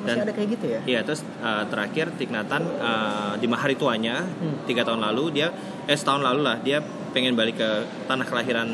masih 0.00 0.04
Dan- 0.04 0.24
ada 0.24 0.32
kayak 0.32 0.48
gitu 0.56 0.66
ya? 0.68 0.80
Iya 0.84 1.00
terus 1.04 1.20
uh, 1.40 1.64
terakhir 1.68 2.12
Hanh, 2.12 2.64
uh, 2.80 3.32
di 3.36 3.46
hari 3.48 3.76
tuanya 3.76 4.24
Hmm. 4.24 4.64
tiga 4.64 4.80
tahun 4.80 5.04
lalu 5.04 5.36
dia 5.36 5.52
eh 5.84 5.96
setahun 5.96 6.24
lalu 6.24 6.40
lah 6.40 6.56
dia 6.64 6.80
pengen 7.12 7.36
balik 7.36 7.60
ke 7.60 7.68
tanah 8.08 8.24
kelahiran 8.24 8.68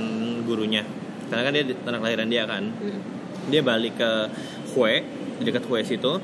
gurunya 0.47 0.87
karena 1.30 1.43
kan 1.43 1.53
dia 1.55 1.64
di 1.66 1.74
tanah 1.74 1.99
kelahiran 1.99 2.28
dia 2.30 2.47
kan 2.47 2.62
Hmm. 2.70 3.22
Dia 3.51 3.61
balik 3.62 3.99
ke 3.99 4.11
Hue 4.74 5.03
di 5.38 5.43
dekat 5.43 5.64
Hue 5.66 5.82
situ 5.82 6.18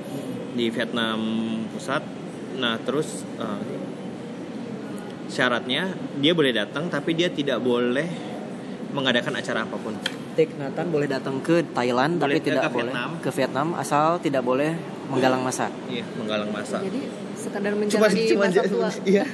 di 0.54 0.70
Vietnam 0.70 1.18
pusat. 1.72 2.02
Nah 2.58 2.78
terus 2.82 3.22
uh, 3.38 3.62
syaratnya 5.28 5.92
dia 6.18 6.32
boleh 6.32 6.52
datang 6.56 6.88
tapi 6.88 7.12
dia 7.12 7.28
tidak 7.28 7.60
boleh 7.60 8.08
mengadakan 8.90 9.36
acara 9.36 9.68
apa 9.68 9.76
pun. 9.76 9.94
Thich 10.38 10.54
Nhat 10.54 10.78
Hanh 10.78 10.88
boleh 10.94 11.10
datang 11.10 11.42
ke 11.42 11.66
Thailand 11.74 12.22
Boleh 12.22 12.38
tapi 12.38 12.46
ke 12.46 12.48
tidak 12.54 12.70
boleh 12.70 12.92
Vietnam. 12.94 13.10
ke 13.18 13.30
Vietnam 13.34 13.68
asal 13.74 14.22
tidak 14.22 14.42
boleh 14.46 14.70
menggalang 15.10 15.42
masa. 15.42 15.66
iya 15.90 16.04
menggalang 16.14 16.50
masa. 16.54 16.78
Jadi 16.80 17.00
sekadar 17.34 17.72
menjalani 17.74 18.22
masa 18.38 18.62
tua. 18.64 18.88
Iya. 19.12 19.24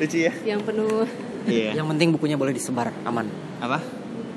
Lucu 0.00 0.18
ya. 0.18 0.32
Yang 0.42 0.60
penuh. 0.66 1.04
Iya. 1.46 1.70
Yang 1.78 1.86
penting 1.94 2.08
bukunya 2.16 2.36
boleh 2.40 2.56
disebar 2.56 2.90
aman. 3.04 3.28
apa? 3.62 3.78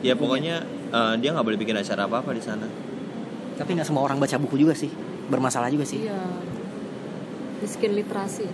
Ya 0.05 0.13
pokoknya 0.13 0.61
eh, 0.95 1.13
dia 1.17 1.29
nggak 1.29 1.43
boleh 1.43 1.57
bikin 1.57 1.75
acara 1.75 2.07
apa 2.07 2.17
apa 2.19 2.31
di 2.31 2.39
sana 2.41 2.63
Tapi 3.55 3.69
nggak 3.71 3.85
semua 3.85 4.03
orang 4.03 4.15
baca 4.17 4.35
buku 4.35 4.55
juga 4.57 4.73
sih. 4.73 4.91
Bermasalah 5.25 5.67
juga 5.67 5.83
sih. 5.83 5.99
iya 6.01 6.15
miskin 7.55 7.95
literasi 7.95 8.45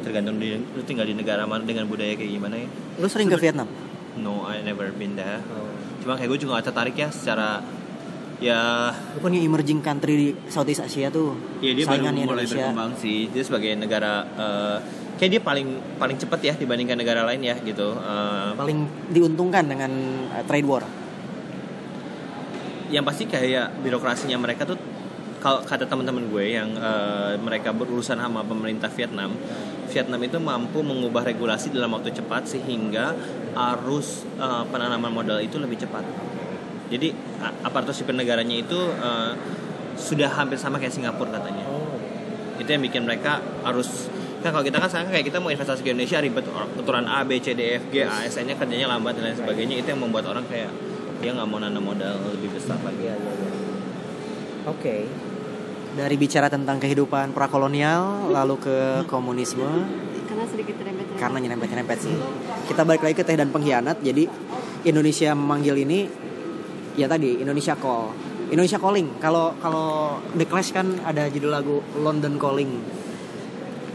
tergantung 0.00 0.36
di 0.36 0.52
lu 0.54 0.82
tinggal 0.84 1.02
di 1.02 1.16
negara 1.16 1.42
mana 1.42 1.64
dengan 1.64 1.84
budaya 1.84 2.12
kayak 2.12 2.28
gimana 2.30 2.54
ya 2.56 2.68
Lu 2.94 3.08
sering 3.08 3.26
ke 3.26 3.40
Vietnam? 3.40 3.66
no 4.16 4.44
I 4.44 4.60
never 4.60 4.92
been 4.92 5.16
there 5.16 5.40
cuma 5.98 6.14
kayak 6.14 6.28
gue 6.28 6.38
juga 6.38 6.60
gak 6.60 6.68
tertarik 6.68 6.92
ya 6.94 7.08
secara 7.08 7.64
ya 8.36 8.92
Bukannya 9.16 9.40
emerging 9.40 9.80
country 9.80 10.14
di 10.14 10.28
Southeast 10.46 10.84
Asia 10.84 11.08
tuh. 11.08 11.32
ya 11.58 11.72
dia 11.72 11.88
baru 11.88 12.04
mulai 12.04 12.20
Indonesia. 12.44 12.52
berkembang 12.60 12.92
sih 12.94 13.26
dia 13.26 13.42
sebagai 13.42 13.72
negara 13.74 14.12
eh, 14.28 14.76
kayak 15.16 15.30
dia 15.32 15.40
paling 15.40 15.68
paling 15.96 16.16
cepat 16.20 16.40
ya 16.42 16.54
dibandingkan 16.54 16.94
negara 16.94 17.24
lain 17.24 17.40
ya 17.40 17.56
gitu 17.58 17.96
Eh, 17.96 18.50
Paling 18.54 18.78
diuntungkan 19.08 19.64
dengan 19.64 19.90
uh, 20.30 20.44
trade 20.44 20.68
war. 20.68 20.84
Yang 22.92 23.04
pasti 23.04 23.24
kayak 23.24 23.80
birokrasinya 23.80 24.36
mereka 24.36 24.68
tuh 24.68 24.76
kalau 25.44 25.60
kata 25.60 25.84
teman-teman 25.84 26.24
gue 26.32 26.56
yang 26.56 26.72
eh, 26.72 27.36
mereka 27.36 27.76
berurusan 27.76 28.16
sama 28.16 28.40
pemerintah 28.40 28.88
Vietnam 28.88 29.36
Vietnam 29.92 30.20
itu 30.24 30.40
mampu 30.40 30.80
mengubah 30.80 31.22
regulasi 31.28 31.68
dalam 31.68 31.92
waktu 31.92 32.16
cepat 32.16 32.48
sehingga 32.48 33.12
arus 33.52 34.24
eh, 34.40 34.64
penanaman 34.72 35.12
modal 35.12 35.38
itu 35.44 35.60
lebih 35.60 35.76
cepat. 35.84 36.02
Jadi 36.88 37.12
a- 37.44 37.68
aparatur 37.68 37.92
sipil 37.92 38.16
negaranya 38.16 38.56
itu 38.56 38.80
eh, 38.80 39.32
sudah 40.00 40.32
hampir 40.32 40.56
sama 40.56 40.80
kayak 40.80 40.96
Singapura 40.96 41.36
katanya. 41.36 41.68
Itu 42.56 42.68
yang 42.70 42.82
bikin 42.82 43.04
mereka 43.04 43.44
harus 43.62 44.08
kan 44.40 44.52
kalau 44.52 44.64
kita 44.64 44.76
kan 44.76 44.88
sekarang 44.92 45.08
kayak 45.08 45.24
kita 45.28 45.38
mau 45.40 45.48
investasi 45.48 45.80
ke 45.80 45.96
Indonesia 45.96 46.20
ribet 46.20 46.44
aturan 46.52 47.08
A 47.08 47.24
B 47.24 47.40
C 47.40 47.56
D 47.56 47.80
F 47.80 47.88
G 47.88 48.04
ASN 48.04 48.48
nya 48.48 48.54
kerjanya 48.56 48.92
lambat 48.92 49.16
dan 49.16 49.32
lain 49.32 49.40
sebagainya 49.40 49.80
itu 49.80 49.88
yang 49.88 50.04
membuat 50.04 50.28
orang 50.28 50.44
kayak 50.48 50.68
dia 51.24 51.32
nggak 51.32 51.48
mau 51.48 51.56
nanam 51.56 51.80
modal 51.80 52.36
lebih 52.36 52.52
besar 52.52 52.76
lagi 52.84 53.08
Oke. 54.68 55.08
Dari 55.96 56.16
bicara 56.20 56.52
tentang 56.52 56.76
kehidupan 56.76 57.32
prakolonial 57.32 58.28
lalu 58.28 58.60
ke 58.60 58.78
komunisme 59.08 59.88
karena 60.24 60.44
sedikit 60.48 60.76
rembet 60.84 61.06
karena 61.16 61.38
nyerempet-nyerempet 61.40 61.98
sih. 62.00 62.16
Kita 62.68 62.84
balik 62.84 63.04
lagi 63.08 63.16
ke 63.16 63.24
teh 63.24 63.36
dan 63.40 63.48
pengkhianat. 63.48 64.04
Jadi 64.04 64.28
Indonesia 64.84 65.32
memanggil 65.32 65.84
ini 65.84 66.08
ya 66.96 67.08
tadi 67.08 67.40
Indonesia 67.40 67.72
Call. 67.76 68.12
Indonesia 68.52 68.76
Calling. 68.76 69.16
Kalau 69.20 69.56
kalau 69.60 70.20
The 70.36 70.44
Clash 70.44 70.76
kan 70.76 71.00
ada 71.08 71.28
judul 71.32 71.52
lagu 71.52 71.80
London 71.96 72.36
Calling. 72.36 72.72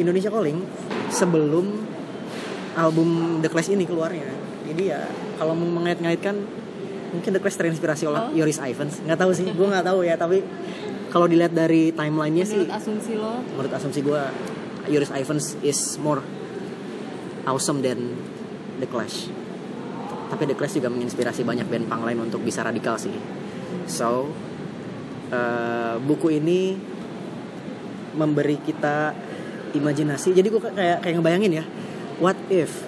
Indonesia 0.01 0.33
Calling 0.33 0.65
sebelum 1.13 1.65
album 2.77 3.41
The 3.41 3.49
Clash 3.53 3.69
ini 3.73 3.85
keluarnya. 3.85 4.29
Jadi 4.69 4.83
ya 4.85 5.01
kalau 5.37 5.57
mau 5.57 5.81
mengait-ngaitkan 5.81 6.58
mungkin 7.13 7.29
The 7.35 7.41
Clash 7.41 7.57
terinspirasi 7.57 8.03
oleh 8.09 8.19
Oh. 8.19 8.31
Yoris 8.35 8.59
Ivans. 8.61 9.01
Nggak 9.05 9.19
tahu 9.19 9.31
sih, 9.33 9.45
gue 9.49 9.67
nggak 9.67 9.85
tahu 9.85 9.99
ya. 10.05 10.15
Tapi 10.19 10.43
kalau 11.09 11.25
dilihat 11.25 11.53
dari 11.55 11.89
timelinenya 11.93 12.45
sih, 12.45 12.61
menurut 12.65 12.77
asumsi 12.77 13.11
lo 13.17 13.41
menurut 13.55 13.71
asumsi 13.73 13.99
gue 14.05 14.21
Yoris 14.89 15.11
Ivans 15.13 15.57
is 15.65 15.97
more 16.01 16.21
awesome 17.45 17.81
than 17.81 18.17
The 18.77 18.87
Clash. 18.89 19.29
Tapi 20.29 20.43
The 20.45 20.55
Clash 20.57 20.77
juga 20.77 20.93
menginspirasi 20.93 21.41
banyak 21.41 21.65
band 21.65 21.85
punk 21.89 22.01
lain 22.05 22.19
untuk 22.21 22.45
bisa 22.45 22.61
radikal 22.61 23.01
sih. 23.01 23.13
So 23.89 24.29
eh, 25.33 25.95
buku 25.97 26.37
ini 26.37 26.77
memberi 28.13 28.57
kita 28.61 29.13
imajinasi. 29.73 30.33
Jadi 30.33 30.47
gue 30.49 30.61
kayak 30.61 31.05
kayak 31.05 31.15
ngebayangin 31.21 31.61
ya, 31.61 31.65
what 32.21 32.37
if 32.49 32.85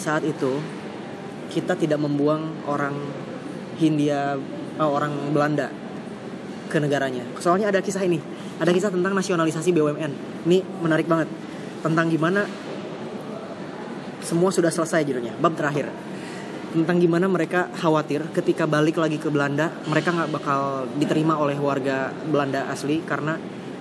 saat 0.00 0.24
itu 0.24 0.56
kita 1.50 1.74
tidak 1.74 1.98
membuang 1.98 2.64
orang 2.70 2.94
Hindia, 3.76 4.38
eh, 4.78 4.86
orang 4.86 5.34
Belanda 5.34 5.68
ke 6.70 6.78
negaranya. 6.78 7.26
Soalnya 7.42 7.74
ada 7.74 7.82
kisah 7.82 8.06
ini, 8.06 8.22
ada 8.62 8.70
kisah 8.70 8.94
tentang 8.94 9.10
nasionalisasi 9.12 9.74
BUMN. 9.74 10.12
Ini 10.46 10.58
menarik 10.80 11.10
banget. 11.10 11.26
Tentang 11.82 12.06
gimana 12.06 12.46
semua 14.22 14.54
sudah 14.54 14.70
selesai 14.70 15.02
judulnya, 15.02 15.34
bab 15.42 15.58
terakhir. 15.58 15.90
Tentang 16.70 17.02
gimana 17.02 17.26
mereka 17.26 17.66
khawatir 17.74 18.30
ketika 18.30 18.62
balik 18.62 19.02
lagi 19.02 19.18
ke 19.18 19.26
Belanda 19.26 19.74
mereka 19.90 20.14
nggak 20.14 20.30
bakal 20.30 20.86
diterima 21.02 21.34
oleh 21.34 21.58
warga 21.58 22.14
Belanda 22.14 22.70
asli 22.70 23.02
karena 23.02 23.34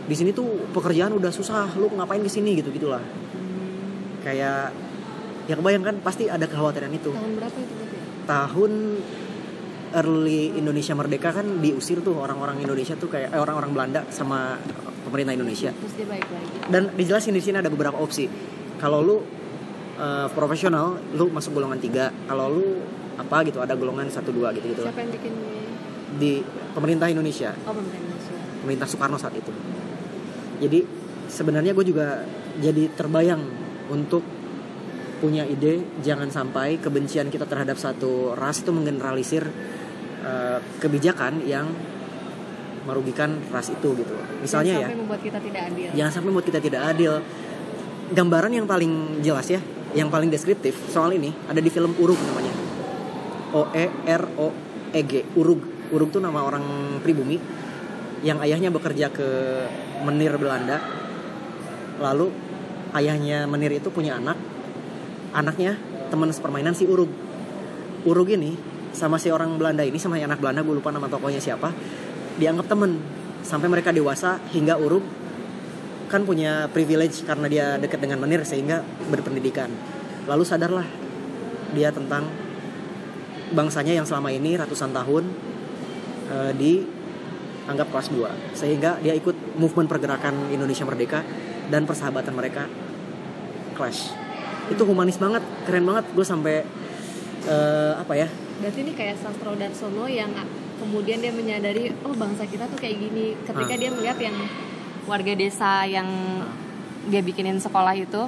di 0.09 0.15
sini 0.17 0.33
tuh 0.33 0.73
pekerjaan 0.73 1.13
udah 1.13 1.29
susah. 1.29 1.69
Lu 1.77 1.93
ngapain 1.93 2.25
ke 2.25 2.31
sini? 2.31 2.57
Gitu 2.57 2.73
gitulah 2.73 3.03
kayak 4.25 4.88
ya 5.49 5.57
kebayang 5.57 5.81
kan? 5.81 5.95
Pasti 6.05 6.29
ada 6.29 6.45
kekhawatiran 6.45 6.93
itu. 6.93 7.09
Tahun 7.09 7.33
berapa 7.33 7.57
itu 7.57 7.73
tahun 8.29 8.71
early 9.89 10.53
Indonesia 10.53 10.93
merdeka 10.93 11.33
kan 11.33 11.57
diusir 11.57 12.05
tuh 12.05 12.13
orang-orang 12.21 12.61
Indonesia 12.61 12.93
tuh 12.93 13.09
kayak 13.09 13.33
eh, 13.33 13.41
orang-orang 13.41 13.73
Belanda 13.73 14.01
sama 14.13 14.61
pemerintah 15.01 15.33
Indonesia. 15.33 15.73
Terus 15.73 15.93
dia 15.97 16.05
baik 16.05 16.29
lagi. 16.29 16.69
Dan 16.69 16.93
dijelasin 16.93 17.33
di 17.33 17.41
sini 17.41 17.57
ada 17.57 17.73
beberapa 17.73 17.97
opsi. 17.97 18.29
Kalau 18.77 19.01
lu 19.01 19.17
eh, 19.97 20.27
profesional 20.29 21.01
lu 21.17 21.33
masuk 21.33 21.57
golongan 21.57 21.81
tiga. 21.81 22.13
Kalau 22.29 22.53
lu 22.53 22.65
apa 23.17 23.43
gitu 23.49 23.59
ada 23.59 23.73
golongan 23.73 24.05
satu 24.13 24.29
dua 24.29 24.53
gitu 24.53 24.69
gitu. 24.69 24.85
Siapa 24.85 25.01
yang 25.01 25.11
bikin 25.11 25.33
ini? 25.33 25.59
di 26.17 26.41
pemerintah 26.73 27.05
Indonesia. 27.09 27.53
Oh 27.65 27.73
pemerintah 27.73 27.97
Indonesia. 28.01 28.33
Pemerintah 28.65 28.87
Soekarno 28.89 29.17
saat 29.21 29.35
itu. 29.37 29.51
Jadi 30.59 30.79
sebenarnya 31.29 31.77
gue 31.77 31.85
juga 31.85 32.25
jadi 32.57 32.89
terbayang 32.97 33.41
untuk 33.93 34.25
punya 35.19 35.43
ide 35.43 35.83
jangan 36.01 36.31
sampai 36.31 36.79
kebencian 36.79 37.27
kita 37.27 37.45
terhadap 37.45 37.75
satu 37.75 38.33
ras 38.33 38.63
itu 38.63 38.71
menggeneralisir 38.71 39.43
eh, 40.23 40.59
kebijakan 40.79 41.43
yang 41.43 41.67
merugikan 42.87 43.37
ras 43.53 43.69
itu 43.69 43.93
gitu. 43.93 44.15
Misalnya 44.41 44.79
Jangan 44.79 44.81
ya. 44.81 44.87
sampai 44.87 44.99
membuat 45.03 45.21
kita 45.21 45.39
tidak 45.43 45.61
adil. 45.69 45.87
Jangan 45.93 46.11
sampai 46.11 46.27
membuat 46.31 46.47
kita 46.47 46.59
tidak 46.63 46.81
adil. 46.89 47.13
Gambaran 48.09 48.51
yang 48.57 48.65
paling 48.65 49.21
jelas 49.21 49.47
ya 49.53 49.61
yang 49.93 50.09
paling 50.09 50.29
deskriptif 50.29 50.73
soal 50.89 51.13
ini 51.13 51.29
ada 51.45 51.61
di 51.61 51.69
film 51.69 51.93
Urug 52.01 52.17
namanya. 52.25 52.53
O 53.53 53.69
E 53.73 53.85
R 54.09 54.23
O 54.37 54.47
E 54.89 55.01
G 55.05 55.25
Urug 55.37 55.61
Urug 55.93 56.09
tuh 56.09 56.21
nama 56.21 56.41
orang 56.41 56.97
pribumi 57.01 57.37
yang 58.25 58.41
ayahnya 58.41 58.73
bekerja 58.73 59.13
ke 59.13 59.27
menir 60.05 60.33
Belanda. 60.41 60.81
Lalu 62.01 62.33
ayahnya 62.97 63.45
menir 63.45 63.77
itu 63.77 63.93
punya 63.93 64.17
anak 64.17 64.37
anaknya 65.33 65.77
teman 66.09 66.33
sepermainan 66.33 66.73
si 66.73 66.89
Urug. 66.89 67.09
Urug 68.05 68.29
ini 68.31 68.57
sama 68.95 69.21
si 69.21 69.29
orang 69.29 69.53
Belanda 69.61 69.85
ini 69.85 70.01
sama 70.01 70.17
anak 70.17 70.41
Belanda 70.41 70.65
gue 70.65 70.75
lupa 70.81 70.89
nama 70.89 71.05
tokohnya 71.05 71.41
siapa 71.41 71.71
dianggap 72.41 72.67
temen. 72.69 72.97
Sampai 73.39 73.71
mereka 73.71 73.95
dewasa 73.95 74.41
hingga 74.51 74.75
Urug 74.75 75.01
kan 76.09 76.25
punya 76.25 76.67
privilege 76.73 77.21
karena 77.23 77.45
dia 77.45 77.65
dekat 77.77 78.01
dengan 78.01 78.19
menir 78.19 78.41
sehingga 78.43 78.81
berpendidikan. 79.07 79.69
Lalu 80.25 80.43
sadarlah 80.43 80.85
dia 81.73 81.93
tentang 81.93 82.25
bangsanya 83.53 84.01
yang 84.01 84.05
selama 84.05 84.33
ini 84.33 84.57
ratusan 84.57 84.93
tahun 84.93 85.23
eh, 86.29 86.51
dianggap 86.57 87.87
kelas 87.93 88.07
2 88.13 88.57
sehingga 88.57 88.97
dia 89.01 89.13
ikut 89.17 89.57
movement 89.57 89.89
pergerakan 89.89 90.49
Indonesia 90.53 90.85
Merdeka 90.85 91.21
dan 91.69 91.85
persahabatan 91.85 92.33
mereka 92.33 92.65
clash 93.77 94.28
itu 94.69 94.83
humanis 94.85 95.17
banget 95.17 95.43
keren 95.65 95.85
banget. 95.85 96.05
Gue 96.13 96.25
sampai 96.25 96.63
eh, 97.45 97.93
apa 97.97 98.13
ya? 98.13 98.27
Berarti 98.59 98.79
ini 98.83 98.91
kayak 98.93 99.15
Sastro 99.17 99.55
Darsono 99.55 100.05
yang 100.05 100.29
kemudian 100.79 101.19
dia 101.19 101.31
menyadari 101.31 101.91
oh 102.03 102.13
bangsa 102.13 102.45
kita 102.45 102.67
tuh 102.67 102.77
kayak 102.77 102.97
gini. 102.99 103.35
Ketika 103.43 103.73
Ah. 103.73 103.79
dia 103.79 103.89
melihat 103.89 104.17
yang 104.19 104.35
warga 105.07 105.33
desa 105.33 105.83
yang 105.83 106.07
dia 107.09 107.21
bikinin 107.23 107.57
sekolah 107.57 107.95
itu 107.97 108.21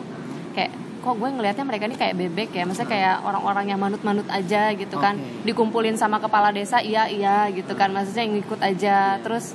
kayak 0.52 0.72
kok 1.02 1.18
gue 1.18 1.30
ngelihatnya 1.30 1.66
mereka 1.66 1.84
ini 1.86 1.98
kayak 1.98 2.16
bebek 2.16 2.50
ya? 2.54 2.64
Maksudnya 2.64 2.90
kayak 2.90 3.16
orang-orang 3.26 3.66
yang 3.70 3.80
manut-manut 3.82 4.26
aja 4.30 4.72
gitu 4.74 4.98
kan. 4.98 5.18
Oke. 5.18 5.46
dikumpulin 5.50 5.98
sama 5.98 6.22
kepala 6.22 6.50
desa 6.50 6.80
iya 6.80 7.10
iya 7.10 7.50
gitu 7.50 7.74
kan. 7.74 7.90
Maksudnya 7.92 8.24
yang 8.26 8.34
ngikut 8.38 8.60
aja. 8.62 9.18
Terus 9.22 9.54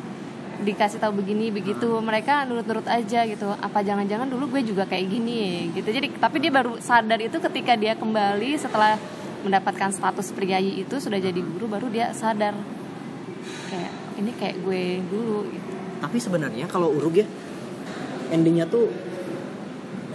dikasih 0.63 1.03
tahu 1.03 1.21
begini 1.21 1.53
begitu. 1.53 2.01
Mereka 2.01 2.49
nurut-nurut 2.49 2.87
aja 2.89 3.29
gitu. 3.29 3.53
Apa 3.61 3.85
jangan-jangan 3.85 4.29
dulu 4.29 4.57
gue 4.57 4.63
juga 4.65 4.89
kayak 4.89 5.07
gini 5.11 5.73
gitu. 5.77 5.89
Jadi 5.89 6.17
tapi 6.17 6.41
dia 6.41 6.53
baru 6.53 6.81
sadar 6.81 7.21
itu 7.21 7.37
ketika 7.37 7.77
dia 7.77 7.93
kembali 7.99 8.57
setelah 8.57 8.97
mendapatkan 9.45 9.93
status 9.93 10.33
priayi 10.33 10.83
itu 10.83 10.97
sudah 10.99 11.21
jadi 11.21 11.37
guru 11.37 11.69
baru 11.69 11.87
dia 11.93 12.11
sadar. 12.17 12.57
Kayak 13.69 13.93
ini 14.17 14.31
kayak 14.33 14.57
gue 14.65 14.83
dulu 15.05 15.51
gitu. 15.53 15.73
Tapi 16.01 16.17
sebenarnya 16.21 16.67
kalau 16.69 16.93
urug 16.93 17.21
ya 17.21 17.27
endingnya 18.33 18.65
tuh 18.65 18.89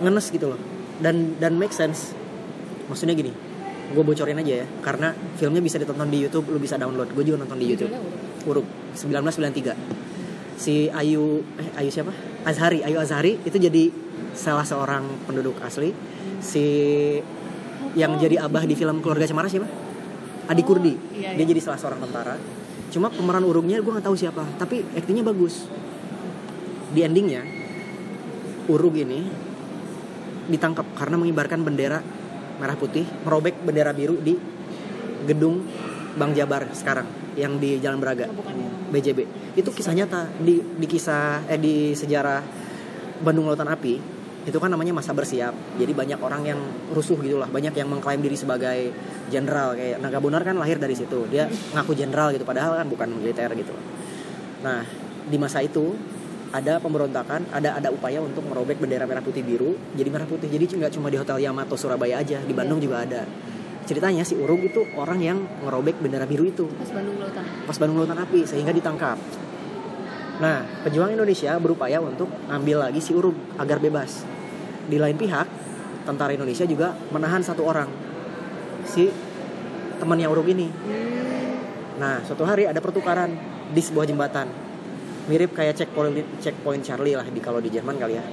ngenes 0.01 0.27
gitu 0.33 0.49
loh. 0.49 0.59
Dan 1.01 1.37
dan 1.37 1.57
make 1.57 1.73
sense. 1.73 2.17
Maksudnya 2.89 3.13
gini 3.13 3.31
gue 3.91 4.03
bocorin 4.03 4.39
aja 4.41 4.63
ya. 4.63 4.67
Karena 4.81 5.13
filmnya 5.37 5.61
bisa 5.61 5.77
ditonton 5.77 6.09
di 6.09 6.23
YouTube 6.25 6.49
lu 6.49 6.57
bisa 6.57 6.81
download. 6.81 7.13
Gue 7.13 7.27
juga 7.27 7.45
nonton 7.45 7.59
di 7.61 7.67
YouTube. 7.69 7.93
Uruk 8.41 8.65
1993 8.97 10.10
si 10.61 10.85
Ayu 10.93 11.41
eh 11.57 11.81
Ayu 11.81 11.89
siapa? 11.89 12.13
Azhari 12.45 12.85
Ayu 12.85 13.01
Azhari 13.01 13.41
itu 13.41 13.57
jadi 13.57 13.89
salah 14.37 14.61
seorang 14.61 15.01
penduduk 15.25 15.57
asli. 15.65 15.89
Si 16.37 16.65
yang 17.97 18.21
jadi 18.21 18.45
abah 18.45 18.63
di 18.69 18.77
film 18.77 19.01
keluarga 19.01 19.25
Cemara 19.25 19.49
siapa? 19.49 19.65
Adi 20.45 20.61
Kurdi. 20.61 20.93
Iya, 21.17 21.33
dia 21.33 21.41
iya. 21.41 21.49
jadi 21.49 21.61
salah 21.65 21.81
seorang 21.81 21.99
tentara. 22.05 22.37
Cuma 22.93 23.09
pemeran 23.09 23.41
urugnya 23.41 23.81
gue 23.81 23.89
nggak 23.89 24.05
tahu 24.05 24.13
siapa 24.13 24.45
tapi 24.61 24.85
aktingnya 24.93 25.25
bagus. 25.25 25.65
Di 26.93 27.01
endingnya 27.01 27.41
urug 28.69 28.93
ini 29.01 29.25
ditangkap 30.51 30.85
karena 30.93 31.17
mengibarkan 31.17 31.65
bendera 31.65 32.03
merah 32.61 32.77
putih 32.77 33.07
merobek 33.25 33.57
bendera 33.65 33.89
biru 33.89 34.21
di 34.21 34.37
gedung 35.25 35.65
Bang 36.13 36.35
Jabar 36.35 36.69
sekarang 36.75 37.07
yang 37.39 37.57
di 37.57 37.79
Jalan 37.79 37.97
Braga 38.03 38.27
BJB 38.91 39.19
itu 39.55 39.69
kisah 39.71 39.95
nyata 39.95 40.27
di 40.43 40.59
di 40.59 40.85
kisah 40.85 41.47
eh 41.47 41.57
di 41.57 41.95
sejarah 41.95 42.43
Bandung 43.21 43.47
Lautan 43.47 43.69
Api. 43.69 44.19
Itu 44.41 44.57
kan 44.57 44.73
namanya 44.73 44.97
masa 44.97 45.13
bersiap. 45.13 45.53
Jadi 45.77 45.93
banyak 45.93 46.17
orang 46.17 46.41
yang 46.41 46.59
rusuh 46.89 47.13
gitulah. 47.21 47.45
Banyak 47.45 47.77
yang 47.77 47.87
mengklaim 47.93 48.25
diri 48.25 48.33
sebagai 48.33 48.89
jenderal. 49.29 49.77
Kayak 49.77 50.01
Naga 50.01 50.17
Bonar 50.17 50.41
kan 50.41 50.57
lahir 50.57 50.81
dari 50.81 50.97
situ. 50.97 51.29
Dia 51.29 51.45
ngaku 51.77 51.93
jenderal 51.93 52.33
gitu. 52.33 52.41
Padahal 52.41 52.81
kan 52.81 52.89
bukan 52.89 53.21
militer 53.21 53.53
gitu. 53.53 53.73
Nah 54.65 54.81
di 55.29 55.37
masa 55.37 55.61
itu 55.61 55.93
ada 56.51 56.83
pemberontakan 56.83 57.47
ada 57.53 57.79
ada 57.79 57.93
upaya 57.93 58.19
untuk 58.19 58.43
merobek 58.43 58.75
bendera 58.75 59.07
merah 59.07 59.23
putih 59.23 59.45
biru 59.45 59.77
jadi 59.93 60.09
merah 60.09 60.25
putih. 60.25 60.49
Jadi 60.49 60.81
nggak 60.81 60.91
cuma 60.97 61.13
di 61.13 61.21
hotel 61.21 61.37
Yamato 61.37 61.77
Surabaya 61.77 62.19
aja. 62.19 62.41
Di 62.41 62.51
Bandung 62.57 62.81
juga 62.81 63.05
ada 63.05 63.21
ceritanya 63.91 64.23
si 64.23 64.39
Urug 64.39 64.63
itu 64.63 64.87
orang 64.95 65.19
yang 65.19 65.43
ngerobek 65.67 65.99
bendera 65.99 66.23
biru 66.23 66.47
itu 66.47 66.63
pas 66.79 66.87
Bandung 66.95 67.19
Lautan 67.19 67.43
pas 67.67 67.75
Bandung 67.75 67.97
Lautan 67.99 68.23
Api 68.23 68.47
sehingga 68.47 68.71
ditangkap. 68.71 69.19
Nah, 70.39 70.63
pejuang 70.87 71.11
Indonesia 71.11 71.59
berupaya 71.59 71.99
untuk 71.99 72.31
ambil 72.47 72.87
lagi 72.87 73.03
si 73.03 73.11
Urug 73.11 73.35
agar 73.59 73.83
bebas. 73.83 74.23
Di 74.87 74.95
lain 74.95 75.19
pihak, 75.19 75.43
tentara 76.07 76.31
Indonesia 76.31 76.63
juga 76.63 76.95
menahan 77.11 77.43
satu 77.43 77.67
orang 77.67 77.91
si 78.87 79.11
temannya 79.99 80.31
Urug 80.31 80.47
ini. 80.47 80.71
Nah, 81.99 82.23
suatu 82.23 82.47
hari 82.47 82.63
ada 82.63 82.79
pertukaran 82.79 83.35
di 83.75 83.81
sebuah 83.83 84.07
jembatan. 84.07 84.70
Mirip 85.31 85.55
kayak 85.55 85.79
checkpoint 85.79 86.43
checkpoint 86.43 86.83
Charlie 86.83 87.15
lah 87.15 87.23
di 87.23 87.39
kalau 87.39 87.63
di 87.63 87.71
Jerman 87.71 87.95
kali 87.95 88.19
ya. 88.19 88.23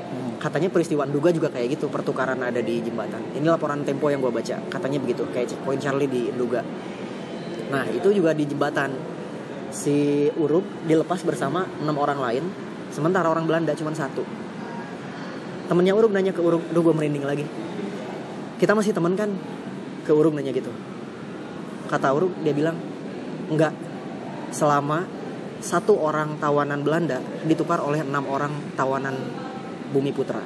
Katanya 0.43 0.67
peristiwa 0.67 1.07
Nduga 1.07 1.31
juga 1.31 1.47
kayak 1.47 1.79
gitu, 1.79 1.87
pertukaran 1.87 2.43
ada 2.43 2.59
di 2.59 2.83
jembatan. 2.83 3.39
Ini 3.39 3.47
laporan 3.47 3.87
Tempo 3.87 4.11
yang 4.11 4.19
gue 4.19 4.35
baca. 4.35 4.59
Katanya 4.67 4.99
begitu, 4.99 5.23
kayak 5.31 5.55
checkpoint 5.55 5.79
Charlie 5.79 6.11
di 6.11 6.27
Nduga. 6.35 6.67
Nah 7.71 7.87
itu 7.95 8.11
juga 8.11 8.35
di 8.35 8.51
jembatan 8.51 8.91
si 9.71 10.27
Uruk 10.35 10.67
dilepas 10.91 11.23
bersama 11.23 11.71
enam 11.79 11.95
orang 12.03 12.19
lain, 12.19 12.45
sementara 12.91 13.31
orang 13.31 13.47
Belanda 13.47 13.79
cuma 13.79 13.95
satu. 13.95 14.27
Temennya 15.71 15.95
Uruk 15.95 16.11
nanya 16.11 16.35
ke 16.35 16.43
Uruk, 16.43 16.67
duh 16.75 16.83
gue 16.83 16.95
merinding 16.99 17.23
lagi. 17.23 17.47
Kita 18.59 18.75
masih 18.75 18.91
teman 18.91 19.15
kan? 19.15 19.31
Ke 20.03 20.11
Uruk 20.11 20.35
nanya 20.35 20.51
gitu. 20.51 20.75
Kata 21.87 22.11
Uruk 22.11 22.35
dia 22.43 22.51
bilang 22.51 22.75
enggak. 23.47 23.71
Selama 24.51 25.05
satu 25.59 25.99
orang 25.99 26.39
tawanan 26.39 26.87
Belanda 26.87 27.19
ditukar 27.45 27.83
oleh 27.83 28.03
enam 28.03 28.25
orang 28.31 28.75
tawanan 28.79 29.15
Bumi 29.91 30.15
Putra. 30.15 30.43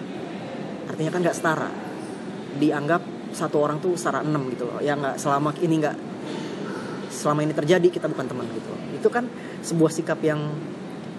Artinya 0.89 1.11
kan 1.13 1.21
nggak 1.21 1.37
setara. 1.37 1.71
Dianggap 2.57 3.33
satu 3.33 3.57
orang 3.61 3.81
tuh 3.81 3.97
setara 3.97 4.25
enam 4.25 4.49
gitu 4.53 4.69
loh. 4.69 4.79
Ya 4.81 4.97
nggak 4.97 5.21
selama 5.21 5.53
ini 5.61 5.75
nggak 5.81 5.97
selama 7.13 7.45
ini 7.45 7.53
terjadi 7.55 7.87
kita 7.93 8.09
bukan 8.09 8.27
teman 8.27 8.49
gitu 8.51 8.73
itu 8.97 9.09
kan 9.13 9.29
sebuah 9.61 9.93
sikap 9.95 10.19
yang 10.25 10.41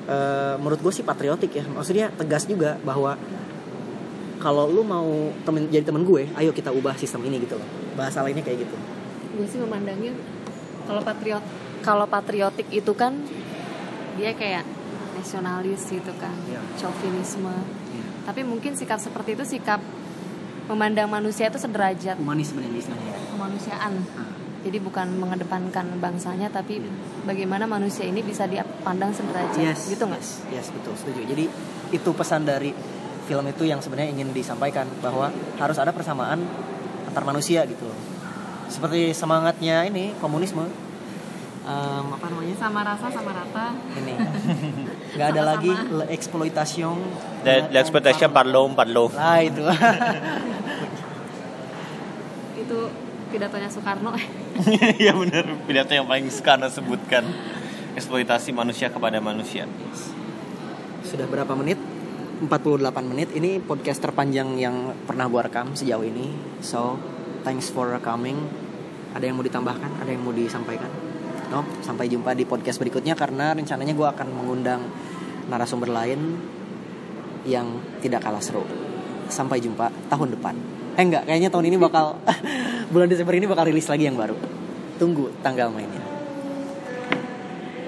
eh, 0.09 0.55
menurut 0.59 0.81
gue 0.81 0.91
sih 0.91 1.05
patriotik 1.05 1.53
ya 1.53 1.63
maksudnya 1.69 2.11
tegas 2.11 2.43
juga 2.49 2.75
bahwa 2.81 3.15
kalau 4.41 4.67
lu 4.67 4.83
mau 4.83 5.31
temen 5.47 5.71
jadi 5.71 5.87
temen 5.87 6.03
gue 6.03 6.27
ayo 6.35 6.51
kita 6.51 6.73
ubah 6.73 6.99
sistem 6.99 7.23
ini 7.29 7.39
gitu 7.45 7.55
loh 7.55 7.67
bahasa 7.95 8.19
lainnya 8.25 8.43
kayak 8.43 8.67
gitu 8.67 8.75
gue 9.39 9.47
sih 9.47 9.59
memandangnya 9.63 10.11
kalau 10.83 10.99
patriot 10.99 11.43
kalau 11.83 12.05
patriotik 12.07 12.67
itu 12.73 12.91
kan 12.91 13.15
dia 14.13 14.31
kayak 14.33 14.63
nasionalis 15.13 15.87
gitu 15.87 16.11
kan 16.17 16.33
Iya. 16.49 16.59
chauvinisme. 16.75 17.53
Tapi 18.23 18.41
mungkin 18.41 18.71
sikap 18.73 18.99
seperti 18.99 19.35
itu 19.35 19.43
sikap 19.43 19.83
memandang 20.65 21.11
manusia 21.11 21.51
itu 21.51 21.59
sederajat. 21.59 22.15
Humanis 22.15 22.51
sebenarnya 22.51 22.79
istilahnya 22.79 23.13
kemanusiaan. 23.33 23.93
Ah. 24.15 24.31
jadi 24.63 24.79
bukan 24.79 25.19
mengedepankan 25.19 25.99
bangsanya 25.99 26.47
tapi 26.47 26.79
bagaimana 27.27 27.67
manusia 27.67 28.07
ini 28.07 28.23
bisa 28.23 28.47
dipandang 28.47 29.11
sederajat 29.11 29.59
yes 29.59 29.91
gitu 29.91 30.07
nggak? 30.07 30.23
yes, 30.23 30.39
yes 30.55 30.67
betul 30.71 30.95
setuju. 30.95 31.27
Jadi 31.27 31.45
itu 31.91 32.09
pesan 32.15 32.47
dari 32.47 32.71
film 33.27 33.43
itu 33.43 33.67
yang 33.67 33.83
sebenarnya 33.83 34.15
ingin 34.15 34.31
disampaikan 34.31 34.87
bahwa 35.03 35.27
harus 35.59 35.75
ada 35.75 35.91
persamaan 35.91 36.47
antar 37.03 37.23
manusia 37.27 37.67
gitu. 37.67 37.91
Seperti 38.71 39.11
semangatnya 39.11 39.83
ini 39.83 40.15
komunisme 40.23 40.63
Em, 41.63 42.05
apa 42.11 42.27
namanya? 42.27 42.55
Sama 42.59 42.83
rasa 42.83 43.07
sama 43.07 43.31
rata. 43.31 43.71
Ini. 43.95 44.13
Nggak 45.15 45.27
ada 45.31 45.41
lagi 45.47 45.71
le- 45.71 46.11
eksploitation 46.11 46.99
The, 47.47 47.71
the 47.71 47.79
expectation 47.79 48.35
parlo 48.35 48.67
parlo. 48.75 49.07
lah 49.15 49.39
itu. 49.39 49.63
Itu 52.67 52.77
pidatonya 53.31 53.71
Soekarno. 53.71 54.11
Iya 55.01 55.17
benar 55.17 55.49
pidato 55.65 55.95
yang 55.95 56.05
paling 56.05 56.27
anda 56.29 56.67
sebutkan. 56.67 57.23
Eksploitasi 57.95 58.51
manusia 58.51 58.91
kepada 58.91 59.23
manusia. 59.23 59.63
sudah 61.03 61.29
berapa 61.29 61.53
menit? 61.53 61.77
48 62.41 62.49
menit. 63.05 63.29
Ini 63.37 63.61
podcast 63.61 64.01
terpanjang 64.01 64.57
yang 64.57 64.97
pernah 65.05 65.29
gua 65.29 65.45
rekam 65.45 65.77
sejauh 65.77 66.03
ini. 66.03 66.33
So 66.59 66.97
thanks 67.45 67.71
for 67.71 67.87
coming. 68.03 68.35
Ada 69.13 69.29
yang 69.29 69.37
mau 69.37 69.45
ditambahkan? 69.45 70.01
Ada 70.01 70.09
yang 70.09 70.25
mau 70.25 70.33
disampaikan 70.33 71.12
sampai 71.85 72.09
jumpa 72.09 72.33
di 72.33 72.47
podcast 72.47 72.81
berikutnya 72.81 73.13
karena 73.13 73.53
rencananya 73.53 73.93
gua 73.93 74.15
akan 74.17 74.27
mengundang 74.33 74.81
narasumber 75.51 75.91
lain 75.91 76.39
yang 77.45 77.77
tidak 77.99 78.23
kalah 78.23 78.41
seru. 78.41 78.63
Sampai 79.27 79.59
jumpa 79.59 79.91
tahun 80.09 80.33
depan. 80.39 80.55
Eh 80.97 81.03
enggak 81.03 81.29
kayaknya 81.29 81.49
tahun 81.51 81.69
ini 81.69 81.77
bakal 81.77 82.17
bulan 82.93 83.07
Desember 83.09 83.35
ini 83.35 83.45
bakal 83.45 83.67
rilis 83.67 83.85
lagi 83.85 84.07
yang 84.07 84.17
baru. 84.17 84.37
Tunggu 84.97 85.29
tanggal 85.41 85.73
mainnya 85.73 86.02